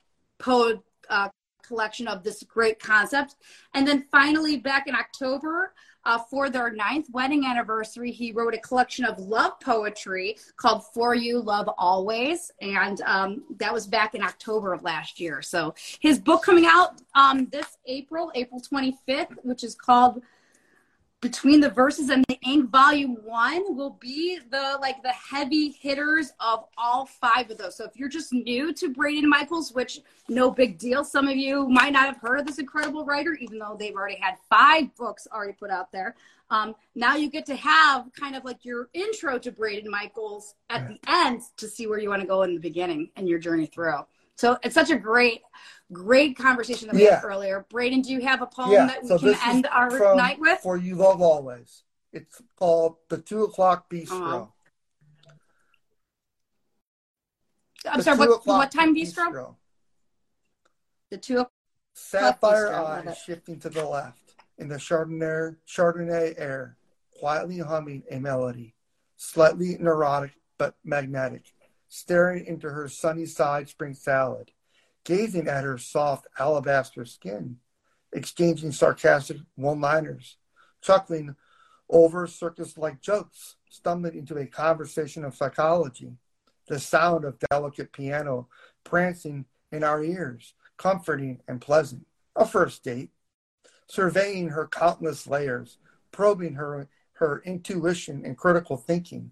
[1.10, 1.30] Uh,
[1.72, 3.36] collection of this great concept.
[3.74, 8.58] And then finally, back in October, uh, for their ninth wedding anniversary, he wrote a
[8.58, 12.52] collection of love poetry called For You, Love Always.
[12.62, 15.42] And um, that was back in October of last year.
[15.42, 20.22] So his book coming out um, this April, April 25th, which is called
[21.22, 26.34] between the verses and the ink volume one will be the like the heavy hitters
[26.40, 27.78] of all five of those.
[27.78, 31.68] So if you're just new to braeden michaels which no big deal some of you
[31.70, 35.28] might not have heard of this incredible writer even though they've already had five books
[35.32, 36.16] already put out there
[36.52, 40.88] um, now you get to have kind of like your intro to braeden michaels at
[40.88, 43.66] the end to see where you want to go in the beginning and your journey
[43.66, 44.06] through.
[44.36, 45.42] So it's such a great,
[45.92, 47.16] great conversation that we yeah.
[47.16, 47.66] had earlier.
[47.70, 48.88] Braeden, do you have a poem yeah.
[48.88, 50.60] that we so can end our night with?
[50.60, 51.84] For You Love Always.
[52.14, 54.12] It's called The Two O'Clock Bistro.
[54.12, 54.36] Uh-huh.
[54.36, 54.54] Oh.
[57.90, 59.32] I'm the sorry, what, what time bistro?
[59.32, 59.56] bistro?
[61.10, 61.52] The two o'clock
[61.96, 63.08] Sapphire bistro.
[63.08, 66.78] eyes shifting to the left in the Chardonnay, Chardonnay air,
[67.20, 68.76] quietly humming a melody,
[69.18, 71.42] slightly neurotic but magnetic
[71.92, 74.52] staring into her sunny side spring salad,
[75.04, 77.58] gazing at her soft alabaster skin,
[78.14, 80.38] exchanging sarcastic one liners,
[80.82, 81.36] chuckling
[81.90, 86.14] over circus like jokes, stumbling into a conversation of psychology,
[86.68, 88.48] the sound of delicate piano
[88.84, 92.06] prancing in our ears, comforting and pleasant.
[92.36, 93.10] A first date,
[93.88, 95.78] surveying her countless layers,
[96.12, 99.32] probing her, her intuition and critical thinking,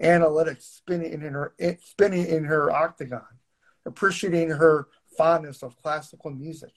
[0.00, 3.26] analytics spinning in her spinning in her octagon,
[3.84, 6.72] appreciating her fondness of classical music,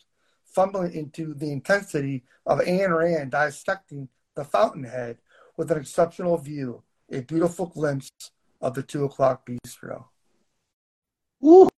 [0.45, 5.18] fumbling into the intensity of Ayn Rand dissecting the fountainhead
[5.58, 8.09] with an exceptional view, a beautiful glimpse
[8.61, 10.06] of the two o'clock bistro.
[11.43, 11.69] Ooh.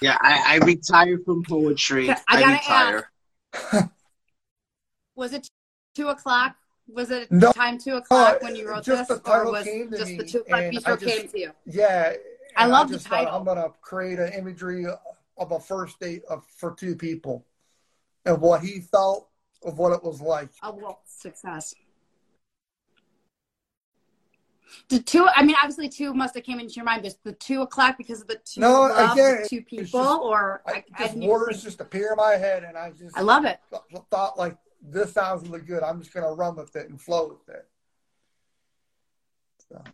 [0.00, 2.10] Yeah, I, I retired from poetry.
[2.10, 3.10] I, I retire.
[5.14, 5.48] was it
[5.94, 6.56] two o'clock
[6.92, 10.24] was it no, time two o'clock uh, when you wrote this, or was just the
[10.24, 11.50] two o'clock bistro just, came to you?
[11.66, 12.14] Yeah,
[12.56, 13.34] I love I the title.
[13.34, 17.46] I'm gonna create an imagery of a first date of, for two people,
[18.24, 19.28] and what he felt
[19.64, 20.50] of what it was like.
[20.62, 21.74] Oh well, success.
[24.88, 27.62] The two, I mean, obviously two must have came into your mind, just the two
[27.62, 31.18] o'clock because of the two, No, love, again, two people, just- or I, I, just
[31.18, 33.58] words just appear in my head, and I just I love it.
[33.70, 35.82] th- thought like this sounds really good.
[35.82, 37.68] I'm just gonna run with it and flow with it.
[39.72, 39.92] And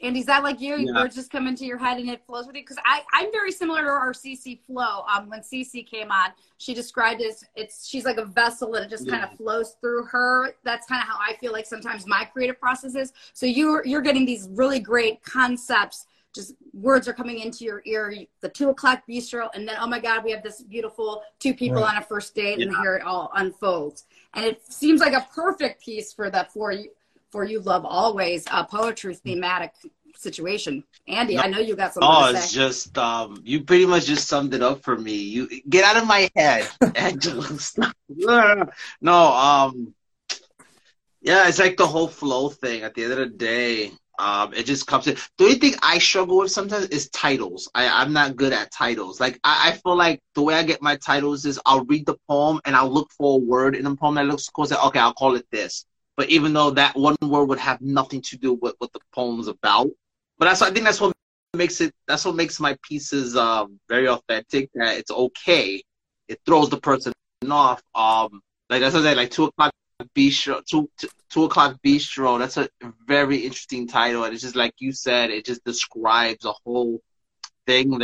[0.00, 0.76] is that like you?
[0.76, 0.92] Yeah.
[0.94, 2.62] Words just come into your head and it flows with you?
[2.62, 5.04] Because I, I'm very similar to our CC flow.
[5.14, 8.82] Um, when CC came on, she described it as it's she's like a vessel that
[8.84, 10.54] it just kind of flows through her.
[10.64, 13.12] That's kind of how I feel like sometimes my creative process is.
[13.34, 16.06] So you're you're getting these really great concepts.
[16.32, 18.14] Just words are coming into your ear.
[18.40, 21.82] The two o'clock bistro, and then oh my god, we have this beautiful two people
[21.82, 21.96] Right.
[21.96, 24.04] on a first date, and here it all unfolds.
[24.32, 26.90] And it seems like a perfect piece for that for you
[27.30, 29.72] for you love always a poetry thematic
[30.16, 30.84] situation.
[31.08, 34.54] Andy, I know you got something Oh, it's just um, you pretty much just summed
[34.54, 35.14] it up for me.
[35.14, 37.46] You get out of my head, Angela.
[39.00, 39.94] No, um,
[41.22, 42.82] yeah, it's like the whole flow thing.
[42.82, 45.16] At the end of the day, um, it just comes in.
[45.38, 47.70] The only thing I struggle with sometimes is titles.
[47.74, 49.20] I, I'm not good at titles.
[49.20, 52.16] Like I, I feel like the way I get my titles is I'll read the
[52.28, 54.66] poem and I'll look for a word in the poem that looks cool.
[54.66, 55.86] Say, okay, I'll call it this.
[56.20, 59.48] But even though that one word would have nothing to do with what the poem's
[59.48, 59.88] about,
[60.38, 61.14] but that's I think that's what
[61.54, 61.94] makes it.
[62.06, 64.68] That's what makes my pieces um, very authentic.
[64.74, 65.82] That it's okay.
[66.28, 67.14] It throws the person
[67.50, 67.80] off.
[67.94, 69.72] Um, like I said, like two o'clock
[70.14, 72.38] bistro, two, two two o'clock bistro.
[72.38, 72.68] That's a
[73.06, 75.30] very interesting title, and it's just like you said.
[75.30, 77.00] It just describes a whole
[77.66, 77.98] thing.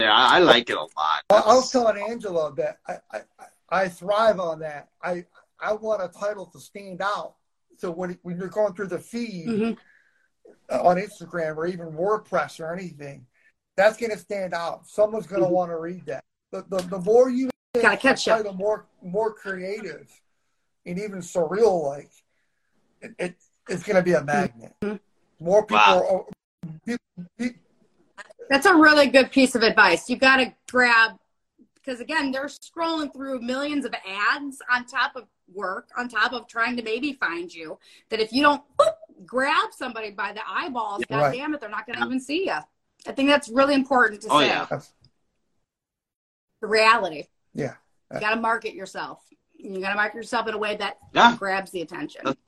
[0.00, 0.90] There, I, I like it a lot.
[1.30, 3.20] I, I was telling Angela that I, I,
[3.68, 4.88] I thrive on that.
[5.00, 5.26] I
[5.60, 7.36] I want a title to stand out.
[7.78, 9.78] So when when you're going through the feed Mhm.
[10.70, 13.26] on Instagram or even WordPress or anything,
[13.76, 14.86] that's going to stand out.
[14.86, 15.52] Someone's going to Mhm.
[15.52, 16.24] want to read that.
[16.50, 20.10] The, the the more you make Gotta catch the more more creative
[20.84, 22.10] and even surreal like,
[23.00, 23.36] it, it
[23.68, 24.74] it's going to be a magnet.
[24.82, 25.44] Mm-hmm.
[25.44, 25.76] More people.
[25.76, 26.26] Wow.
[26.64, 27.62] Are, people, people
[28.50, 30.10] That's a really good piece of advice.
[30.10, 31.12] You got to grab
[31.74, 36.46] because again, they're scrolling through millions of ads on top of work, on top of
[36.48, 37.78] trying to maybe find you.
[38.10, 38.92] That if you don't boop,
[39.26, 41.36] grab somebody by the eyeballs, Yeah, god right.
[41.36, 42.56] damn it, they're not going to even see you.
[43.06, 44.46] I think that's really important to Oh, say.
[44.46, 44.66] yeah.
[46.60, 47.24] The reality.
[47.54, 47.74] yeah.
[48.12, 49.24] You got to market yourself.
[49.56, 51.34] You got to market yourself in a way that Yeah.
[51.36, 52.20] grabs the attention.
[52.24, 52.42] That's-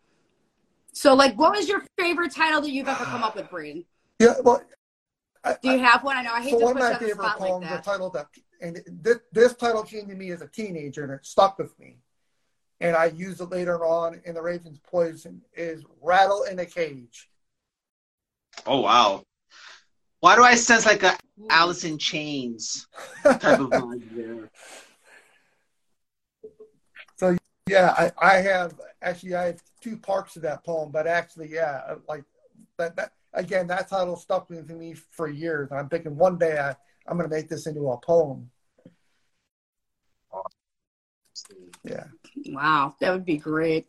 [0.93, 3.85] So, like, what was your favorite title that you've ever come up with, Braeden?
[4.21, 4.35] Yeah.
[4.43, 4.63] Well,
[5.43, 6.17] I, Do you have one?
[6.17, 7.41] I know I hate so to one put of you my on the favorite spot
[7.41, 8.27] like poems, the title that,
[8.61, 11.99] and this, this title came to me as a teenager, and it stuck with me.
[12.81, 17.29] And I use it later on in the Ravens Poison is "Rattle in a Cage."
[18.67, 19.23] Oh wow.
[20.21, 21.17] Why do I sense like a
[21.51, 22.87] Alice in Chains
[23.23, 24.51] type of vibe there?
[27.17, 27.37] So
[27.69, 31.95] yeah, I, I have actually I have two parts of that poem, but actually, yeah,
[32.09, 32.25] like
[32.79, 32.97] that.
[32.97, 35.71] that again, that title stuck with me for years.
[35.73, 36.75] I'm thinking one day I,
[37.07, 38.51] I'm going to make this into a poem.
[41.85, 42.05] Yeah.
[42.47, 43.87] Wow, that would be great.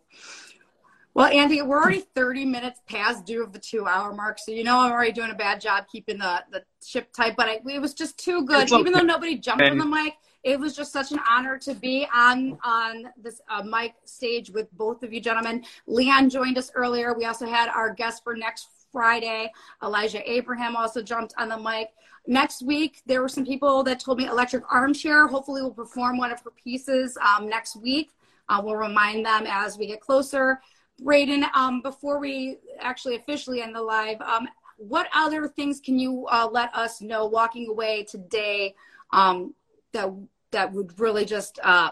[1.13, 4.37] Well, Andy, we're already 30 minutes past due of the two hour mark.
[4.37, 7.47] So, you know, I'm already doing a bad job keeping the, the ship tight, but
[7.47, 8.69] I, it was just too good.
[8.71, 12.05] Even though nobody jumped on the mic, it was just such an honor to be
[12.13, 15.63] on, on this uh, mic stage with both of you gentlemen.
[15.87, 17.15] Leon joined us earlier.
[17.15, 19.51] We also had our guest for next Friday.
[19.83, 21.89] Elijah Abraham also jumped on the mic.
[22.27, 25.27] Next week, there were some people that told me Electric Armchair.
[25.27, 28.11] Hopefully, will perform one of her pieces um, next week.
[28.47, 30.61] Uh, we'll remind them as we get closer.
[31.01, 36.25] Braeden, um, before we actually officially end the live, um, what other things can you
[36.31, 38.75] uh, let us know walking away today
[39.11, 39.53] um,
[39.91, 40.09] that
[40.51, 41.91] that would really just uh,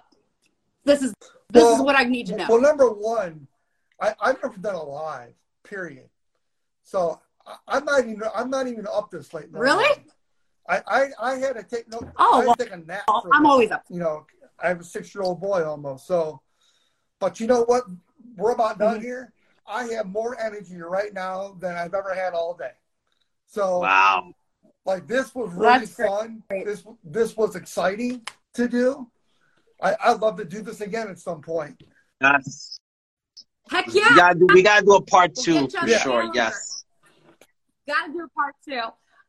[0.85, 1.13] this is
[1.49, 2.47] this is what I need to know.
[2.47, 3.47] Well, number one,
[3.99, 5.33] I, I've never done a live,
[5.63, 6.09] period.
[6.83, 9.45] So I, I'm not even I'm not even up this late.
[9.45, 10.05] in Really?
[10.69, 12.01] I, I I had to take no.
[12.17, 13.03] Oh, I well, take a nap.
[13.07, 13.49] Oh, for I'm this.
[13.51, 13.83] always up.
[13.89, 14.25] You know,
[14.61, 16.07] I have a six year old boy almost.
[16.07, 16.41] So,
[17.19, 17.83] but you know what?
[18.37, 19.03] We're about done Mm-hmm.
[19.03, 19.33] here.
[19.67, 22.71] I have more energy right now than I've ever had all day.
[23.47, 24.33] So, Wow.
[24.85, 26.09] like this was really that's great.
[26.09, 26.43] fun.
[26.49, 29.09] This this was exciting to do.
[29.81, 31.81] I, I'd love to do this again at some point.
[32.21, 32.79] That's,
[33.69, 34.15] Heck we yeah!
[34.15, 36.31] gotta do we gotta do a part two get you on for sure.
[36.33, 36.85] Yes.
[37.87, 38.81] Got to do a part two.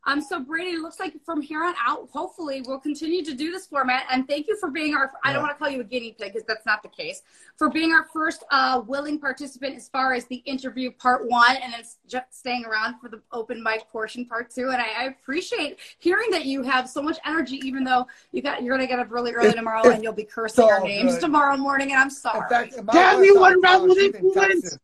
[0.07, 3.51] Um, so Brady, it looks like from here on out, hopefully we'll continue to do
[3.51, 4.05] this format.
[4.11, 6.33] And thank you for being our, I don't want to call you a guinea pig
[6.33, 7.23] because that's not the case,
[7.57, 11.73] for being our first uh, willing participant as far as the interview part one and
[11.73, 14.69] then just staying around for the open mic portion part two.
[14.69, 18.61] And I, I appreciate hearing that you have so much energy, even though you got,
[18.61, 21.21] you're going to get up really early tomorrow and you'll be cursing our names good.
[21.21, 21.91] tomorrow morning.
[21.91, 22.41] And I'm sorry.
[22.41, 24.61] In fact, my Tell me what of wrong with She's in influence.
[24.61, 24.79] Texas.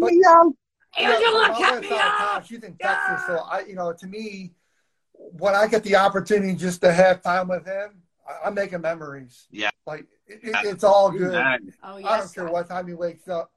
[0.00, 0.54] But, yo,
[0.98, 2.36] Angela, my cut wife's me out of town.
[2.36, 2.46] off.
[2.46, 4.52] She's in Texas, so I, you know, to me,
[5.14, 9.46] when I get the opportunity just to have time with him, I, I'm making memories.
[9.50, 9.70] Yeah.
[9.86, 11.32] like it, it, it's all good.
[11.32, 11.72] Man.
[11.82, 13.50] Oh, I don't care what time he wakes up.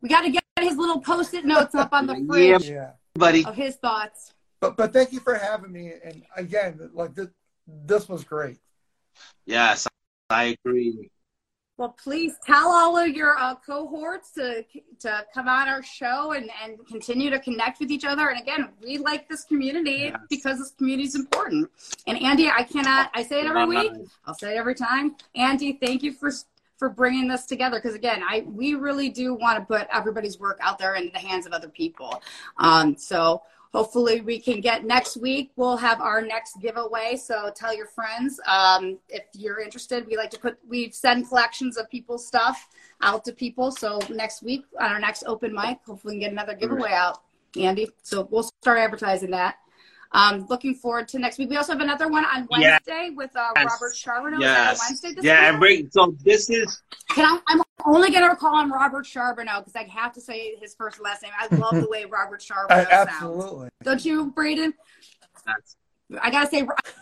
[0.00, 3.44] We got to get his little post-it notes up on the fridge Yeah, Buddy.
[3.44, 4.32] of his thoughts.
[4.60, 5.92] but but thank you for having me.
[6.04, 7.28] And again, like this,
[7.66, 8.58] this was great.
[9.44, 9.86] Yes,
[10.30, 11.10] I agree.
[11.78, 14.64] Well, please tell all of your uh, cohorts to
[14.98, 18.30] to come on our show and, and continue to connect with each other.
[18.30, 20.16] And again, we like this community Yes.
[20.28, 21.70] because this community is important.
[22.08, 23.10] And Andy, I cannot.
[23.14, 23.92] I say it every week.
[24.26, 25.14] I'll say it every time.
[25.36, 26.32] Andy, thank you for
[26.78, 30.58] for bringing this together because again, I we really do want to put everybody's work
[30.60, 32.20] out there in the hands of other people.
[32.56, 37.74] Um, so hopefully we can get next week we'll have our next giveaway so tell
[37.74, 40.06] your friends um, if you're interested.
[40.06, 42.68] We like to put we send collections of people's stuff
[43.02, 46.32] out to people so next week on our next open mic hopefully we can get
[46.32, 47.22] another giveaway out.
[47.56, 49.56] Andy so we'll start advertising that
[50.12, 52.80] um, looking forward to next week we also have another one on Yes.
[52.86, 53.64] wednesday with uh, Yes.
[53.66, 54.76] robert charbonneau Yes.
[54.76, 55.48] is wednesday this Yeah, week?
[55.50, 59.60] and bring, so this is Can I, I'm only going to call him Robert Charbonneau
[59.60, 61.30] because I have to say his first last name.
[61.38, 63.08] I love the way Robert Charbonneau sounds.
[63.08, 63.68] absolutely.
[63.84, 64.74] Don't you, Braeden?
[65.46, 65.76] that's
[66.20, 66.60] I gotta say,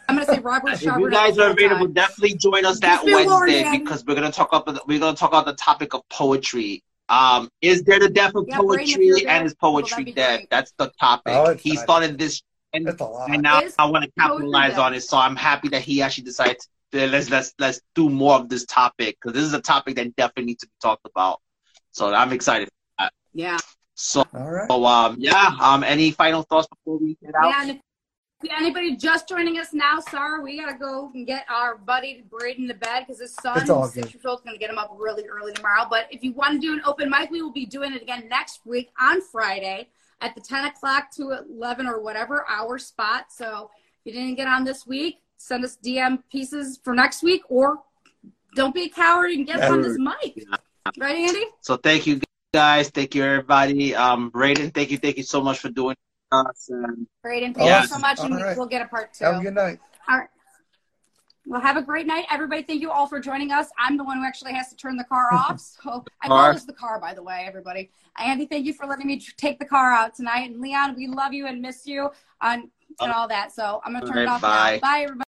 [0.09, 1.67] I'm gonna say Robert If you guys are whole time.
[1.67, 3.79] available, definitely join us that be Wednesday Andy.
[3.79, 6.83] because we're gonna talk about we're gonna talk about the topic of poetry.
[7.09, 10.37] Um, is there the death of Yeah, poetry you're and is poetry that'd dead?
[10.41, 10.51] great.
[10.51, 11.35] That's the topic.
[11.35, 12.43] Oh, it's he started this,
[12.77, 13.31] and, That's a lot.
[13.31, 15.03] and now Is I want to capitalize on it.
[15.03, 16.59] So I'm happy that he actually decided
[16.93, 20.15] to let's let's let's do more of this topic because this is a topic that
[20.17, 21.41] definitely needs to be talked about.
[21.91, 22.69] So I'm excited.
[23.33, 23.59] Yeah.
[23.95, 24.69] So, All right.
[24.69, 25.57] so um, yeah.
[25.61, 27.67] Um, any final thoughts before we get out?
[27.67, 27.75] Yeah,
[28.43, 32.69] if anybody just joining us now, sorry, we gotta go and get our buddy Braeden
[32.69, 34.95] to bed because his son, It's who's six years old, is gonna get him up
[34.99, 35.87] really early tomorrow.
[35.89, 38.29] But if you want to do an open mic, we will be doing it again
[38.29, 39.89] next week on Friday
[40.21, 43.27] at the 10 o'clock to 11 or whatever hour spot.
[43.31, 43.71] So
[44.05, 47.79] if you didn't get on this week, send us DM pieces for next week or
[48.55, 50.47] don't be a coward and get on this mic.
[50.99, 51.45] Right, Andy?
[51.61, 52.21] So thank you
[52.55, 52.89] guys.
[52.89, 53.95] Thank you everybody.
[53.95, 55.97] Um, Braeden, thank you, thank you so much for doing
[56.33, 56.69] us.
[56.71, 57.83] And Braeden, thank Yes.
[57.85, 58.57] you so much, and All right.
[58.57, 59.25] we'll get a part two.
[59.25, 59.79] Have a good night.
[60.09, 60.29] All right.
[61.49, 62.63] Well, have a great night, everybody.
[62.63, 63.69] Thank you all for joining us.
[63.79, 65.61] I'm the one who actually has to turn the car off.
[65.61, 66.47] So I Car.
[66.47, 67.91] call this the car, by the way, everybody.
[68.19, 70.51] Andy, thank you for letting me take the car out tonight.
[70.51, 72.11] And Leon, we love you and miss you
[72.41, 72.65] and,
[73.01, 73.53] and uh, all that.
[73.53, 74.81] So I'm going to turn it off bye.
[74.83, 74.89] now.
[74.89, 75.25] Bye, everybody.